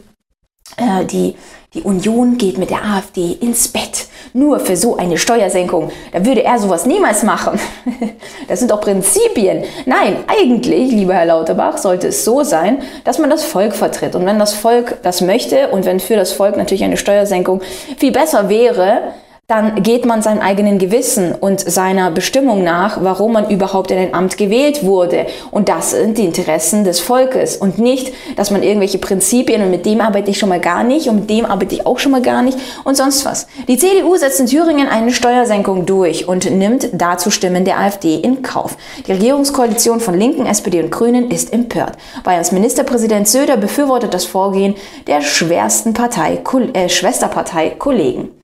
Äh, 0.78 1.06
die, 1.06 1.36
die 1.74 1.82
Union 1.82 2.38
geht 2.38 2.58
mit 2.58 2.70
der 2.70 2.84
AfD 2.84 3.32
ins 3.32 3.68
Bett. 3.68 4.08
Nur 4.34 4.60
für 4.60 4.76
so 4.76 4.96
eine 4.96 5.18
Steuersenkung. 5.18 5.92
Da 6.12 6.26
würde 6.26 6.44
er 6.44 6.60
sowas 6.60 6.86
niemals 6.86 7.24
machen. 7.24 7.60
Das 8.48 8.60
sind 8.60 8.72
doch 8.72 8.82
Prinzipien. 8.82 9.64
Nein, 9.86 10.18
eigentlich, 10.28 10.92
lieber 10.92 11.14
Herr 11.14 11.26
Lauterbach, 11.26 11.78
sollte 11.78 12.08
es 12.08 12.26
so 12.26 12.44
sein, 12.44 12.82
dass 13.04 13.18
man 13.18 13.30
das 13.30 13.44
Volk 13.46 13.74
vertritt. 13.74 14.16
Und 14.16 14.26
wenn 14.26 14.38
das 14.38 14.54
Volk 14.54 14.98
das 15.02 15.22
möchte 15.22 15.70
und 15.70 15.86
wenn 15.86 16.00
für 16.00 16.16
das 16.16 16.34
Volk 16.34 16.58
natürlich 16.58 16.84
eine 16.84 16.98
Steuersenkung 16.98 17.62
viel 17.98 18.12
besser 18.12 18.50
wäre, 18.50 19.14
dann 19.48 19.84
geht 19.84 20.06
man 20.06 20.22
seinem 20.22 20.40
eigenen 20.40 20.80
Gewissen 20.80 21.36
und 21.36 21.60
seiner 21.60 22.10
Bestimmung 22.12 22.64
nach, 22.64 23.04
warum 23.04 23.34
man 23.34 23.50
überhaupt 23.50 23.92
in 23.92 23.98
ein 23.98 24.14
Amt 24.14 24.38
gewählt 24.38 24.86
wurde. 24.86 25.26
Und 25.52 25.68
das 25.68 25.92
sind 25.92 26.18
die 26.18 26.24
Interessen 26.24 26.86
des 26.86 27.02
Volkes 27.02 27.58
und 27.58 27.78
nicht, 27.78 28.14
dass 28.38 28.52
man 28.52 28.64
irgendwelche 28.64 29.00
Prinzipien 29.00 29.62
und 29.62 29.70
mit 29.70 29.86
dem 29.86 30.00
arbeite 30.00 30.32
ich 30.32 30.40
schon 30.40 30.48
mal 30.48 30.62
gar 30.62 30.86
nicht 30.86 31.10
und 31.10 31.18
mit 31.18 31.30
dem 31.30 31.46
arbeite 31.46 31.76
ich 31.76 31.86
auch 31.86 32.00
schon 32.00 32.14
mal 32.14 32.22
gar 32.22 32.42
nicht 32.42 32.58
und 32.86 32.96
sonst 32.96 33.26
was. 33.26 33.48
Die 33.68 33.78
CDU 33.78 34.16
setzt 34.16 34.40
in 34.40 34.46
Thüringen 34.46 34.88
eine 34.88 35.12
Steuersenkung 35.12 35.86
durch 35.86 36.26
und 36.26 36.50
nimmt 36.50 36.90
dazu 36.94 37.30
Stimmen 37.30 37.66
der 37.66 37.80
AfD 37.80 38.16
in 38.16 38.44
Kauf. 38.44 38.78
Die 39.06 39.12
Regierungskoalition 39.12 40.00
von 40.00 40.18
Linken, 40.18 40.46
SPD 40.46 40.82
und 40.82 40.90
Grünen 40.90 41.30
ist 41.30 41.52
empört. 41.52 41.98
Bayerns 42.24 42.54
Ministerpräsident 42.54 43.28
Söder 43.28 43.58
befürwortet 43.58 44.14
das 44.14 44.24
Vorgehen 44.24 44.76
der 45.06 45.22
schwersten 45.22 45.94
Partei, 45.94 46.40
äh, 46.74 46.88
Schwesterpartei 46.88 47.72
Kollegen. 47.78 48.43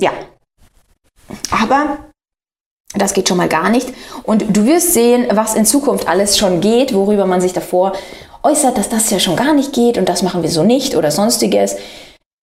Ja. 0.00 0.12
Aber 1.50 1.98
das 2.94 3.12
geht 3.12 3.28
schon 3.28 3.38
mal 3.38 3.48
gar 3.48 3.70
nicht. 3.70 3.92
Und 4.22 4.56
du 4.56 4.66
wirst 4.66 4.94
sehen, 4.94 5.26
was 5.32 5.54
in 5.54 5.66
Zukunft 5.66 6.08
alles 6.08 6.38
schon 6.38 6.60
geht, 6.60 6.94
worüber 6.94 7.26
man 7.26 7.40
sich 7.40 7.52
davor 7.52 7.92
äußert, 8.42 8.78
dass 8.78 8.88
das 8.88 9.10
ja 9.10 9.18
schon 9.18 9.36
gar 9.36 9.54
nicht 9.54 9.72
geht 9.72 9.98
und 9.98 10.08
das 10.08 10.22
machen 10.22 10.42
wir 10.42 10.50
so 10.50 10.62
nicht 10.62 10.94
oder 10.94 11.10
sonstiges. 11.10 11.76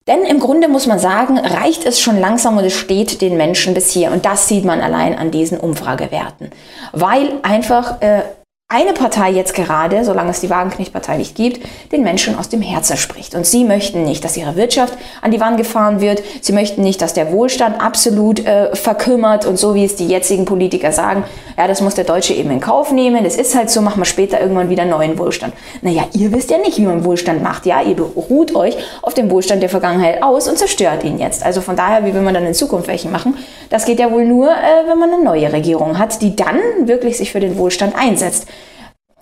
Denn 0.08 0.24
im 0.24 0.40
Grunde 0.40 0.68
muss 0.68 0.88
man 0.88 0.98
sagen, 0.98 1.38
reicht 1.38 1.86
es 1.86 2.02
schon 2.02 2.20
langsam 2.20 2.58
und 2.58 2.66
es 2.66 2.74
steht 2.74 3.22
den 3.22 3.38
Menschen 3.38 3.76
bis 3.76 3.92
hier. 3.92 4.12
Und 4.12 4.26
das 4.26 4.48
sieht 4.48 4.66
man 4.66 4.82
allein 4.82 5.16
an 5.16 5.30
diesen 5.30 5.60
Umfragewerten. 5.60 6.50
Weil 6.92 7.40
einfach 7.44 8.02
äh, 8.02 8.24
eine 8.72 8.94
Partei 8.94 9.32
jetzt 9.32 9.54
gerade, 9.54 10.06
solange 10.06 10.32
es 10.32 10.40
die 10.40 10.50
Wagenknecht-Partei 10.50 11.18
nicht 11.18 11.36
gibt, 11.36 11.60
den 11.92 12.04
Menschen 12.04 12.38
aus 12.38 12.48
dem 12.48 12.62
Herzen 12.62 12.96
spricht. 12.96 13.36
Und 13.36 13.46
sie 13.46 13.66
möchten 13.66 14.04
nicht, 14.04 14.24
dass 14.24 14.38
ihre 14.38 14.56
Wirtschaft 14.56 14.98
an 15.22 15.32
die 15.32 15.42
Wand 15.42 15.58
gefahren 15.58 16.00
wird. 16.00 16.24
Sie 16.40 16.54
möchten 16.54 16.82
nicht, 16.82 17.02
dass 17.02 17.14
der 17.14 17.34
Wohlstand 17.34 17.82
absolut 17.82 18.46
äh, 18.46 18.74
verkümmert 18.74 19.46
und 19.46 19.58
so 19.58 19.76
wie 19.76 19.84
es 19.84 19.98
die 19.98 20.08
jetzigen 20.08 20.46
Politiker 20.46 20.94
sagen, 20.94 21.26
ja, 21.58 21.68
das 21.68 21.82
muss 21.82 21.96
der 21.96 22.06
Deutsche 22.06 22.34
eben 22.34 22.50
in 22.50 22.62
Kauf 22.62 22.94
nehmen. 22.94 23.26
Das 23.26 23.36
ist 23.36 23.56
halt 23.56 23.70
so, 23.70 23.82
machen 23.82 24.00
wir 24.00 24.06
später 24.06 24.40
irgendwann 24.40 24.70
wieder 24.70 24.86
neuen 24.86 25.20
Wohlstand. 25.20 25.54
Naja, 25.82 26.06
ihr 26.14 26.32
wisst 26.32 26.50
ja 26.50 26.58
nicht, 26.58 26.78
wie 26.78 26.84
man 26.84 27.04
Wohlstand 27.04 27.44
macht. 27.44 27.66
Ja, 27.66 27.82
ihr 27.82 27.96
beruht 27.96 28.56
euch 28.56 28.78
auf 29.02 29.14
dem 29.14 29.30
Wohlstand 29.30 29.62
der 29.62 29.70
Vergangenheit 29.70 30.24
aus 30.24 30.48
und 30.48 30.58
zerstört 30.58 31.04
ihn 31.04 31.20
jetzt. 31.20 31.46
Also 31.46 31.60
von 31.60 31.76
daher, 31.76 32.06
wie 32.06 32.14
will 32.14 32.22
man 32.22 32.34
dann 32.34 32.46
in 32.46 32.54
Zukunft 32.54 32.88
welchen 32.88 33.12
machen? 33.12 33.38
Das 33.70 33.84
geht 33.84 34.00
ja 34.00 34.10
wohl 34.12 34.24
nur, 34.24 34.50
äh, 34.50 34.88
wenn 34.88 34.98
man 34.98 35.14
eine 35.14 35.22
neue 35.22 35.52
Regierung 35.52 35.98
hat, 35.98 36.22
die 36.22 36.38
dann 36.38 36.58
wirklich 36.86 37.18
sich 37.18 37.34
für 37.34 37.42
den 37.42 37.58
Wohlstand 37.58 37.96
einsetzt 37.98 38.48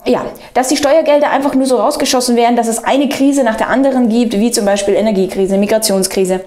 ja, 0.06 0.26
dass 0.54 0.70
die 0.70 0.78
Steuergelder 0.78 1.30
einfach 1.30 1.54
nur 1.56 1.66
so 1.66 1.78
rausgeschossen 1.78 2.36
werden, 2.36 2.56
dass 2.56 2.68
es 2.68 2.84
eine 2.84 3.10
Krise 3.10 3.44
nach 3.44 3.56
der 3.56 3.70
anderen 3.70 4.10
gibt, 4.10 4.34
wie 4.34 4.52
zum 4.52 4.66
Beispiel 4.66 4.96
Energiekrise, 4.96 5.58
Migrationskrise, 5.58 6.42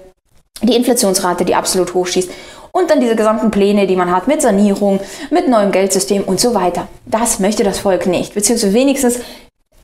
die 0.61 0.75
Inflationsrate, 0.75 1.45
die 1.45 1.55
absolut 1.55 1.93
hochschießt 1.93 2.29
und 2.71 2.89
dann 2.89 2.99
diese 2.99 3.15
gesamten 3.15 3.51
Pläne, 3.51 3.85
die 3.85 3.95
man 3.95 4.11
hat 4.11 4.27
mit 4.27 4.41
Sanierung, 4.41 4.99
mit 5.29 5.47
neuem 5.47 5.71
Geldsystem 5.71 6.23
und 6.23 6.39
so 6.39 6.55
weiter. 6.55 6.87
Das 7.05 7.39
möchte 7.39 7.63
das 7.63 7.79
Volk 7.79 8.07
nicht, 8.07 8.33
beziehungsweise 8.33 8.73
wenigstens 8.73 9.19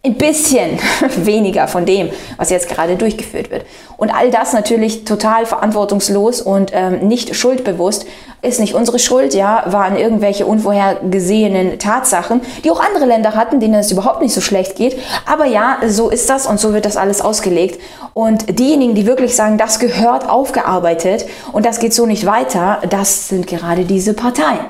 ein 0.01 0.15
bisschen 0.15 0.79
weniger 1.25 1.67
von 1.67 1.85
dem, 1.85 2.09
was 2.37 2.49
jetzt 2.49 2.69
gerade 2.69 2.95
durchgeführt 2.95 3.51
wird. 3.51 3.65
Und 3.97 4.11
all 4.11 4.31
das 4.31 4.53
natürlich 4.53 5.03
total 5.03 5.45
verantwortungslos 5.45 6.41
und 6.41 6.71
ähm, 6.73 7.07
nicht 7.07 7.35
schuldbewusst. 7.35 8.05
Ist 8.41 8.61
nicht 8.61 8.73
unsere 8.73 8.99
Schuld, 8.99 9.33
ja, 9.33 9.63
waren 9.65 9.97
irgendwelche 9.97 10.45
unvorhergesehenen 10.45 11.77
Tatsachen, 11.77 12.39
die 12.63 12.71
auch 12.71 12.79
andere 12.79 13.05
Länder 13.05 13.35
hatten, 13.35 13.59
denen 13.59 13.73
es 13.73 13.91
überhaupt 13.91 14.21
nicht 14.21 14.33
so 14.33 14.39
schlecht 14.39 14.77
geht. 14.77 14.97
Aber 15.25 15.43
ja, 15.43 15.79
so 15.85 16.09
ist 16.09 16.29
das 16.29 16.47
und 16.47 16.57
so 16.57 16.73
wird 16.73 16.85
das 16.85 16.95
alles 16.95 17.19
ausgelegt. 17.19 17.81
Und 18.13 18.57
diejenigen, 18.57 18.95
die 18.95 19.05
wirklich 19.05 19.35
sagen, 19.35 19.57
das 19.57 19.79
gehört 19.79 20.29
aufgearbeitet 20.29 21.25
und 21.51 21.65
das 21.65 21.79
geht 21.79 21.93
so 21.93 22.05
nicht 22.05 22.25
weiter, 22.25 22.81
das 22.89 23.27
sind 23.27 23.45
gerade 23.45 23.83
diese 23.83 24.13
Parteien. 24.13 24.67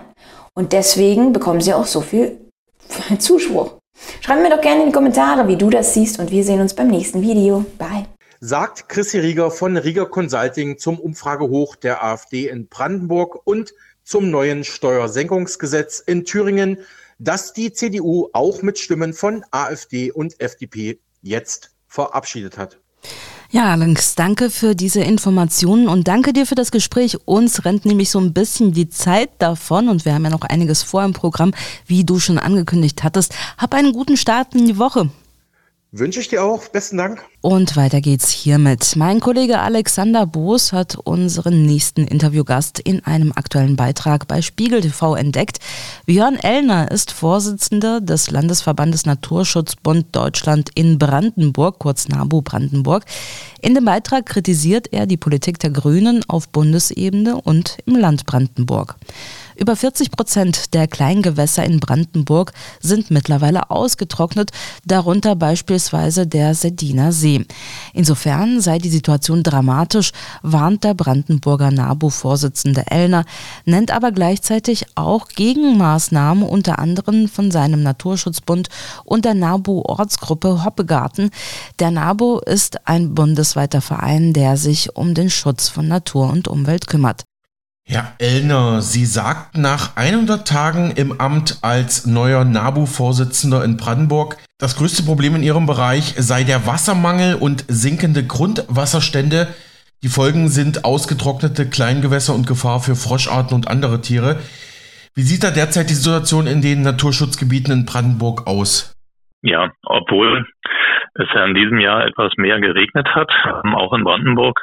Und 0.55 0.73
deswegen 0.73 1.31
bekommen 1.31 1.61
sie 1.61 1.75
auch 1.75 1.85
so 1.85 2.01
viel 2.01 2.39
Zuspruch. 3.19 3.78
Schreib 4.21 4.41
mir 4.41 4.49
doch 4.49 4.61
gerne 4.61 4.81
in 4.81 4.87
die 4.87 4.93
Kommentare, 4.93 5.47
wie 5.47 5.55
du 5.55 5.69
das 5.69 5.93
siehst 5.93 6.19
und 6.19 6.31
wir 6.31 6.43
sehen 6.43 6.61
uns 6.61 6.73
beim 6.73 6.87
nächsten 6.87 7.21
Video. 7.21 7.65
Bye. 7.77 8.05
Sagt 8.41 8.87
Chrissy 8.87 9.19
Rieger 9.19 9.51
von 9.51 9.75
Rieger 9.75 10.05
Consulting 10.05 10.77
zum 10.77 10.99
Umfragehoch 10.99 11.75
der 11.75 12.03
AfD 12.03 12.47
in 12.47 12.67
Brandenburg 12.67 13.45
und 13.45 13.73
zum 14.03 14.31
neuen 14.31 14.63
Steuersenkungsgesetz 14.63 15.99
in 15.99 16.25
Thüringen, 16.25 16.77
das 17.19 17.53
die 17.53 17.73
CDU 17.73 18.29
auch 18.33 18.61
mit 18.61 18.79
Stimmen 18.79 19.13
von 19.13 19.43
AfD 19.51 20.11
und 20.11 20.39
FDP 20.39 20.99
jetzt 21.21 21.71
verabschiedet 21.87 22.57
hat. 22.57 22.79
Ja, 23.51 23.71
Alex, 23.71 24.13
danke 24.13 24.51
für 24.51 24.75
diese 24.75 25.01
Informationen 25.01 25.87
und 25.87 26.07
danke 26.07 26.33
dir 26.33 26.45
für 26.45 26.53
das 26.53 26.69
Gespräch. 26.69 27.17
Uns 27.25 27.65
rennt 27.65 27.83
nämlich 27.83 28.11
so 28.11 28.19
ein 28.19 28.31
bisschen 28.31 28.73
die 28.73 28.89
Zeit 28.89 29.31
davon 29.39 29.89
und 29.89 30.05
wir 30.05 30.13
haben 30.13 30.23
ja 30.23 30.29
noch 30.29 30.41
einiges 30.41 30.83
vor 30.83 31.03
im 31.03 31.13
Programm, 31.13 31.55
wie 31.87 32.03
du 32.03 32.19
schon 32.19 32.37
angekündigt 32.37 33.03
hattest. 33.03 33.33
Hab 33.57 33.73
einen 33.73 33.91
guten 33.91 34.17
Start 34.17 34.53
in 34.53 34.67
die 34.67 34.77
Woche. 34.77 35.09
Wünsche 35.91 36.19
ich 36.19 36.27
dir 36.27 36.43
auch. 36.43 36.67
Besten 36.67 36.97
Dank. 36.97 37.25
Und 37.41 37.75
weiter 37.75 37.99
geht's 37.99 38.29
hiermit. 38.29 38.95
Mein 38.95 39.19
Kollege 39.19 39.57
Alexander 39.57 40.27
Boos 40.27 40.71
hat 40.71 40.95
unseren 40.95 41.65
nächsten 41.65 42.03
Interviewgast 42.05 42.77
in 42.77 43.03
einem 43.05 43.31
aktuellen 43.31 43.75
Beitrag 43.75 44.27
bei 44.27 44.43
Spiegel 44.43 44.81
TV 44.81 45.15
entdeckt. 45.15 45.57
BjörnEllner 46.05 46.91
ist 46.91 47.11
Vorsitzender 47.11 48.01
des 48.01 48.29
Landesverbandes 48.29 49.07
Naturschutzbund 49.07 50.15
Deutschland 50.15 50.69
in 50.75 50.99
Brandenburg, 50.99 51.79
kurz 51.79 52.07
NABU 52.07 52.43
Brandenburg. 52.43 53.05
In 53.59 53.73
dem 53.73 53.85
Beitrag 53.85 54.27
kritisiert 54.27 54.93
er 54.93 55.07
die 55.07 55.17
Politik 55.17 55.57
der 55.57 55.71
Grünen 55.71 56.23
auf 56.27 56.49
Bundesebene 56.49 57.41
und 57.41 57.79
im 57.87 57.95
Land 57.95 58.27
Brandenburg. 58.27 58.95
Über 59.59 59.75
40 59.75 60.11
Prozent 60.11 60.73
der 60.73 60.87
Kleingewässer 60.87 61.65
in 61.65 61.81
Brandenburg 61.81 62.53
sind 62.79 63.11
mittlerweile 63.11 63.69
ausgetrocknet, 63.69 64.51
darunter 64.85 65.35
beispielsweise 65.35 66.25
der 66.25 66.55
Sediner 66.55 67.11
See. 67.11 67.45
Insofern 67.93 68.61
sei 68.61 68.77
die 68.77 68.89
Situation 68.89 69.43
dramatisch, 69.43 70.13
warnt 70.43 70.85
der 70.85 70.93
Brandenburger 70.93 71.71
NABU-VorsitzendeEllner, 71.71 73.25
nennt 73.65 73.91
aber 73.91 74.13
gleichzeitig 74.13 74.85
auch 74.95 75.27
Gegenmaßnahmen 75.27 76.47
unter 76.47 76.79
anderem 76.79 77.27
von 77.27 77.51
seinem 77.51 77.83
Naturschutzbund 77.83 78.69
und 79.03 79.25
der 79.25 79.33
NABU-Ortsgruppe 79.33 80.63
Hoppegarten. 80.63 81.31
Der 81.79 81.91
NABU 81.91 82.39
ist 82.39 82.87
ein 82.87 83.13
bundesweiter 83.13 83.81
Verein, 83.81 84.31
der 84.31 84.55
sich 84.55 84.95
um 84.95 85.13
den 85.13 85.29
Schutz 85.29 85.67
von 85.67 85.85
Natur 85.85 86.29
und 86.29 86.47
Umwelt 86.47 86.87
kümmert. 86.87 87.25
HerrEllner, 87.89 88.83
Sie 88.83 89.05
sagten 89.05 89.61
nach 89.61 89.95
100 89.97 90.47
Tagen 90.47 90.91
im 90.91 91.19
Amt 91.19 91.57
als 91.63 92.05
neuer 92.05 92.45
NABU-Vorsitzender 92.45 93.63
in 93.63 93.77
Brandenburg, 93.77 94.37
das 94.59 94.75
größte 94.75 95.01
Problem 95.01 95.35
in 95.35 95.41
Ihrem 95.41 95.65
Bereich 95.65 96.13
sei 96.17 96.43
der 96.43 96.67
Wassermangel 96.67 97.33
und 97.33 97.65
sinkende 97.67 98.23
Grundwasserstände. 98.23 99.47
Die 100.03 100.07
Folgen 100.07 100.49
sind 100.49 100.85
ausgetrocknete 100.85 101.67
Kleingewässer 101.67 102.35
und 102.35 102.45
Gefahr 102.45 102.79
für 102.79 102.95
Froscharten 102.95 103.55
und 103.55 103.67
andere 103.67 104.01
Tiere. 104.01 104.39
Wie 105.15 105.23
sieht 105.23 105.43
da 105.43 105.49
derzeit 105.49 105.89
die 105.89 105.95
Situation 105.95 106.45
in 106.45 106.61
den 106.61 106.83
Naturschutzgebieten 106.83 107.73
in 107.73 107.85
Brandenburg 107.85 108.45
aus? 108.45 108.93
Ja, 109.41 109.71
obwohl 109.83 110.45
es 111.15 111.27
ja 111.33 111.45
in 111.45 111.55
diesem 111.55 111.79
Jahr 111.79 112.05
etwas 112.05 112.33
mehr 112.37 112.59
geregnet 112.59 113.13
hat, 113.15 113.31
ähm, 113.45 113.75
auch 113.75 113.93
in 113.93 114.03
Brandenburg, 114.03 114.61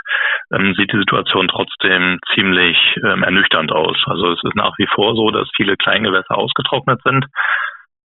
ähm, 0.52 0.74
sieht 0.74 0.92
die 0.92 0.98
Situation 0.98 1.48
trotzdem 1.48 2.18
ziemlich 2.34 2.76
ähm, 3.04 3.22
ernüchternd 3.22 3.72
aus. 3.72 3.96
Also 4.06 4.32
es 4.32 4.40
ist 4.44 4.56
nach 4.56 4.76
wie 4.78 4.86
vor 4.86 5.14
so, 5.14 5.30
dass 5.30 5.48
viele 5.56 5.76
Kleingewässer 5.76 6.36
ausgetrocknet 6.36 7.00
sind. 7.02 7.26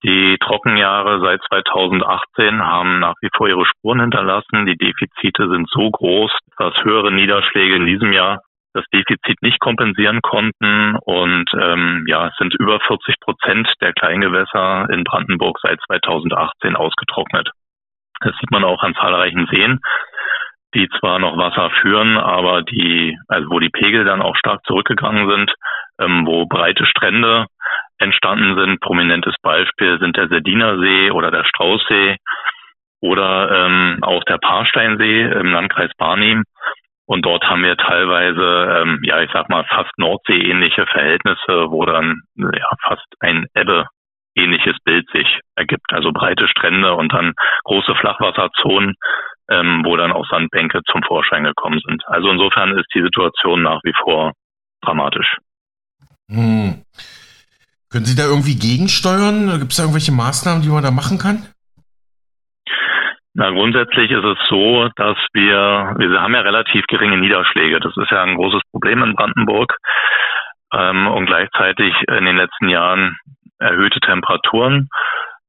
Die 0.03 0.39
Trockenjahre 0.41 1.21
seit 1.21 1.43
2018 1.49 2.63
haben 2.63 3.01
nach 3.01 3.17
wie 3.21 3.29
vor 3.37 3.49
ihre 3.49 3.67
Spuren 3.67 4.01
hinterlassen. 4.01 4.65
Die 4.65 4.79
Defizite 4.79 5.49
sind 5.51 5.69
so 5.71 5.91
groß, 5.91 6.33
dass 6.57 6.75
höhere 6.85 7.13
Niederschläge 7.13 7.77
in 7.77 7.85
diesem 7.85 8.13
Jahr 8.13 8.41
das 8.73 8.85
Defizit 8.95 9.43
nicht 9.43 9.61
kompensieren 9.61 10.21
konnten. 10.23 10.97
Und 10.97 11.51
ähm, 11.61 12.05
ja, 12.07 12.29
es 12.29 12.37
sind 12.39 12.55
über 12.59 12.81
40 12.81 13.21
Prozent 13.21 13.69
der 13.83 13.93
Kleingewässer 13.93 14.89
in 14.91 15.05
Brandenburg 15.05 15.59
seit 15.63 15.81
2018 15.87 16.77
ausgetrocknet. 16.77 17.51
Das 18.21 18.35
sieht 18.39 18.51
man 18.51 18.65
auch 18.65 18.83
an 18.83 18.95
zahlreichen 18.95 19.47
Seen, 19.51 19.81
die 20.75 20.89
zwar 21.01 21.19
noch 21.19 21.37
Wasser 21.37 21.71
führen, 21.81 22.19
aber 22.19 22.63
die, 22.63 23.19
also 23.29 23.51
wo 23.51 23.59
die 23.59 23.71
Pegel 23.71 24.05
dann 24.05 24.23
auch 24.23 24.37
stark 24.37 24.65
zurückgegangen 24.67 25.29
sind, 25.29 25.53
ähm, 26.01 26.27
wo 26.27 26.47
breite 26.47 26.87
Strände 26.87 27.47
entstanden 27.99 28.57
sind. 28.59 28.81
Prominentes 28.81 29.35
Beispiel 29.43 29.99
sind 29.99 30.17
der 30.17 30.29
Serdiner 30.29 30.79
See 30.79 31.11
oder 31.11 31.31
der 31.31 31.45
Straußsee 31.45 32.17
oder 33.01 33.67
ähm, 33.67 33.99
auch 34.03 34.23
der 34.25 34.39
Paarsteinsee 34.39 35.23
im 35.23 35.53
Landkreis 35.53 35.91
Barnim. 35.97 36.45
Und 37.07 37.27
dort 37.27 37.43
haben 37.45 37.65
wir 37.65 37.77
teilweise, 37.77 38.83
ähm, 38.83 39.01
ja, 39.03 39.21
ich 39.21 39.31
sag 39.33 39.49
mal, 39.49 39.65
fast 39.65 39.91
Nordsee-ähnliche 39.97 40.87
Verhältnisse, 40.87 41.71
wo 41.71 41.85
dann 41.85 42.23
ja, 42.37 42.69
fast 42.85 43.07
ein 43.19 43.47
Ebbe-ähnliches 44.35 44.77
Bild 44.85 45.09
sich 45.13 45.41
ergibt. 45.57 45.93
Also 45.93 46.13
breite 46.13 46.49
Strände 46.49 46.95
und 46.95 47.13
dann 47.13 47.35
große 47.65 47.95
Flachwasserzonen, 47.97 48.95
ähm, 49.51 49.83
wo 49.85 49.97
dann 49.97 50.13
auch 50.13 50.27
Sandbänke 50.29 50.81
zum 50.91 51.03
Vorschein 51.03 51.45
gekommen 51.45 51.81
sind. 51.87 52.03
Also 52.07 52.31
insofern 52.31 52.77
ist 52.79 52.89
die 52.95 53.03
Situation 53.03 53.63
nach 53.63 53.81
wie 53.85 53.95
vor 54.03 54.33
dramatisch. 54.83 55.37
Hm. 56.31 56.83
Können 57.91 58.05
Sie 58.05 58.17
da 58.17 58.25
irgendwie 58.25 58.57
gegensteuern? 58.57 59.59
Gibt 59.59 59.73
es 59.73 59.79
da 59.79 59.83
irgendwelche 59.83 60.13
Maßnahmen, 60.13 60.63
die 60.63 60.69
man 60.69 60.85
da 60.85 60.93
machen 60.93 61.19
kann? 61.19 61.47
Na, 63.35 63.51
grundsätzlich 63.51 64.11
ist 64.11 64.25
es 64.25 64.39
so, 64.49 64.89
dass 64.97 65.17
wir, 65.33 65.95
wir 65.99 66.21
haben 66.21 66.35
ja 66.35 66.41
relativ 66.41 66.85
geringe 66.87 67.17
Niederschläge. 67.17 67.81
Das 67.81 67.97
ist 67.97 68.11
ja 68.11 68.23
ein 68.23 68.37
großes 68.37 68.63
Problem 68.71 69.03
in 69.03 69.15
Brandenburg. 69.15 69.77
Ähm, 70.73 71.09
und 71.09 71.27
gleichzeitig 71.27 71.95
in 72.09 72.25
den 72.25 72.37
letzten 72.37 72.69
Jahren 72.69 73.17
erhöhte 73.61 74.01
Temperaturen. 74.01 74.89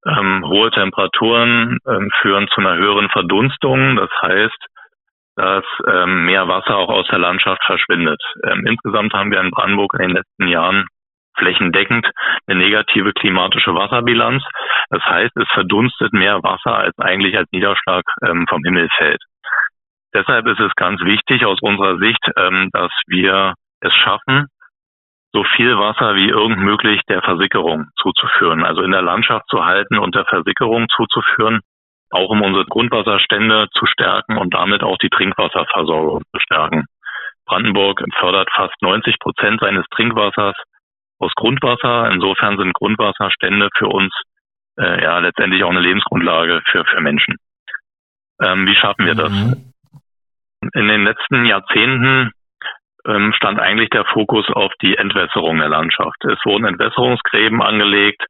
Ähm, 0.05 0.43
hohe 0.47 0.71
Temperaturen 0.71 1.77
ähm, 1.87 2.09
führen 2.21 2.47
zu 2.49 2.61
einer 2.61 2.75
höheren 2.75 3.09
Verdunstung. 3.09 3.95
Das 3.97 4.09
heißt, 4.21 4.65
dass 5.35 5.63
ähm, 5.87 6.25
mehr 6.25 6.47
Wasser 6.47 6.75
auch 6.75 6.89
aus 6.89 7.07
der 7.07 7.19
Landschaft 7.19 7.63
verschwindet. 7.63 8.21
Ähm, 8.43 8.65
insgesamt 8.65 9.13
haben 9.13 9.31
wir 9.31 9.39
in 9.39 9.51
Brandenburg 9.51 9.93
in 9.93 10.09
den 10.09 10.17
letzten 10.17 10.47
Jahren 10.47 10.87
flächendeckend 11.37 12.09
eine 12.47 12.59
negative 12.59 13.13
klimatische 13.13 13.73
Wasserbilanz. 13.73 14.43
Das 14.89 15.03
heißt, 15.03 15.35
es 15.37 15.47
verdunstet 15.49 16.13
mehr 16.13 16.43
Wasser, 16.43 16.77
als 16.77 16.97
eigentlich 16.99 17.37
als 17.37 17.49
Niederschlag 17.51 18.03
ähm, 18.25 18.45
vom 18.49 18.63
Himmel 18.63 18.89
fällt. 18.97 19.21
Deshalb 20.13 20.45
ist 20.47 20.59
es 20.59 20.75
ganz 20.75 20.99
wichtig 21.01 21.45
aus 21.45 21.59
unserer 21.61 21.97
Sicht, 21.97 22.23
ähm, 22.35 22.69
dass 22.73 22.91
wir 23.07 23.53
es 23.79 23.93
schaffen, 23.93 24.47
so 25.33 25.43
viel 25.55 25.77
Wasser 25.77 26.15
wie 26.15 26.29
irgend 26.29 26.59
möglich 26.59 27.01
der 27.07 27.21
Versickerung 27.21 27.87
zuzuführen, 28.01 28.65
also 28.65 28.81
in 28.81 28.91
der 28.91 29.01
Landschaft 29.01 29.45
zu 29.49 29.63
halten 29.65 29.97
und 29.97 30.15
der 30.15 30.25
Versickerung 30.25 30.87
zuzuführen, 30.95 31.61
auch 32.09 32.29
um 32.29 32.41
unsere 32.41 32.65
Grundwasserstände 32.65 33.67
zu 33.73 33.85
stärken 33.85 34.37
und 34.37 34.53
damit 34.53 34.83
auch 34.83 34.97
die 34.97 35.09
Trinkwasserversorgung 35.09 36.23
zu 36.33 36.39
stärken. 36.39 36.85
Brandenburg 37.45 38.03
fördert 38.19 38.49
fast 38.53 38.75
90 38.81 39.19
Prozent 39.19 39.61
seines 39.61 39.85
Trinkwassers 39.95 40.55
aus 41.19 41.31
Grundwasser. 41.35 42.09
Insofern 42.11 42.57
sind 42.57 42.73
Grundwasserstände 42.73 43.69
für 43.77 43.87
uns 43.87 44.13
äh, 44.77 45.03
ja 45.03 45.19
letztendlich 45.19 45.63
auch 45.63 45.69
eine 45.69 45.79
Lebensgrundlage 45.79 46.61
für, 46.65 46.85
für 46.85 47.01
Menschen. 47.01 47.37
Ähm, 48.41 48.65
wie 48.67 48.75
schaffen 48.75 49.05
wir 49.05 49.15
das? 49.15 49.31
Mhm. 49.31 49.73
In 50.73 50.87
den 50.87 51.03
letzten 51.03 51.45
Jahrzehnten 51.45 52.31
ähm, 53.07 53.33
stand 53.33 53.59
eigentlich 53.59 53.89
der 53.89 54.05
Fokus 54.05 54.49
auf 54.49 54.71
die 54.81 54.97
Entwässerung 54.97 55.59
der 55.59 55.69
Landschaft. 55.69 56.23
Es 56.25 56.39
wurden 56.45 56.65
Entwässerungsgräben 56.65 57.61
angelegt, 57.61 58.25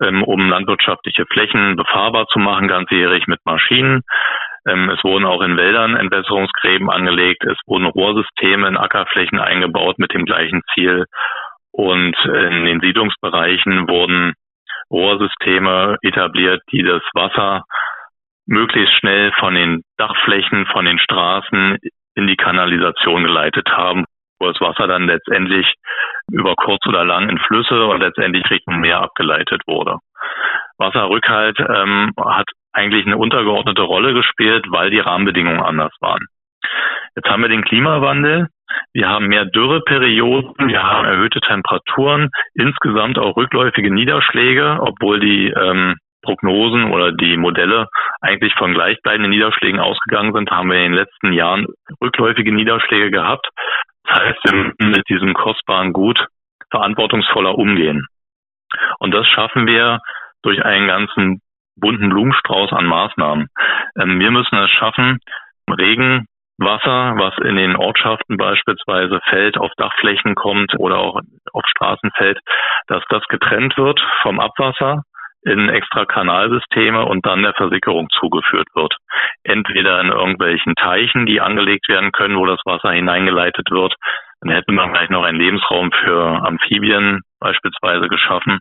ähm, 0.00 0.22
um 0.22 0.48
landwirtschaftliche 0.48 1.24
Flächen 1.26 1.76
befahrbar 1.76 2.26
zu 2.26 2.38
machen, 2.38 2.68
ganzjährig 2.68 3.26
mit 3.26 3.40
Maschinen. 3.44 4.02
Ähm, 4.66 4.90
es 4.90 5.02
wurden 5.04 5.24
auch 5.24 5.42
in 5.42 5.56
Wäldern 5.56 5.96
Entwässerungsgräben 5.96 6.90
angelegt. 6.90 7.44
Es 7.44 7.58
wurden 7.66 7.86
Rohrsysteme 7.86 8.68
in 8.68 8.76
Ackerflächen 8.76 9.38
eingebaut 9.38 9.98
mit 9.98 10.12
dem 10.12 10.24
gleichen 10.24 10.62
Ziel. 10.74 11.04
Und 11.72 12.16
in 12.24 12.64
den 12.64 12.80
Siedlungsbereichen 12.80 13.86
wurden 13.86 14.32
Rohrsysteme 14.90 15.98
etabliert, 16.02 16.62
die 16.72 16.82
das 16.82 17.02
Wasser 17.12 17.64
möglichst 18.46 18.94
schnell 18.94 19.32
von 19.32 19.54
den 19.54 19.82
Dachflächen, 19.98 20.66
von 20.66 20.84
den 20.84 20.98
Straßen 20.98 21.78
in 22.14 22.26
die 22.26 22.36
Kanalisation 22.36 23.24
geleitet 23.24 23.68
haben, 23.68 24.04
wo 24.38 24.46
das 24.48 24.60
Wasser 24.60 24.86
dann 24.86 25.06
letztendlich 25.06 25.74
über 26.30 26.54
kurz 26.56 26.86
oder 26.86 27.04
lang 27.04 27.28
in 27.28 27.38
Flüsse 27.38 27.86
und 27.86 28.00
letztendlich 28.00 28.48
Richtung 28.50 28.80
Meer 28.80 29.00
abgeleitet 29.00 29.62
wurde. 29.66 29.98
Wasserrückhalt 30.78 31.58
ähm, 31.60 32.12
hat 32.18 32.46
eigentlich 32.72 33.06
eine 33.06 33.16
untergeordnete 33.16 33.82
Rolle 33.82 34.12
gespielt, 34.12 34.66
weil 34.68 34.90
die 34.90 35.00
Rahmenbedingungen 35.00 35.62
anders 35.62 35.92
waren. 36.00 36.26
Jetzt 37.14 37.30
haben 37.30 37.42
wir 37.42 37.48
den 37.48 37.64
Klimawandel, 37.64 38.48
wir 38.92 39.08
haben 39.08 39.28
mehr 39.28 39.46
Dürreperioden, 39.46 40.68
wir 40.68 40.82
haben 40.82 41.06
erhöhte 41.06 41.40
Temperaturen, 41.40 42.30
insgesamt 42.54 43.18
auch 43.18 43.36
rückläufige 43.36 43.92
Niederschläge, 43.92 44.78
obwohl 44.80 45.20
die 45.20 45.48
ähm, 45.48 45.96
Prognosen 46.22 46.90
oder 46.90 47.12
die 47.12 47.36
Modelle 47.36 47.88
eigentlich 48.20 48.52
von 48.54 48.74
gleichbleibenden 48.74 49.30
Niederschlägen 49.30 49.80
ausgegangen 49.80 50.32
sind, 50.32 50.50
haben 50.50 50.70
wir 50.70 50.78
in 50.78 50.92
den 50.92 50.94
letzten 50.94 51.32
Jahren 51.32 51.66
rückläufige 52.02 52.52
Niederschläge 52.52 53.10
gehabt. 53.10 53.46
Das 54.06 54.18
heißt, 54.18 54.38
wir 54.44 54.52
müssen 54.52 54.90
mit 54.90 55.08
diesem 55.08 55.34
kostbaren 55.34 55.92
Gut 55.92 56.26
verantwortungsvoller 56.70 57.56
umgehen. 57.56 58.06
Und 58.98 59.12
das 59.12 59.26
schaffen 59.28 59.66
wir 59.66 60.00
durch 60.42 60.64
einen 60.64 60.86
ganzen 60.86 61.40
bunten 61.76 62.08
Blumenstrauß 62.08 62.72
an 62.72 62.86
Maßnahmen. 62.86 63.48
Ähm, 63.98 64.20
wir 64.20 64.30
müssen 64.30 64.56
es 64.56 64.70
schaffen, 64.70 65.18
Regen 65.68 66.26
Wasser, 66.58 67.14
was 67.18 67.34
in 67.44 67.56
den 67.56 67.76
Ortschaften 67.76 68.38
beispielsweise 68.38 69.20
fällt, 69.28 69.58
auf 69.58 69.70
Dachflächen 69.76 70.34
kommt 70.34 70.72
oder 70.78 70.98
auch 70.98 71.20
auf 71.52 71.64
Straßen 71.66 72.10
fällt, 72.16 72.38
dass 72.86 73.02
das 73.10 73.22
getrennt 73.28 73.76
wird 73.76 74.00
vom 74.22 74.40
Abwasser 74.40 75.02
in 75.46 75.68
extra 75.68 76.04
Kanalsysteme 76.04 77.04
und 77.04 77.24
dann 77.24 77.42
der 77.42 77.54
Versickerung 77.54 78.08
zugeführt 78.10 78.68
wird. 78.74 78.94
Entweder 79.44 80.00
in 80.00 80.08
irgendwelchen 80.08 80.74
Teichen, 80.74 81.24
die 81.26 81.40
angelegt 81.40 81.88
werden 81.88 82.10
können, 82.12 82.36
wo 82.36 82.46
das 82.46 82.60
Wasser 82.64 82.90
hineingeleitet 82.90 83.70
wird. 83.70 83.94
Dann 84.40 84.52
hätte 84.52 84.72
man 84.72 84.90
vielleicht 84.90 85.10
noch 85.10 85.24
einen 85.24 85.38
Lebensraum 85.38 85.92
für 85.92 86.42
Amphibien 86.44 87.22
beispielsweise 87.38 88.08
geschaffen. 88.08 88.58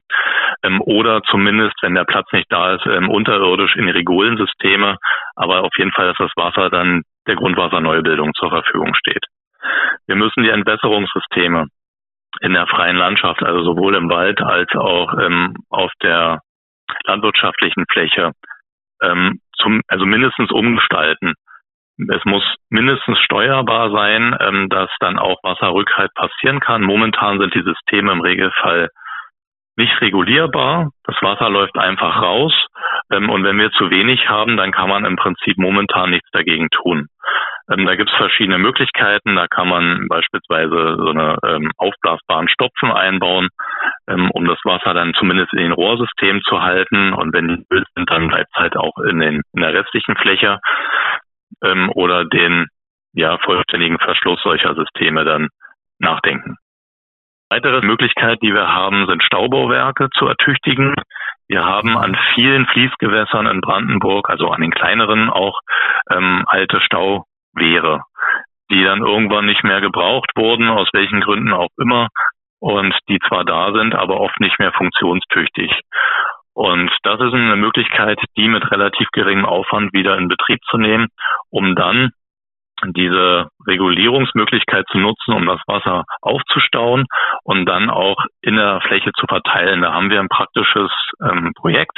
Ähm, 0.63 0.79
oder 0.81 1.21
zumindest, 1.23 1.75
wenn 1.81 1.95
der 1.95 2.05
Platz 2.05 2.31
nicht 2.31 2.51
da 2.51 2.75
ist, 2.75 2.85
ähm, 2.85 3.09
unterirdisch 3.09 3.75
in 3.75 3.89
Rigolensysteme. 3.89 4.97
Aber 5.35 5.63
auf 5.63 5.73
jeden 5.77 5.91
Fall, 5.91 6.07
dass 6.07 6.17
das 6.17 6.31
Wasser 6.35 6.69
dann 6.69 7.01
der 7.27 7.35
Grundwasserneubildung 7.35 8.33
zur 8.35 8.49
Verfügung 8.49 8.93
steht. 8.95 9.25
Wir 10.05 10.15
müssen 10.15 10.43
die 10.43 10.49
Entwässerungssysteme 10.49 11.65
in 12.41 12.53
der 12.53 12.67
freien 12.67 12.97
Landschaft, 12.97 13.41
also 13.43 13.63
sowohl 13.63 13.95
im 13.95 14.09
Wald 14.09 14.41
als 14.41 14.69
auch 14.75 15.13
ähm, 15.19 15.55
auf 15.69 15.91
der 16.03 16.41
landwirtschaftlichen 17.05 17.85
Fläche, 17.91 18.31
ähm, 19.01 19.39
zum, 19.57 19.81
also 19.87 20.05
mindestens 20.05 20.51
umgestalten. 20.51 21.33
Es 21.97 22.25
muss 22.25 22.43
mindestens 22.69 23.19
steuerbar 23.19 23.91
sein, 23.91 24.35
ähm, 24.41 24.69
dass 24.69 24.89
dann 24.99 25.17
auch 25.17 25.37
Wasserrückhalt 25.43 26.13
passieren 26.13 26.59
kann. 26.59 26.81
Momentan 26.81 27.39
sind 27.39 27.53
die 27.55 27.63
Systeme 27.63 28.11
im 28.11 28.21
Regelfall 28.21 28.89
nicht 29.77 30.01
regulierbar. 30.01 30.91
Das 31.03 31.15
Wasser 31.21 31.49
läuft 31.49 31.77
einfach 31.77 32.21
raus. 32.21 32.53
Ähm, 33.11 33.29
und 33.29 33.43
wenn 33.43 33.57
wir 33.57 33.71
zu 33.71 33.89
wenig 33.89 34.29
haben, 34.29 34.57
dann 34.57 34.71
kann 34.71 34.89
man 34.89 35.05
im 35.05 35.15
Prinzip 35.15 35.57
momentan 35.57 36.09
nichts 36.09 36.29
dagegen 36.31 36.69
tun. 36.69 37.07
Ähm, 37.69 37.85
da 37.85 37.95
gibt 37.95 38.09
es 38.09 38.15
verschiedene 38.17 38.57
Möglichkeiten. 38.57 39.35
Da 39.35 39.47
kann 39.47 39.67
man 39.67 40.07
beispielsweise 40.07 40.95
so 40.97 41.09
eine 41.09 41.37
ähm, 41.45 41.71
aufblasbaren 41.77 42.47
Stopfen 42.47 42.91
einbauen, 42.91 43.49
ähm, 44.07 44.29
um 44.31 44.45
das 44.45 44.59
Wasser 44.63 44.93
dann 44.93 45.13
zumindest 45.13 45.53
in 45.53 45.59
den 45.59 45.71
Rohrsystemen 45.71 46.41
zu 46.43 46.61
halten. 46.61 47.13
Und 47.13 47.33
wenn 47.33 47.47
die 47.47 47.65
Öl 47.71 47.85
sind, 47.95 48.09
dann 48.09 48.27
bleibt 48.27 48.49
es 48.53 48.59
halt 48.59 48.77
auch 48.77 48.97
in, 48.99 49.19
den, 49.19 49.41
in 49.53 49.61
der 49.61 49.73
restlichen 49.73 50.15
Fläche. 50.15 50.59
Ähm, 51.63 51.89
oder 51.93 52.25
den 52.25 52.67
ja, 53.13 53.37
vollständigen 53.39 53.97
Verschluss 53.99 54.41
solcher 54.43 54.75
Systeme 54.75 55.23
dann 55.23 55.49
nachdenken. 55.99 56.57
Weitere 57.49 57.85
Möglichkeit, 57.85 58.39
die 58.41 58.53
wir 58.53 58.67
haben, 58.67 59.05
sind 59.07 59.23
Staubauwerke 59.23 60.09
zu 60.17 60.27
ertüchtigen. 60.27 60.95
Wir 61.47 61.63
haben 61.63 61.95
an 61.95 62.17
vielen 62.33 62.65
Fließgewässern 62.65 63.45
in 63.45 63.61
Brandenburg, 63.61 64.29
also 64.29 64.49
an 64.49 64.61
den 64.61 64.71
kleineren 64.71 65.29
auch, 65.29 65.59
ähm, 66.11 66.43
alte 66.47 66.81
Stauwehre, 66.81 68.01
die 68.71 68.83
dann 68.83 68.99
irgendwann 68.99 69.45
nicht 69.45 69.63
mehr 69.63 69.79
gebraucht 69.79 70.31
wurden, 70.35 70.69
aus 70.69 70.89
welchen 70.93 71.21
Gründen 71.21 71.53
auch 71.53 71.69
immer, 71.77 72.09
und 72.59 72.95
die 73.09 73.19
zwar 73.27 73.45
da 73.45 73.73
sind, 73.73 73.95
aber 73.95 74.19
oft 74.19 74.39
nicht 74.39 74.59
mehr 74.59 74.71
funktionstüchtig. 74.73 75.71
Und 76.53 76.89
das 77.03 77.19
ist 77.19 77.33
eine 77.33 77.57
Möglichkeit, 77.57 78.19
die 78.37 78.47
mit 78.47 78.71
relativ 78.71 79.09
geringem 79.11 79.45
Aufwand 79.45 79.93
wieder 79.93 80.17
in 80.17 80.29
Betrieb 80.29 80.59
zu 80.69 80.77
nehmen, 80.77 81.07
um 81.49 81.75
dann 81.75 82.11
diese 82.83 83.47
Regulierungsmöglichkeit 83.67 84.85
zu 84.91 84.97
nutzen, 84.97 85.33
um 85.33 85.45
das 85.45 85.59
Wasser 85.67 86.03
aufzustauen 86.21 87.05
und 87.43 87.65
dann 87.65 87.89
auch 87.89 88.17
in 88.41 88.55
der 88.55 88.81
Fläche 88.81 89.11
zu 89.17 89.27
verteilen. 89.27 89.81
Da 89.81 89.93
haben 89.93 90.09
wir 90.09 90.19
ein 90.19 90.29
praktisches 90.29 90.91
ähm, 91.21 91.53
Projekt 91.55 91.97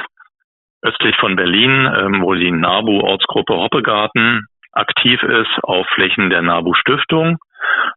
östlich 0.82 1.16
von 1.18 1.36
Berlin, 1.36 1.92
ähm, 1.96 2.22
wo 2.22 2.34
die 2.34 2.52
NABU-Ortsgruppe 2.52 3.56
Hoppegarten 3.56 4.46
aktiv 4.72 5.22
ist 5.24 5.64
auf 5.64 5.88
Flächen 5.96 6.30
der 6.30 6.42
NABU-Stiftung, 6.42 7.38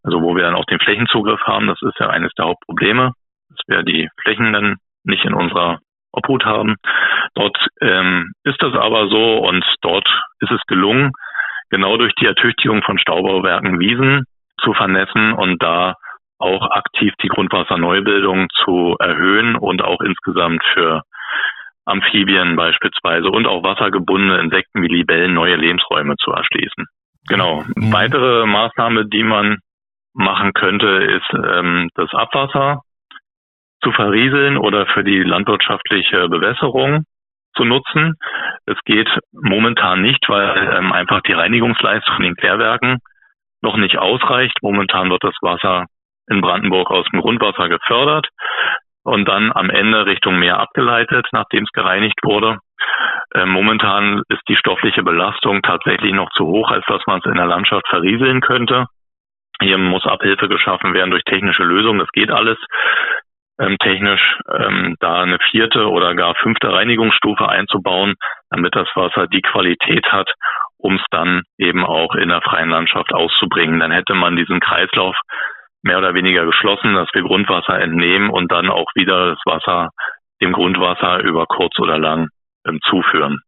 also 0.03 0.23
wo 0.23 0.35
wir 0.35 0.43
dann 0.43 0.55
auch 0.55 0.65
den 0.65 0.81
Flächenzugriff 0.81 1.41
haben. 1.43 1.67
Das 1.67 1.81
ist 1.83 1.99
ja 1.99 2.09
eines 2.09 2.33
der 2.35 2.47
Hauptprobleme, 2.47 3.13
dass 3.49 3.59
wir 3.67 3.83
die 3.83 4.09
Flächen 4.23 4.53
dann 4.53 4.77
nicht 5.05 5.25
in 5.25 5.35
unserer 5.35 5.79
Obhut 6.13 6.45
haben. 6.45 6.77
Dort 7.35 7.57
ähm, 7.81 8.33
ist 8.45 8.63
das 8.63 8.75
aber 8.75 9.09
so 9.09 9.39
und 9.39 9.65
dort 9.83 10.09
ist 10.41 10.51
es 10.51 10.61
gelungen, 10.67 11.13
genau 11.71 11.97
durch 11.97 12.15
die 12.15 12.27
Ertüchtigung 12.27 12.83
von 12.83 12.99
Staubauwerken 12.99 13.79
Wiesen 13.79 14.25
zu 14.63 14.75
vernetzen 14.75 15.33
und 15.33 15.63
da 15.63 15.95
auch 16.39 16.71
aktiv 16.71 17.13
die 17.23 17.29
Grundwasserneubildung 17.29 18.49
zu 18.65 18.97
erhöhen 18.99 19.57
und 19.57 19.83
auch 19.83 20.01
insgesamt 20.01 20.65
für 20.73 21.03
Amphibien 21.85 22.57
beispielsweise 22.57 23.29
und 23.29 23.47
auch 23.47 23.63
wassergebundene 23.63 24.39
Insekten 24.39 24.83
wie 24.83 24.89
Libellen 24.89 25.35
neue 25.35 25.57
Lebensräume 25.57 26.17
zu 26.17 26.31
erschließen. 26.31 26.87
Genau. 27.29 27.63
Mhm. 27.77 27.93
Weitere 27.93 28.47
Maßnahme, 28.47 29.07
die 29.07 29.23
man 29.23 29.59
machen 30.13 30.53
könnte, 30.53 30.87
ist 30.87 31.33
ähm, 31.33 31.89
das 31.95 32.13
Abwasser 32.13 32.83
zu 33.83 33.93
verrieseln 33.93 34.59
oder 34.59 34.87
für 34.87 35.05
die 35.05 35.23
landwirtschaftliche 35.23 36.29
Bewässerung 36.29 37.05
zu 37.57 37.65
nutzen. 37.65 38.15
Es 38.67 38.77
geht 38.85 39.09
momentan 39.33 40.03
nicht, 40.03 40.29
weil 40.29 40.77
ähm, 40.77 40.93
einfach 40.93 41.23
die 41.23 41.33
Reinigungsleistung 41.33 42.17
in 42.17 42.23
den 42.23 42.37
Klärwerken 42.37 42.99
noch 43.63 43.77
nicht 43.77 43.99
ausreicht. 43.99 44.59
Momentan 44.63 45.11
wird 45.11 45.25
das 45.25 45.35
Wasser 45.41 45.87
in 46.29 46.41
Brandenburg 46.41 46.91
aus 46.91 47.07
dem 47.13 47.21
Grundwasser 47.21 47.69
gefördert 47.69 48.29
und 49.03 49.27
dann 49.27 49.53
am 49.53 49.71
Ende 49.71 50.07
Richtung 50.07 50.39
Meer 50.39 50.59
abgeleitet, 50.59 51.27
nachdem 51.33 51.65
es 51.65 51.73
gereinigt 51.73 52.19
wurde. 52.23 52.59
Ähm, 53.35 53.51
momentan 53.51 54.23
ist 54.29 54.43
die 54.49 54.57
stoffliche 54.57 55.03
Belastung 55.03 55.63
tatsächlich 55.63 56.13
noch 56.13 56.31
zu 56.31 56.47
hoch, 56.47 56.71
als 56.71 56.85
dass 56.87 57.07
man 57.07 57.21
es 57.21 57.27
in 57.27 57.37
der 57.37 57.47
Landschaft 57.47 57.87
verrieseln 57.89 58.41
könnte. 58.41 58.87
Hier 59.61 59.79
muss 59.79 60.07
Abhilfe 60.07 60.49
geschaffen 60.49 60.95
werden 60.95 61.11
durch 61.11 61.23
technische 61.25 61.63
Lösungen. 61.63 62.01
Das 62.01 62.11
geht 62.13 62.31
alles 62.31 62.59
ähm, 63.61 63.77
technisch, 63.79 64.39
ähm, 64.51 64.97
da 65.01 65.23
eine 65.23 65.39
vierte 65.51 65.89
oder 65.89 66.15
gar 66.15 66.35
fünfte 66.37 66.73
Reinigungsstufe 66.73 67.47
einzubauen, 67.49 68.15
damit 68.49 68.75
das 68.75 68.89
Wasser 68.95 69.27
die 69.27 69.43
Qualität 69.43 70.11
hat, 70.11 70.33
um 70.79 70.97
es 70.97 71.05
dann 71.11 71.43
eben 71.59 71.85
auch 71.85 72.15
in 72.15 72.31
der 72.31 72.41
freien 72.41 72.71
Landschaft 72.71 73.13
auszubringen. 73.13 73.81
Dann 73.81 73.93
hätte 73.93 74.15
man 74.15 74.35
diesen 74.35 74.61
Kreislauf 74.61 75.15
mehr 75.83 75.99
oder 75.99 76.15
weniger 76.15 76.47
geschlossen, 76.47 76.95
dass 76.95 77.09
wir 77.13 77.23
Grundwasser 77.23 77.79
entnehmen 77.79 78.31
und 78.31 78.51
dann 78.51 78.71
auch 78.71 78.89
wieder 78.95 79.31
das 79.31 79.41
Wasser 79.45 79.91
dem 80.41 80.53
Grundwasser 80.53 81.21
über 81.21 81.47
kurz 81.47 81.79
oder 81.79 81.99
lang 81.99 82.29
zuführen. 82.83 83.41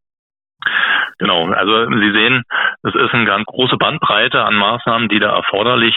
Genau, 1.19 1.47
also 1.51 1.87
Sie 1.87 2.13
sehen, 2.13 2.45
es 2.83 2.95
ist 2.95 3.15
eine 3.15 3.27
ganz 3.27 3.47
große 3.47 3.77
Bandbreite 3.77 4.45
an 4.45 4.55
Maßnahmen, 4.55 5.09
die 5.09 5.19
da 5.19 5.35
erforderlich 5.35 5.95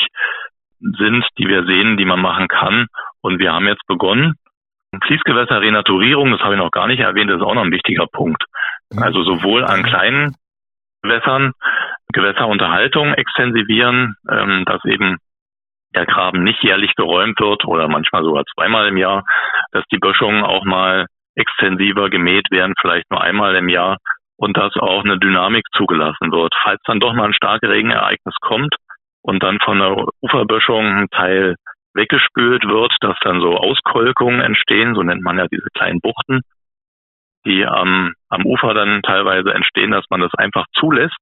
sind, 0.80 1.26
die 1.38 1.48
wir 1.48 1.66
sehen, 1.66 1.98
die 1.98 2.06
man 2.06 2.22
machen 2.22 2.48
kann. 2.48 2.88
Und 3.22 3.40
wir 3.40 3.54
haben 3.54 3.68
jetzt 3.68 3.86
begonnen. 3.88 4.36
Fließgewässerrenaturierung, 5.04 6.32
das 6.32 6.42
habe 6.42 6.54
ich 6.54 6.60
noch 6.60 6.72
gar 6.72 6.88
nicht 6.88 7.00
erwähnt, 7.00 7.30
das 7.30 7.38
ist 7.38 7.44
auch 7.44 7.54
noch 7.54 7.64
ein 7.64 7.72
wichtiger 7.72 8.08
Punkt. 8.08 8.44
Mhm. 8.94 9.04
Also 9.04 9.24
sowohl 9.24 9.66
an 9.66 9.84
kleinen 9.84 10.36
Gewässern 11.02 11.54
Gewässerunterhaltung 12.14 13.14
extensivieren, 13.14 14.16
ähm, 14.30 14.64
dass 14.66 14.84
eben 14.86 15.18
der 15.96 16.06
Graben 16.06 16.44
nicht 16.44 16.64
jährlich 16.64 16.94
geräumt 16.96 17.40
wird 17.40 17.66
oder 17.66 17.88
manchmal 17.88 18.24
sogar 18.24 18.44
zweimal 18.54 18.88
im 18.88 18.98
Jahr, 18.98 19.24
dass 19.72 19.84
die 19.92 19.98
Böschungen 19.98 20.44
auch 20.44 20.66
mal 20.66 21.08
extensiver 21.36 22.10
gemäht 22.10 22.50
werden, 22.52 22.74
vielleicht 22.80 23.10
nur 23.12 23.22
einmal 23.22 23.56
im 23.56 23.70
Jahr 23.70 23.98
und 24.38 24.58
dass 24.58 24.76
auch 24.78 25.04
eine 25.04 25.18
Dynamik 25.18 25.66
zugelassen 25.76 26.32
wird. 26.32 26.54
Falls 26.64 26.82
dann 26.86 27.00
doch 27.00 27.14
mal 27.14 27.26
ein 27.26 27.34
starkes 27.34 27.70
Regenereignis 27.70 28.36
kommt 28.42 28.76
und 29.22 29.44
dann 29.44 29.60
von 29.64 29.80
der 29.80 30.08
Uferböschung 30.22 30.86
ein 30.86 31.10
Teil 31.10 31.56
weggespült 31.94 32.66
wird, 32.68 32.94
dass 33.00 33.18
dann 33.22 33.40
so 33.40 33.58
Auskolkungen 33.58 34.42
entstehen, 34.42 34.96
so 34.96 35.04
nennt 35.04 35.24
man 35.24 35.38
ja 35.38 35.48
diese 35.48 35.68
kleinen 35.74 36.02
Buchten, 36.02 36.42
die 37.46 37.66
am, 37.66 38.14
am 38.30 38.46
Ufer 38.46 38.74
dann 38.74 39.02
teilweise 39.02 39.54
entstehen, 39.54 39.92
dass 39.92 40.06
man 40.10 40.20
das 40.20 40.34
einfach 40.36 40.66
zulässt, 40.78 41.18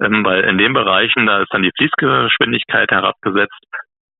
ähm, 0.00 0.24
weil 0.24 0.44
in 0.44 0.58
den 0.58 0.74
Bereichen, 0.74 1.26
da 1.26 1.40
ist 1.40 1.52
dann 1.52 1.62
die 1.62 1.72
Fließgeschwindigkeit 1.78 2.90
herabgesetzt 2.90 3.64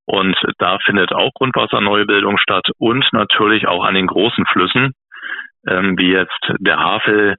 und 0.07 0.37
da 0.59 0.79
findet 0.85 1.13
auch 1.13 1.33
Grundwasserneubildung 1.35 2.39
statt 2.39 2.69
und 2.79 3.05
natürlich 3.13 3.67
auch 3.67 3.85
an 3.85 3.95
den 3.95 4.07
großen 4.07 4.47
Flüssen, 4.47 4.93
ähm, 5.69 5.99
wie 5.99 6.13
jetzt 6.13 6.53
der 6.59 6.79
Havel, 6.79 7.37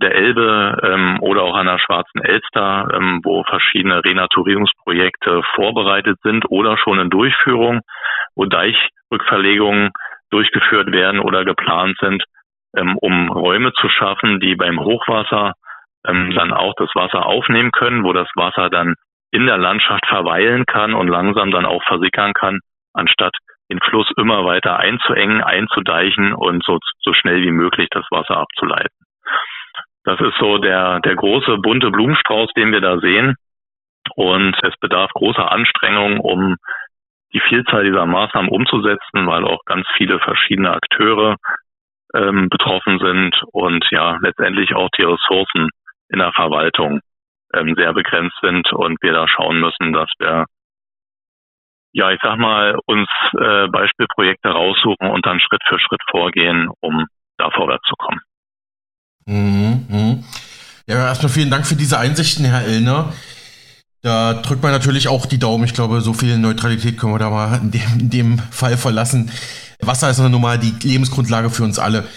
der 0.00 0.14
Elbe 0.14 0.78
ähm, 0.82 1.18
oder 1.20 1.42
auch 1.42 1.54
an 1.54 1.66
der 1.66 1.78
Schwarzen 1.78 2.22
Elster, 2.22 2.88
ähm, 2.94 3.20
wo 3.24 3.42
verschiedene 3.44 4.04
Renaturierungsprojekte 4.04 5.42
vorbereitet 5.54 6.18
sind 6.22 6.44
oder 6.48 6.78
schon 6.78 7.00
in 7.00 7.10
Durchführung, 7.10 7.80
wo 8.34 8.44
Deichrückverlegungen 8.44 9.90
durchgeführt 10.30 10.92
werden 10.92 11.20
oder 11.20 11.44
geplant 11.44 11.96
sind, 12.00 12.24
ähm, 12.76 12.96
um 12.98 13.30
Räume 13.30 13.72
zu 13.72 13.88
schaffen, 13.88 14.40
die 14.40 14.54
beim 14.54 14.78
Hochwasser 14.78 15.54
ähm, 16.06 16.32
dann 16.34 16.52
auch 16.52 16.74
das 16.76 16.90
Wasser 16.94 17.26
aufnehmen 17.26 17.72
können, 17.72 18.04
wo 18.04 18.12
das 18.12 18.28
Wasser 18.36 18.70
dann 18.70 18.94
in 19.32 19.46
der 19.46 19.58
Landschaft 19.58 20.06
verweilen 20.06 20.64
kann 20.66 20.94
und 20.94 21.08
langsam 21.08 21.50
dann 21.50 21.66
auch 21.66 21.82
versickern 21.84 22.32
kann, 22.32 22.60
anstatt 22.94 23.34
den 23.70 23.80
Fluss 23.80 24.10
immer 24.16 24.44
weiter 24.44 24.78
einzuengen, 24.78 25.42
einzudeichen 25.42 26.32
und 26.32 26.64
so, 26.64 26.78
so 27.00 27.12
schnell 27.14 27.42
wie 27.42 27.52
möglich 27.52 27.88
das 27.90 28.04
Wasser 28.10 28.36
abzuleiten. 28.38 28.96
Das 30.04 30.20
ist 30.20 30.36
so 30.38 30.58
der, 30.58 31.00
der 31.00 31.14
große 31.14 31.58
bunte 31.58 31.90
Blumenstrauß, 31.90 32.50
den 32.56 32.72
wir 32.72 32.80
da 32.80 32.98
sehen. 32.98 33.36
Und 34.16 34.56
es 34.62 34.74
bedarf 34.80 35.10
großer 35.12 35.52
Anstrengung, 35.52 36.20
um 36.20 36.56
die 37.32 37.40
Vielzahl 37.40 37.84
dieser 37.84 38.06
Maßnahmen 38.06 38.50
umzusetzen, 38.50 39.26
weil 39.26 39.44
auch 39.44 39.64
ganz 39.66 39.86
viele 39.96 40.18
verschiedene 40.18 40.72
Akteure 40.72 41.36
ähm, 42.14 42.48
betroffen 42.48 42.98
sind 42.98 43.40
und 43.52 43.86
ja 43.90 44.18
letztendlich 44.20 44.74
auch 44.74 44.88
die 44.98 45.04
Ressourcen 45.04 45.68
in 46.08 46.18
der 46.18 46.32
Verwaltung 46.32 47.00
ähm, 47.54 47.74
sehr 47.76 47.92
begrenzt 47.92 48.36
sind 48.42 48.72
und 48.72 49.00
wir 49.02 49.12
da 49.12 49.28
schauen 49.28 49.60
müssen, 49.60 49.92
dass 49.92 50.10
wir 50.18 50.46
ja, 51.92 52.10
ich 52.10 52.20
sag 52.22 52.38
mal, 52.38 52.76
uns 52.86 53.08
äh, 53.38 53.68
Beispielprojekte 53.68 54.48
raussuchen 54.48 55.10
und 55.10 55.26
dann 55.26 55.40
Schritt 55.40 55.62
für 55.68 55.78
Schritt 55.78 56.02
vorgehen, 56.10 56.68
um 56.80 57.06
da 57.38 57.50
vorwärts 57.50 57.86
zu 57.88 57.94
kommen. 57.96 58.20
Mhm, 59.26 59.86
mhm. 59.88 60.24
Ja, 60.86 61.06
erstmal 61.06 61.30
vielen 61.30 61.50
Dank 61.50 61.66
für 61.66 61.76
diese 61.76 61.98
Einsichten, 61.98 62.44
Herr 62.44 62.66
Illner. 62.66 63.12
Da 64.02 64.34
drückt 64.34 64.62
man 64.62 64.72
natürlich 64.72 65.08
auch 65.08 65.26
die 65.26 65.38
Daumen. 65.38 65.64
Ich 65.64 65.74
glaube, 65.74 66.00
so 66.00 66.14
viel 66.14 66.38
Neutralität 66.38 66.98
können 66.98 67.12
wir 67.12 67.18
da 67.18 67.30
mal 67.30 67.58
in 67.58 67.70
dem, 67.70 68.00
in 68.00 68.10
dem 68.10 68.38
Fall 68.38 68.76
verlassen. 68.76 69.30
Wasser 69.80 70.10
ist 70.10 70.18
nun 70.18 70.40
mal 70.40 70.58
die 70.58 70.74
Lebensgrundlage 70.82 71.50
für 71.50 71.64
uns 71.64 71.78
alle. 71.78 72.08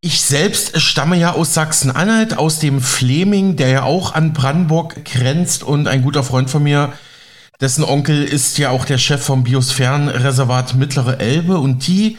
Ich 0.00 0.20
selbst 0.20 0.80
stamme 0.80 1.16
ja 1.16 1.32
aus 1.32 1.54
Sachsen-Anhalt, 1.54 2.36
aus 2.36 2.58
dem 2.58 2.80
Fleming, 2.80 3.56
der 3.56 3.68
ja 3.68 3.82
auch 3.84 4.14
an 4.14 4.32
Brandenburg 4.32 5.04
grenzt 5.04 5.62
und 5.62 5.88
ein 5.88 6.02
guter 6.02 6.22
Freund 6.22 6.50
von 6.50 6.62
mir, 6.62 6.92
dessen 7.64 7.82
Onkel 7.82 8.24
ist 8.24 8.58
ja 8.58 8.68
auch 8.68 8.84
der 8.84 8.98
Chef 8.98 9.24
vom 9.24 9.42
Biosphärenreservat 9.42 10.76
Mittlere 10.76 11.16
Elbe 11.16 11.56
und 11.56 11.88
die 11.88 12.18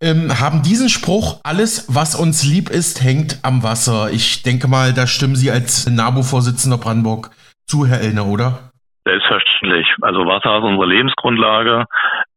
ähm, 0.00 0.32
haben 0.40 0.64
diesen 0.64 0.88
Spruch, 0.88 1.44
alles, 1.44 1.84
was 1.92 2.16
uns 2.16 2.48
lieb 2.48 2.70
ist, 2.72 3.04
hängt 3.04 3.44
am 3.44 3.62
Wasser. 3.62 4.08
Ich 4.10 4.42
denke 4.42 4.66
mal, 4.66 4.96
da 4.96 5.06
stimmen 5.06 5.36
Sie 5.36 5.50
als 5.50 5.84
NABU-Vorsitzender 5.84 6.78
Brandenburg 6.78 7.28
zu, 7.68 7.84
Herr 7.84 8.00
Elner, 8.00 8.24
oder? 8.24 8.72
Selbstverständlich. 9.04 9.86
Also 10.00 10.24
Wasser 10.24 10.56
ist 10.56 10.64
unsere 10.64 10.88
Lebensgrundlage 10.88 11.84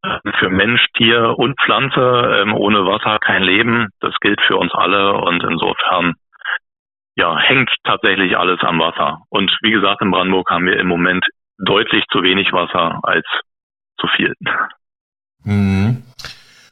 äh, 0.04 0.32
für 0.38 0.50
Mensch, 0.50 0.84
Tier 0.98 1.32
und 1.34 1.56
Pflanze. 1.64 2.44
Ähm, 2.44 2.52
ohne 2.52 2.84
Wasser 2.84 3.18
kein 3.24 3.42
Leben. 3.42 3.88
Das 4.00 4.12
gilt 4.20 4.40
für 4.46 4.58
uns 4.58 4.72
alle 4.74 5.14
und 5.16 5.42
insofern 5.44 6.12
ja, 7.16 7.36
hängt 7.38 7.70
tatsächlich 7.84 8.36
alles 8.36 8.60
am 8.60 8.78
Wasser. 8.78 9.22
Und 9.30 9.50
wie 9.62 9.72
gesagt, 9.72 10.02
in 10.02 10.10
Brandenburg 10.10 10.50
haben 10.50 10.66
wir 10.66 10.78
im 10.78 10.88
Moment 10.88 11.24
deutlich 11.58 12.04
zu 12.10 12.22
wenig 12.22 12.52
Wasser 12.52 13.00
als 13.02 13.26
zu 14.00 14.06
viel. 14.16 14.34
Mhm. 15.44 16.02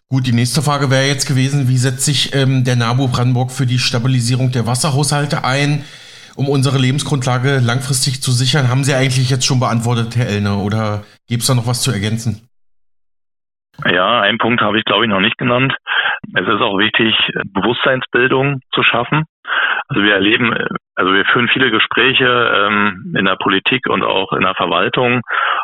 Gut, 0.09 0.26
die 0.26 0.32
nächste 0.32 0.62
Frage 0.62 0.91
wäre 0.91 1.09
jetzt 1.09 1.26
gewesen, 1.26 1.68
wie 1.68 1.76
setzt 1.76 2.05
sich 2.05 2.32
ähm, 2.32 2.62
der 2.62 2.76
NABU 2.76 3.09
Brandenburg 3.09 3.51
für 3.51 3.66
die 3.66 3.80
Stabilisierung 3.80 4.53
der 4.53 4.66
Wasserhaushalte 4.66 5.45
ein, 5.45 5.84
um 6.37 6.49
unsere 6.49 6.78
Lebensgrundlage 6.78 7.59
langfristig 7.59 8.22
zu 8.22 8.30
sichern? 8.30 8.68
Haben 8.68 8.84
Sie 8.84 8.95
eigentlich 8.95 9.30
jetzt 9.30 9.45
schon 9.45 9.59
beantwortet, 9.59 10.16
HerrEllner, 10.16 10.59
oder 10.59 11.03
gibt 11.26 11.43
es 11.43 11.49
da 11.49 11.55
noch 11.55 11.66
was 11.66 11.82
zu 11.82 11.91
ergänzen? 11.91 12.49
Ja, 13.84 14.20
einen 14.20 14.39
Punkt 14.39 14.61
habe 14.62 14.78
ich, 14.78 14.84
glaube 14.84 15.05
ich, 15.05 15.11
noch 15.11 15.20
nicht 15.20 15.39
genannt. 15.39 15.74
Es 16.34 16.47
ist 16.47 16.62
auch 16.62 16.78
wichtig, 16.78 17.12
Bewusstseinsbildung 17.53 18.61
zu 18.72 18.82
schaffen. 18.82 19.24
Also 19.89 20.03
wir 20.03 20.14
erleben, 20.14 20.55
also 20.97 21.13
wir 21.13 21.25
führen 21.27 21.49
viele 21.49 21.71
Gespräche 21.71 22.27
ähm, 22.27 23.15
in 23.17 23.27
der 23.27 23.37
Politik 23.37 23.87
und 23.89 24.03
auch 24.03 24.33
in 24.33 24.41
der 24.41 24.55
Verwaltung 24.55 25.21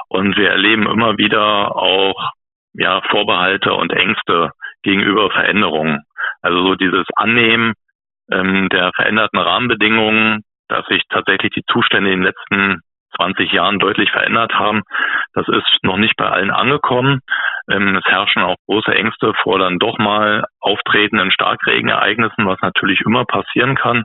und 0.09 0.37
wir 0.37 0.51
erleben 0.51 0.87
immer 0.87 1.17
wieder 1.17 1.75
auch 1.75 2.33
ja, 2.75 3.01
Vorbehalte 3.11 3.73
und 3.73 3.93
Ängste 3.93 4.51
gegenüber 4.83 5.31
Veränderungen. 5.31 6.03
Also 6.43 6.63
so 6.63 6.75
dieses 6.75 7.07
Annehmen 7.17 7.73
ähm, 8.31 8.69
der 8.69 8.91
veränderten 8.95 9.39
Rahmenbedingungen, 9.39 10.43
dass 10.69 10.87
sich 10.87 11.03
tatsächlich 11.09 11.53
die 11.53 11.65
Zustände 11.71 12.13
in 12.13 12.21
den 12.21 12.27
letzten 12.27 12.81
20 13.17 13.53
Jahren 13.53 13.79
deutlich 13.79 14.11
verändert 14.11 14.55
haben. 14.55 14.83
Das 15.35 15.47
ist 15.49 15.79
noch 15.83 15.97
nicht 15.97 16.17
bei 16.17 16.29
allen 16.29 16.51
angekommen. 16.51 17.21
Ähm, 17.71 17.97
es 17.97 18.05
herrschen 18.05 18.43
auch 18.43 18.57
große 18.67 18.95
Ängste 18.95 19.33
vor 19.43 19.59
dann 19.59 19.79
doch 19.79 19.99
mal 19.99 20.45
auftretenden 20.61 21.31
Starkregenereignissen, 21.31 22.47
was 22.47 22.61
natürlich 22.61 23.01
immer 23.03 23.25
passieren 23.25 23.75
kann. 23.77 24.05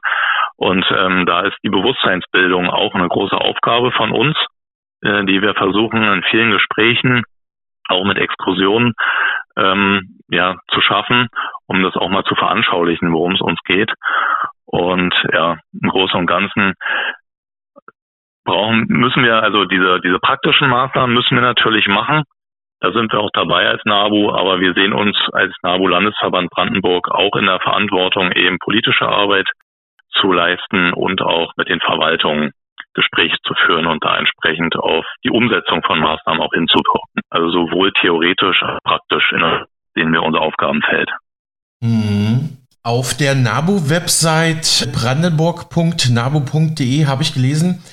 Und 0.55 0.85
ähm, 0.91 1.25
da 1.25 1.41
ist 1.41 1.57
die 1.63 1.69
Bewusstseinsbildung 1.69 2.69
auch 2.69 2.93
eine 2.95 3.07
große 3.07 3.35
Aufgabe 3.35 3.91
von 3.91 4.11
uns, 4.11 4.37
äh, 5.01 5.23
die 5.25 5.41
wir 5.41 5.53
versuchen 5.55 6.03
in 6.03 6.23
vielen 6.23 6.51
Gesprächen 6.51 7.23
auch 7.89 8.03
mit 8.03 8.17
Exkursionen 8.17 8.93
ähm, 9.55 10.17
ja, 10.29 10.57
zu 10.69 10.81
schaffen, 10.81 11.27
um 11.67 11.81
das 11.83 11.95
auch 11.95 12.09
mal 12.09 12.23
zu 12.23 12.35
veranschaulichen, 12.35 13.13
worum 13.13 13.33
es 13.33 13.41
uns 13.41 13.59
geht. 13.63 13.91
Und 14.65 15.15
ja, 15.31 15.57
im 15.81 15.89
Großen 15.89 16.19
und 16.19 16.27
Ganzen 16.27 16.73
brauchen, 18.47 18.85
müssen 18.87 19.23
wir 19.23 19.43
also 19.43 19.65
diese, 19.65 20.01
diese 20.01 20.17
praktischen 20.17 20.69
Maßnahmen 20.69 21.13
müssen 21.13 21.35
wir 21.35 21.43
natürlich 21.43 21.87
machen. 21.87 22.23
Da 22.79 22.91
sind 22.91 23.11
wir 23.11 23.19
auch 23.19 23.31
dabei 23.33 23.67
als 23.67 23.81
NABU, 23.85 24.31
aber 24.31 24.59
wir 24.59 24.73
sehen 24.73 24.93
uns 24.93 25.17
als 25.33 25.53
NABU 25.63 25.87
Landesverband 25.87 26.49
Brandenburg 26.49 27.09
auch 27.09 27.35
in 27.35 27.45
der 27.45 27.59
Verantwortung, 27.59 28.31
eben 28.31 28.59
politische 28.59 29.07
Arbeit 29.07 29.47
zu 30.19 30.31
leisten 30.31 30.93
und 30.93 31.21
auch 31.21 31.53
mit 31.57 31.69
den 31.69 31.79
Verwaltungen 31.79 32.51
Gespräche 32.97 33.37
zu 33.45 33.53
führen 33.65 33.85
und 33.85 34.03
da 34.03 34.17
entsprechend 34.17 34.75
auf 34.75 35.05
die 35.23 35.29
Umsetzung 35.29 35.81
von 35.83 35.99
Maßnahmen 35.99 36.41
auch 36.41 36.51
hinzuwirken. 36.53 37.21
Also 37.29 37.51
sowohl 37.51 37.93
theoretisch 38.01 38.61
als 38.63 38.79
praktisch, 38.83 39.31
in 39.31 39.43
denen 39.95 40.11
wir 40.13 40.23
unser 40.23 40.41
Aufgabenfeld. 40.41 41.09
Mhm. 41.79 42.57
Auf 42.83 43.15
der 43.17 43.35
NABU-Website 43.35 44.89
brandenburg.nabu.de 44.93 47.05
habe 47.05 47.21
ich 47.21 47.33
gelesen, 47.33 47.83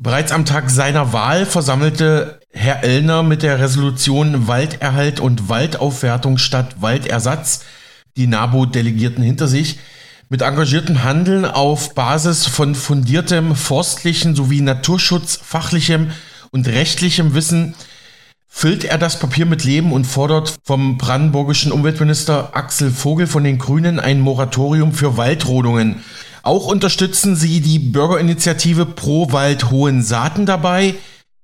bereits 0.00 0.32
am 0.32 0.46
Tag 0.46 0.70
seiner 0.70 1.12
Wahl 1.12 1.44
versammelte 1.44 2.40
HerrEllner 2.52 3.22
mit 3.22 3.42
der 3.42 3.60
Resolution 3.60 4.48
Walderhalt 4.48 5.20
und 5.20 5.48
Waldaufwertung 5.48 6.38
statt 6.38 6.76
Waldersatz 6.80 7.64
die 8.16 8.26
NABU-Delegierten 8.26 9.22
hinter 9.22 9.46
sich 9.46 9.78
mit 10.30 10.42
engagiertem 10.42 11.04
Handeln 11.04 11.44
auf 11.44 11.94
Basis 11.94 12.46
von 12.46 12.74
fundiertem 12.74 13.54
forstlichen 13.54 14.34
sowie 14.34 14.62
naturschutzfachlichem 14.62 16.10
und 16.50 16.66
rechtlichem 16.66 17.34
Wissen 17.34 17.74
füllt 18.48 18.84
er 18.84 18.98
das 18.98 19.18
Papier 19.18 19.46
mit 19.46 19.64
Leben 19.64 19.92
und 19.92 20.06
fordert 20.06 20.56
vom 20.64 20.98
brandenburgischen 20.98 21.72
Umweltminister 21.72 22.56
Axel 22.56 22.90
Vogel 22.90 23.26
von 23.26 23.44
den 23.44 23.58
Grünen 23.58 24.00
ein 24.00 24.20
Moratorium 24.20 24.92
für 24.92 25.16
Waldrodungen. 25.16 26.02
Auch 26.42 26.66
unterstützen 26.66 27.36
sie 27.36 27.60
die 27.60 27.78
Bürgerinitiative 27.78 28.86
Pro 28.86 29.32
Wald 29.32 29.70
Hohensaaten 29.70 30.46
dabei, 30.46 30.94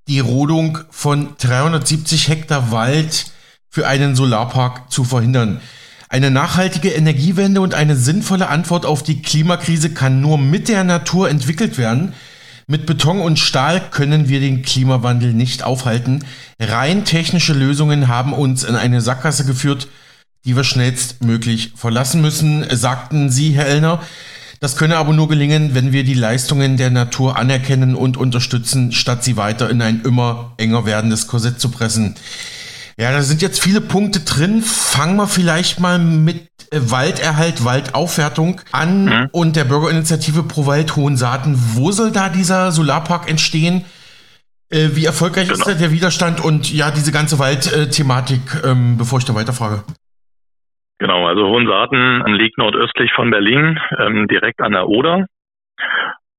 die 0.09 0.21
Rodung 0.21 0.79
von 0.91 1.31
370 1.39 2.29
Hektar 2.29 2.71
Wald 2.71 3.27
für 3.69 3.87
einen 3.87 4.17
Solarpark 4.17 4.91
zu 4.91 5.05
verhindern. 5.05 5.61
Eine 6.09 6.31
nachhaltige 6.31 6.91
Energiewende 6.91 7.61
und 7.61 7.75
eine 7.75 7.97
sinnvolle 7.97 8.49
Antwort 8.49 8.87
auf 8.87 9.03
die 9.03 9.21
Klimakrise 9.23 9.91
kann 9.91 10.21
nur 10.21 10.39
mit 10.39 10.69
der 10.69 10.85
Natur 10.85 11.29
entwickelt 11.29 11.77
werden. 11.79 12.15
Mit 12.69 12.87
Beton 12.87 13.21
und 13.21 13.39
Stahl 13.39 13.81
können 13.91 14.29
wir 14.29 14.41
den 14.41 14.63
Klimawandel 14.63 15.33
nicht 15.33 15.63
aufhalten. 15.63 16.25
Rein 16.61 17.05
technische 17.05 17.53
Lösungen 17.53 18.09
haben 18.09 18.33
uns 18.33 18.65
in 18.65 18.77
eine 18.77 19.01
Sackgasse 19.01 19.45
geführt, 19.45 19.89
die 20.45 20.57
wir 20.57 20.65
schnellstmöglich 20.65 21.73
verlassen 21.77 22.23
müssen, 22.23 22.65
sagten 22.71 23.31
Sie, 23.31 23.53
HerrEllner. 23.53 24.01
Das 24.61 24.77
könne 24.77 24.97
aber 24.97 25.13
nur 25.13 25.29
gelingen, 25.29 25.75
wenn 25.75 25.93
wir 25.93 26.05
die 26.05 26.15
Leistungen 26.15 26.77
der 26.77 26.91
Natur 26.91 27.37
anerkennen 27.37 27.95
und 27.95 28.17
unterstützen, 28.17 28.93
statt 28.93 29.23
sie 29.23 29.37
weiter 29.37 29.69
in 29.69 29.83
ein 29.83 30.03
immer 30.03 30.53
enger 30.57 30.87
werdendes 30.87 31.27
Korsett 31.27 31.61
zu 31.61 31.69
pressen. 31.71 32.15
Ja, 32.99 33.13
da 33.13 33.23
sind 33.23 33.43
jetzt 33.43 33.61
viele 33.61 33.83
Punkte 33.83 34.21
drin. 34.21 34.63
Fangen 34.63 35.17
wir 35.17 35.29
vielleicht 35.29 35.81
mal 35.81 35.99
mit 35.99 36.49
äh, 36.71 36.81
Walderhalt, 36.81 37.63
Waldaufwertung 37.63 38.63
an 38.73 39.05
mhm. 39.05 39.29
und 39.33 39.57
der 39.57 39.65
Bürgerinitiative 39.65 40.43
Pro 40.43 40.65
Wald 40.65 40.97
Hohensaaten. 40.97 41.59
Wo 41.75 41.93
soll 41.93 42.11
da 42.11 42.31
dieser 42.31 42.73
Solarpark 42.73 43.29
entstehen? 43.29 43.85
Äh, 44.71 44.91
wie 44.95 45.05
erfolgreich 45.05 45.49
genau. 45.49 45.69
ist 45.69 45.79
der 45.79 45.93
Widerstand 45.93 46.41
und 46.41 46.73
ja, 46.73 46.91
diese 46.91 47.13
ganze 47.13 47.39
Waldthematik, 47.39 48.41
ähm, 48.65 48.97
bevor 48.97 49.19
ich 49.19 49.27
da 49.27 49.35
weiterfrage? 49.35 49.85
Genau, 50.99 51.27
also 51.27 51.47
Hohensaaten 51.47 52.25
liegt 52.35 52.57
nordöstlich 52.59 53.13
von 53.13 53.31
Berlin, 53.31 53.79
ähm, 53.99 54.29
direkt 54.29 54.63
an 54.63 54.73
der 54.73 54.89
Oder. 54.89 55.27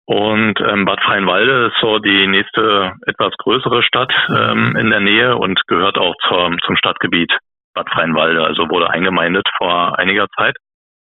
Und 0.06 0.60
ähm, 0.62 0.86
Bad 0.86 1.02
Freienwalde 1.02 1.68
ist 1.68 1.80
so 1.82 2.00
die 2.00 2.28
nächste 2.28 2.94
etwas 3.06 3.34
größere 3.38 3.84
Stadt 3.84 4.14
ähm, 4.30 4.76
in 4.78 4.90
der 4.90 5.02
Nähe 5.02 5.36
und 5.36 5.60
gehört 5.68 5.98
auch 5.98 6.16
zur, 6.28 6.56
zum 6.66 6.78
Stadtgebiet 6.78 7.32
Bad 7.74 7.90
Freienwalde, 7.90 8.44
also 8.44 8.70
wurde 8.70 8.90
eingemeindet 8.90 9.48
vor 9.58 10.00
einiger 10.00 10.28
Zeit. 10.38 10.56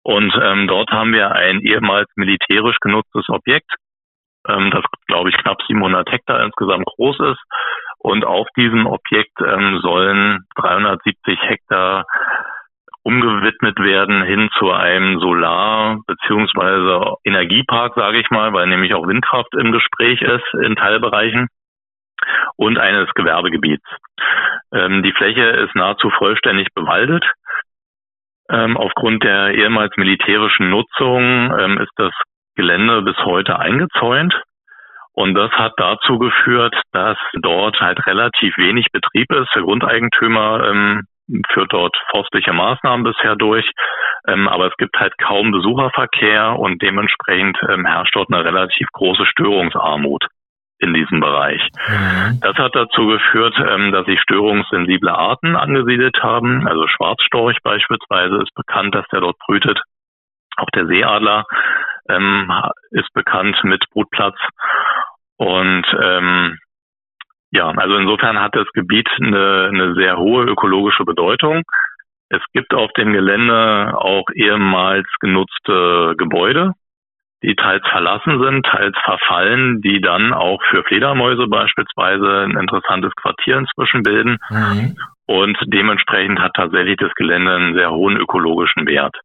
Und 0.01 0.33
ähm, 0.41 0.67
dort 0.67 0.89
haben 0.91 1.13
wir 1.13 1.31
ein 1.31 1.59
ehemals 1.59 2.09
militärisch 2.15 2.77
genutztes 2.79 3.27
Objekt, 3.29 3.69
ähm, 4.47 4.71
das 4.71 4.83
glaube 5.07 5.29
ich 5.29 5.37
knapp 5.37 5.61
700 5.67 6.11
Hektar 6.11 6.43
insgesamt 6.43 6.85
groß 6.85 7.19
ist. 7.31 7.41
Und 7.97 8.23
auf 8.23 8.47
diesem 8.55 8.85
Objekt 8.85 9.39
ähm, 9.41 9.79
sollen 9.81 10.45
370 10.55 11.39
Hektar 11.41 12.05
umgewidmet 13.05 13.77
werden 13.79 14.23
hin 14.23 14.49
zu 14.57 14.71
einem 14.71 15.19
Solar- 15.19 15.99
beziehungsweise 16.07 17.13
Energiepark, 17.23 17.93
sage 17.95 18.19
ich 18.19 18.29
mal, 18.31 18.51
weil 18.53 18.65
nämlich 18.65 18.95
auch 18.95 19.07
Windkraft 19.07 19.53
im 19.53 19.71
Gespräch 19.71 20.21
ist 20.21 20.53
in 20.63 20.75
Teilbereichen 20.75 21.47
und 22.55 22.79
eines 22.79 23.07
Gewerbegebiets. 23.13 23.85
Ähm, 24.73 25.03
die 25.03 25.11
Fläche 25.11 25.43
ist 25.43 25.75
nahezu 25.75 26.09
vollständig 26.09 26.69
bewaldet. 26.73 27.23
Ähm, 28.49 28.75
aufgrund 28.75 29.23
der 29.23 29.53
ehemals 29.53 29.95
militärischen 29.97 30.71
Nutzung 30.71 31.53
ähm, 31.59 31.77
ist 31.77 31.93
das 31.97 32.13
Gelände 32.55 33.03
bis 33.03 33.17
heute 33.17 33.59
eingezäunt. 33.59 34.33
Und 35.13 35.35
das 35.35 35.51
hat 35.51 35.73
dazu 35.77 36.17
geführt, 36.17 36.75
dass 36.91 37.17
dort 37.35 37.79
halt 37.79 38.05
relativ 38.07 38.57
wenig 38.57 38.87
Betrieb 38.91 39.31
ist. 39.31 39.53
Der 39.53 39.61
Grundeigentümer 39.61 40.67
ähm, 40.69 41.03
führt 41.51 41.73
dort 41.73 41.95
forstliche 42.11 42.53
Maßnahmen 42.53 43.03
bisher 43.03 43.35
durch, 43.35 43.69
ähm, 44.27 44.47
aber 44.47 44.67
es 44.67 44.77
gibt 44.77 44.97
halt 44.97 45.17
kaum 45.17 45.51
Besucherverkehr 45.51 46.57
und 46.57 46.81
dementsprechend 46.81 47.57
ähm, 47.69 47.85
herrscht 47.85 48.15
dort 48.15 48.31
eine 48.31 48.43
relativ 48.43 48.87
große 48.93 49.25
Störungsarmut 49.25 50.25
in 50.79 50.93
diesem 50.93 51.19
Bereich. 51.19 51.61
Mhm. 51.87 52.39
Das 52.41 52.55
hat 52.57 52.75
dazu 52.75 53.07
geführt, 53.07 53.55
ähm, 53.57 53.91
dass 53.91 54.05
sich 54.05 54.19
störungssensible 54.21 55.11
Arten 55.11 55.55
angesiedelt 55.55 56.21
haben. 56.21 56.67
Also 56.67 56.87
Schwarzstorch 56.87 57.57
beispielsweise 57.63 58.35
ist 58.43 58.53
bekannt, 58.55 58.93
dass 58.93 59.07
der 59.11 59.21
dort 59.21 59.37
brütet. 59.39 59.79
Auch 60.57 60.69
der 60.75 60.87
Seeadler 60.87 61.45
ähm, 62.09 62.51
ist 62.91 63.11
bekannt 63.13 63.57
mit 63.63 63.83
Brutplatz. 63.91 64.37
Und 65.37 65.85
ähm, 66.01 66.57
ja, 67.55 67.69
also 67.69 67.95
insofern 67.95 68.39
hat 68.39 68.55
das 68.55 68.67
Gebiet 68.73 69.07
eine, 69.21 69.69
eine 69.71 69.95
sehr 69.95 70.17
hohe 70.17 70.43
ökologische 70.45 71.05
Bedeutung. 71.05 71.63
Es 72.29 72.41
gibt 72.53 72.73
auf 72.73 72.91
dem 72.93 73.13
Gelände 73.13 73.93
auch 73.97 74.25
ehemals 74.33 75.07
genutzte 75.21 76.15
Gebäude, 76.17 76.73
die 77.43 77.55
teils 77.55 77.87
verlassen 77.87 78.41
sind, 78.43 78.65
teils 78.65 78.97
verfallen, 79.03 79.81
die 79.81 80.01
dann 80.01 80.33
auch 80.33 80.61
für 80.69 80.83
Fledermäuse 80.83 81.47
beispielsweise 81.47 82.43
ein 82.43 82.57
interessantes 82.57 83.13
Quartier 83.15 83.57
inzwischen 83.57 84.03
bilden. 84.03 84.37
Mhm. 84.49 84.97
Und 85.27 85.57
dementsprechend 85.67 86.39
hat 86.39 86.53
tatsächlich 86.55 86.97
das 86.97 87.13
Gelände 87.15 87.55
einen 87.55 87.75
sehr 87.75 87.91
hohen 87.91 88.17
ökologischen 88.17 88.85
Wert. 88.87 89.15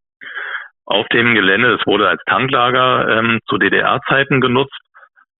auf 0.86 1.06
dem 1.08 1.34
Gelände. 1.34 1.74
Es 1.74 1.86
wurde 1.86 2.08
als 2.08 2.20
Tanklager 2.26 3.08
ähm, 3.08 3.38
zu 3.46 3.58
DDR-Zeiten 3.58 4.40
genutzt. 4.40 4.78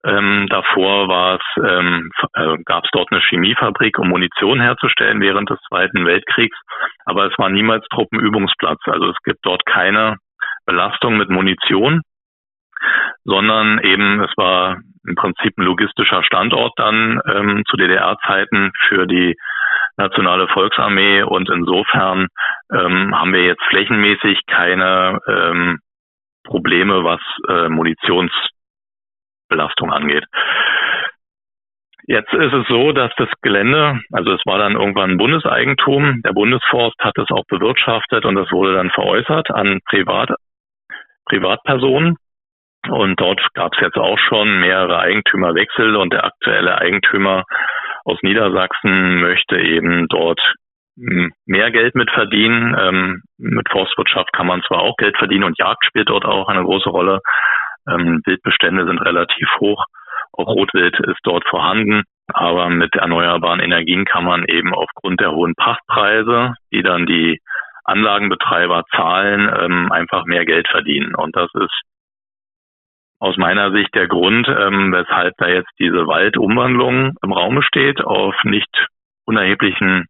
Ähm, 0.04 0.46
davor 0.48 1.08
war 1.08 1.36
es, 1.36 1.62
ähm, 1.62 2.10
äh, 2.34 2.56
gab 2.64 2.84
es 2.84 2.90
dort 2.92 3.12
eine 3.12 3.20
Chemiefabrik, 3.20 3.98
um 3.98 4.08
Munition 4.08 4.60
herzustellen 4.60 5.20
während 5.20 5.50
des 5.50 5.58
Zweiten 5.68 6.06
Weltkriegs, 6.06 6.56
aber 7.04 7.26
es 7.26 7.38
war 7.38 7.50
niemals 7.50 7.86
Truppenübungsplatz. 7.88 8.80
Also 8.86 9.10
es 9.10 9.16
gibt 9.24 9.40
dort 9.42 9.66
keine 9.66 10.16
Belastung 10.64 11.18
mit 11.18 11.28
Munition, 11.28 12.00
sondern 13.24 13.78
eben 13.80 14.22
es 14.22 14.30
war 14.36 14.78
im 15.06 15.14
Prinzip 15.16 15.56
ein 15.58 15.64
logistischer 15.64 16.22
Standort 16.24 16.72
dann 16.76 17.20
ähm, 17.26 17.62
zu 17.68 17.76
DDR-Zeiten 17.76 18.72
für 18.88 19.06
die 19.06 19.36
nationale 19.96 20.48
Volksarmee 20.48 21.22
und 21.22 21.50
insofern 21.50 22.28
ähm, 22.72 23.18
haben 23.18 23.32
wir 23.32 23.44
jetzt 23.44 23.62
flächenmäßig 23.68 24.40
keine 24.46 25.20
ähm, 25.26 25.78
Probleme, 26.44 27.04
was 27.04 27.20
äh, 27.48 27.68
Munitions 27.68 28.32
Belastung 29.50 29.92
angeht. 29.92 30.24
Jetzt 32.06 32.32
ist 32.32 32.52
es 32.52 32.66
so, 32.66 32.92
dass 32.92 33.12
das 33.18 33.28
Gelände, 33.42 34.00
also 34.10 34.32
es 34.32 34.40
war 34.46 34.58
dann 34.58 34.72
irgendwann 34.72 35.18
Bundeseigentum, 35.18 36.22
der 36.24 36.32
Bundesforst 36.32 36.98
hat 37.00 37.16
es 37.18 37.30
auch 37.30 37.44
bewirtschaftet 37.46 38.24
und 38.24 38.34
das 38.34 38.50
wurde 38.50 38.74
dann 38.74 38.90
veräußert 38.90 39.50
an 39.50 39.80
Privat, 39.88 40.30
Privatpersonen. 41.26 42.16
Und 42.88 43.20
dort 43.20 43.40
gab 43.52 43.74
es 43.74 43.80
jetzt 43.80 43.98
auch 43.98 44.18
schon 44.18 44.60
mehrere 44.60 44.98
Eigentümerwechsel 44.98 45.96
und 45.96 46.12
der 46.12 46.24
aktuelle 46.24 46.78
Eigentümer 46.78 47.44
aus 48.04 48.18
Niedersachsen 48.22 49.20
möchte 49.20 49.60
eben 49.60 50.08
dort 50.08 50.40
mehr 50.96 51.70
Geld 51.70 51.94
mit 51.94 52.10
verdienen. 52.10 52.76
Ähm, 52.78 53.22
mit 53.38 53.68
Forstwirtschaft 53.70 54.32
kann 54.32 54.46
man 54.46 54.62
zwar 54.62 54.80
auch 54.80 54.96
Geld 54.96 55.16
verdienen 55.16 55.44
und 55.44 55.58
Jagd 55.58 55.84
spielt 55.84 56.08
dort 56.08 56.24
auch 56.24 56.48
eine 56.48 56.64
große 56.64 56.88
Rolle, 56.88 57.20
ähm, 57.90 58.22
Wildbestände 58.24 58.86
sind 58.86 59.00
relativ 59.00 59.48
hoch. 59.60 59.84
Auch 60.32 60.46
Rotwild 60.46 60.98
ist 61.00 61.20
dort 61.24 61.46
vorhanden. 61.48 62.04
Aber 62.32 62.68
mit 62.68 62.94
erneuerbaren 62.94 63.60
Energien 63.60 64.04
kann 64.04 64.24
man 64.24 64.44
eben 64.44 64.72
aufgrund 64.72 65.20
der 65.20 65.32
hohen 65.32 65.54
Pachtpreise, 65.56 66.54
die 66.72 66.82
dann 66.82 67.06
die 67.06 67.40
Anlagenbetreiber 67.84 68.84
zahlen, 68.94 69.50
ähm, 69.60 69.90
einfach 69.90 70.24
mehr 70.24 70.44
Geld 70.44 70.68
verdienen. 70.68 71.14
Und 71.14 71.34
das 71.34 71.50
ist 71.54 71.82
aus 73.18 73.36
meiner 73.36 73.72
Sicht 73.72 73.94
der 73.94 74.08
Grund, 74.08 74.48
ähm, 74.48 74.92
weshalb 74.92 75.34
da 75.38 75.48
jetzt 75.48 75.70
diese 75.78 76.06
Waldumwandlung 76.06 77.16
im 77.22 77.32
Raume 77.32 77.62
steht 77.62 78.00
auf 78.02 78.34
nicht 78.44 78.86
unerheblichen 79.26 80.06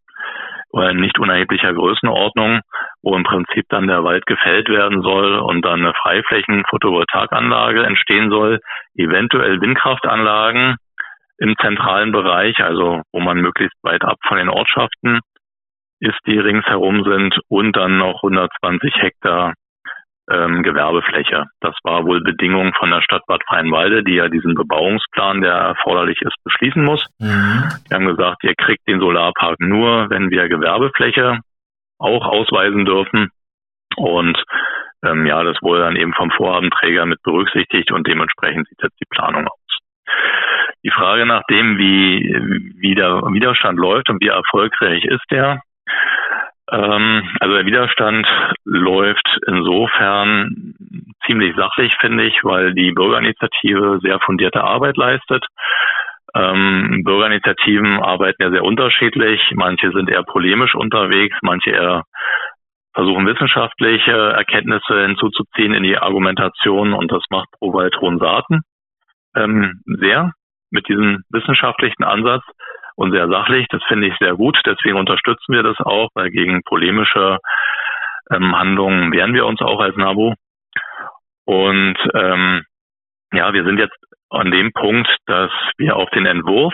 nicht 0.93 1.19
unerheblicher 1.19 1.73
Größenordnung, 1.73 2.61
wo 3.01 3.15
im 3.15 3.23
Prinzip 3.23 3.65
dann 3.69 3.87
der 3.87 4.03
Wald 4.03 4.25
gefällt 4.25 4.69
werden 4.69 5.01
soll 5.01 5.39
und 5.39 5.63
dann 5.63 5.81
eine 5.81 5.93
Freiflächen-Photovoltaikanlage 5.93 7.83
entstehen 7.83 8.29
soll, 8.29 8.59
eventuell 8.95 9.59
Windkraftanlagen 9.61 10.77
im 11.39 11.55
zentralen 11.57 12.11
Bereich, 12.11 12.63
also 12.63 13.01
wo 13.11 13.19
man 13.19 13.37
möglichst 13.37 13.77
weit 13.83 14.03
ab 14.03 14.17
von 14.27 14.37
den 14.37 14.49
Ortschaften 14.49 15.19
ist, 15.99 16.19
die 16.25 16.37
ringsherum 16.37 17.03
sind 17.03 17.39
und 17.47 17.75
dann 17.75 17.97
noch 17.97 18.23
120 18.23 18.95
Hektar 18.95 19.53
ähm, 20.29 20.63
Gewerbefläche. 20.63 21.45
Das 21.61 21.75
war 21.83 22.05
wohl 22.05 22.21
Bedingung 22.21 22.73
von 22.73 22.89
der 22.89 23.01
Stadt 23.01 23.23
Bad 23.27 23.41
Freienwalde, 23.47 24.03
die 24.03 24.15
ja 24.15 24.27
diesen 24.27 24.55
Bebauungsplan, 24.55 25.41
der 25.41 25.53
erforderlich 25.53 26.21
ist, 26.21 26.35
beschließen 26.43 26.83
muss. 26.83 27.05
Mhm. 27.19 27.63
Die 27.89 27.93
haben 27.93 28.07
gesagt, 28.07 28.43
ihr 28.43 28.55
kriegt 28.55 28.87
den 28.87 28.99
Solarpark 28.99 29.59
nur, 29.59 30.09
wenn 30.09 30.29
wir 30.29 30.47
Gewerbefläche 30.47 31.39
auch 31.97 32.25
ausweisen 32.25 32.85
dürfen. 32.85 33.29
Und 33.95 34.41
ähm, 35.03 35.25
ja, 35.25 35.43
das 35.43 35.57
wurde 35.61 35.81
dann 35.81 35.95
eben 35.95 36.13
vom 36.13 36.31
Vorhabenträger 36.31 37.05
mit 37.05 37.21
berücksichtigt 37.23 37.91
und 37.91 38.07
dementsprechend 38.07 38.67
sieht 38.67 38.81
jetzt 38.81 38.99
die 38.99 39.09
Planung 39.09 39.47
aus. 39.47 39.57
Die 40.83 40.91
Frage 40.91 41.25
nach 41.25 41.43
dem, 41.49 41.77
wie, 41.77 42.73
wie 42.77 42.95
der 42.95 43.21
Widerstand 43.33 43.77
läuft 43.77 44.09
und 44.09 44.21
wie 44.21 44.29
erfolgreich 44.29 45.03
ist 45.05 45.23
der, 45.29 45.61
also 46.71 47.55
der 47.55 47.65
Widerstand 47.65 48.25
läuft 48.63 49.27
insofern 49.45 50.73
ziemlich 51.25 51.55
sachlich, 51.55 51.93
finde 51.99 52.23
ich, 52.25 52.35
weil 52.43 52.73
die 52.73 52.91
Bürgerinitiative 52.91 53.99
sehr 54.01 54.19
fundierte 54.21 54.63
Arbeit 54.63 54.95
leistet. 54.95 55.45
Ähm, 56.33 57.01
Bürgerinitiativen 57.03 58.01
arbeiten 58.01 58.41
ja 58.41 58.51
sehr 58.51 58.63
unterschiedlich. 58.63 59.41
Manche 59.53 59.91
sind 59.91 60.09
eher 60.09 60.23
polemisch 60.23 60.73
unterwegs, 60.75 61.37
manche 61.41 61.71
eher 61.71 62.03
versuchen 62.93 63.25
wissenschaftliche 63.25 64.11
Erkenntnisse 64.11 65.07
hinzuzuziehen 65.07 65.73
in 65.73 65.83
die 65.83 65.97
Argumentation 65.97 66.93
und 66.93 67.11
das 67.11 67.23
macht 67.29 67.49
Provald 67.59 67.95
Hohensaaten 67.99 68.61
ähm, 69.35 69.81
sehr 69.85 70.33
mit 70.71 70.87
diesem 70.87 71.23
wissenschaftlichen 71.29 72.03
Ansatz 72.03 72.43
und 72.95 73.11
sehr 73.11 73.27
sachlich. 73.27 73.67
Das 73.69 73.83
finde 73.87 74.07
ich 74.07 74.17
sehr 74.19 74.35
gut. 74.35 74.59
Deswegen 74.65 74.97
unterstützen 74.97 75.53
wir 75.53 75.63
das 75.63 75.77
auch, 75.79 76.09
weil 76.13 76.29
gegen 76.29 76.63
polemische 76.63 77.39
ähm, 78.31 78.57
Handlungen 78.57 79.11
wehren 79.11 79.33
wir 79.33 79.45
uns 79.45 79.61
auch 79.61 79.79
als 79.79 79.95
NABU. 79.95 80.33
Und 81.45 81.97
ähm, 82.13 82.63
ja, 83.33 83.53
wir 83.53 83.63
sind 83.63 83.79
jetzt 83.79 83.97
an 84.29 84.51
dem 84.51 84.71
Punkt, 84.71 85.09
dass 85.25 85.51
wir 85.77 85.95
auf 85.95 86.09
den 86.11 86.25
Entwurf 86.25 86.73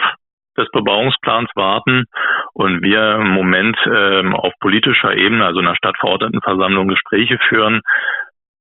des 0.57 0.69
Bebauungsplans 0.71 1.49
warten 1.55 2.05
und 2.53 2.81
wir 2.81 3.15
im 3.15 3.29
Moment 3.29 3.77
ähm, 3.85 4.35
auf 4.35 4.53
politischer 4.59 5.15
Ebene, 5.15 5.45
also 5.45 5.59
in 5.59 5.65
der 5.65 5.75
Stadtverordnetenversammlung, 5.75 6.87
Gespräche 6.87 7.37
führen, 7.47 7.81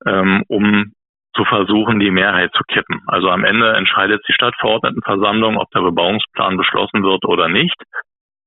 ähm, 0.07 0.45
um 0.49 0.93
zu 1.37 1.45
versuchen, 1.45 2.01
die 2.01 2.11
Mehrheit 2.11 2.51
zu 2.55 2.63
kippen. 2.67 3.03
Also 3.07 3.31
am 3.31 3.45
Ende 3.45 3.75
entscheidet 3.75 4.23
die 4.29 4.33
Stadtverordnetenversammlung, 4.33 5.57
ob 5.59 5.71
der 5.71 5.83
Bebauungsplan 5.83 6.57
beschlossen 6.57 7.03
wird 7.03 7.25
oder 7.25 7.49
nicht. 7.49 7.77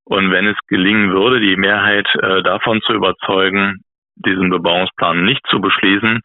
Und 0.06 0.32
wenn 0.32 0.48
es 0.48 0.58
gelingen 0.68 1.12
würde, 1.12 1.40
die 1.40 1.56
Mehrheit 1.56 2.08
äh, 2.16 2.42
davon 2.42 2.82
zu 2.82 2.94
überzeugen, 2.94 3.82
diesen 4.16 4.50
Bebauungsplan 4.50 5.24
nicht 5.24 5.46
zu 5.48 5.62
beschließen, 5.62 6.22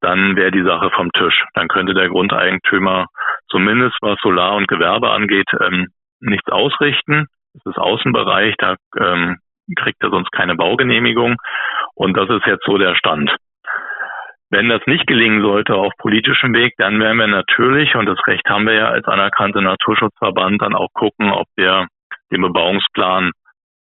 dann 0.00 0.36
wäre 0.36 0.50
die 0.50 0.64
Sache 0.64 0.90
vom 0.90 1.10
Tisch. 1.12 1.44
Dann 1.54 1.68
könnte 1.68 1.94
der 1.94 2.08
Grundeigentümer 2.08 3.06
zumindest 3.48 3.96
was 4.02 4.18
Solar 4.20 4.56
und 4.56 4.68
Gewerbe 4.68 5.10
angeht, 5.10 5.48
ähm, 5.60 5.88
nichts 6.20 6.50
ausrichten. 6.50 7.26
Das 7.54 7.66
ist 7.66 7.78
Außenbereich, 7.78 8.54
da 8.58 8.76
ähm, 8.98 9.38
kriegt 9.76 10.02
er 10.02 10.10
sonst 10.10 10.32
keine 10.32 10.54
Baugenehmigung. 10.54 11.36
Und 11.94 12.16
das 12.16 12.28
ist 12.30 12.46
jetzt 12.46 12.64
so 12.64 12.78
der 12.78 12.94
Stand. 12.96 13.34
Wenn 14.52 14.68
das 14.68 14.82
nicht 14.84 15.06
gelingen 15.06 15.40
sollte 15.40 15.74
auf 15.74 15.94
politischem 15.96 16.52
Weg, 16.52 16.74
dann 16.76 17.00
werden 17.00 17.16
wir 17.16 17.26
natürlich, 17.26 17.94
und 17.94 18.04
das 18.04 18.18
Recht 18.26 18.46
haben 18.50 18.66
wir 18.66 18.74
ja 18.74 18.88
als 18.88 19.06
anerkannte 19.06 19.62
Naturschutzverband, 19.62 20.60
dann 20.60 20.74
auch 20.74 20.92
gucken, 20.92 21.30
ob 21.30 21.46
wir 21.56 21.88
den 22.30 22.42
Bebauungsplan 22.42 23.30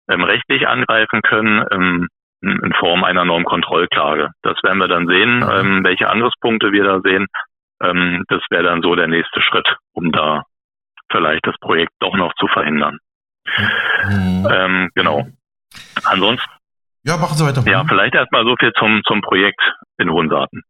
ähm, 0.09 0.24
rechtlich 0.24 0.68
angreifen 0.68 1.22
können 1.22 1.63
ähm, 1.72 2.07
in 2.41 2.74
Form 2.80 3.03
einer 3.03 3.26
Normkontrollklage. 3.26 4.32
Das 4.41 4.57
werden 4.63 4.80
wir 4.80 4.88
dann 4.88 5.05
sehen, 5.05 5.38
mhm. 5.38 5.51
ähm, 5.51 5.84
welche 5.84 6.09
Angriffspunkte 6.09 6.72
wir 6.72 6.84
da 6.84 6.99
sehen. 7.01 7.28
Ähm, 7.84 8.24
das 8.28 8.41
wäre 8.49 8.63
dann 8.63 8.82
so 8.82 8.95
der 8.95 9.07
nächste 9.07 9.41
Schritt, 9.41 9.68
um 9.93 10.11
da 10.11 10.45
vielleicht 11.11 11.45
das 11.45 11.55
Projekt 11.59 11.93
doch 11.99 12.16
noch 12.16 12.34
zu 12.39 12.47
verhindern. 12.47 12.97
Mhm. 14.09 14.47
Ähm, 14.51 14.89
genau. 14.95 15.28
Ansonsten 16.05 16.49
ja, 17.05 17.18
machen 17.18 17.38
Sie 17.38 17.45
weiter. 17.45 17.61
Ja, 17.70 17.86
vielleicht 17.88 18.16
erstmal 18.16 18.43
so 18.45 18.55
viel 18.59 18.74
zum, 18.74 19.03
zum 19.05 19.22
Projekt 19.22 19.61
in 19.99 20.09
Hohensaaten. 20.09 20.61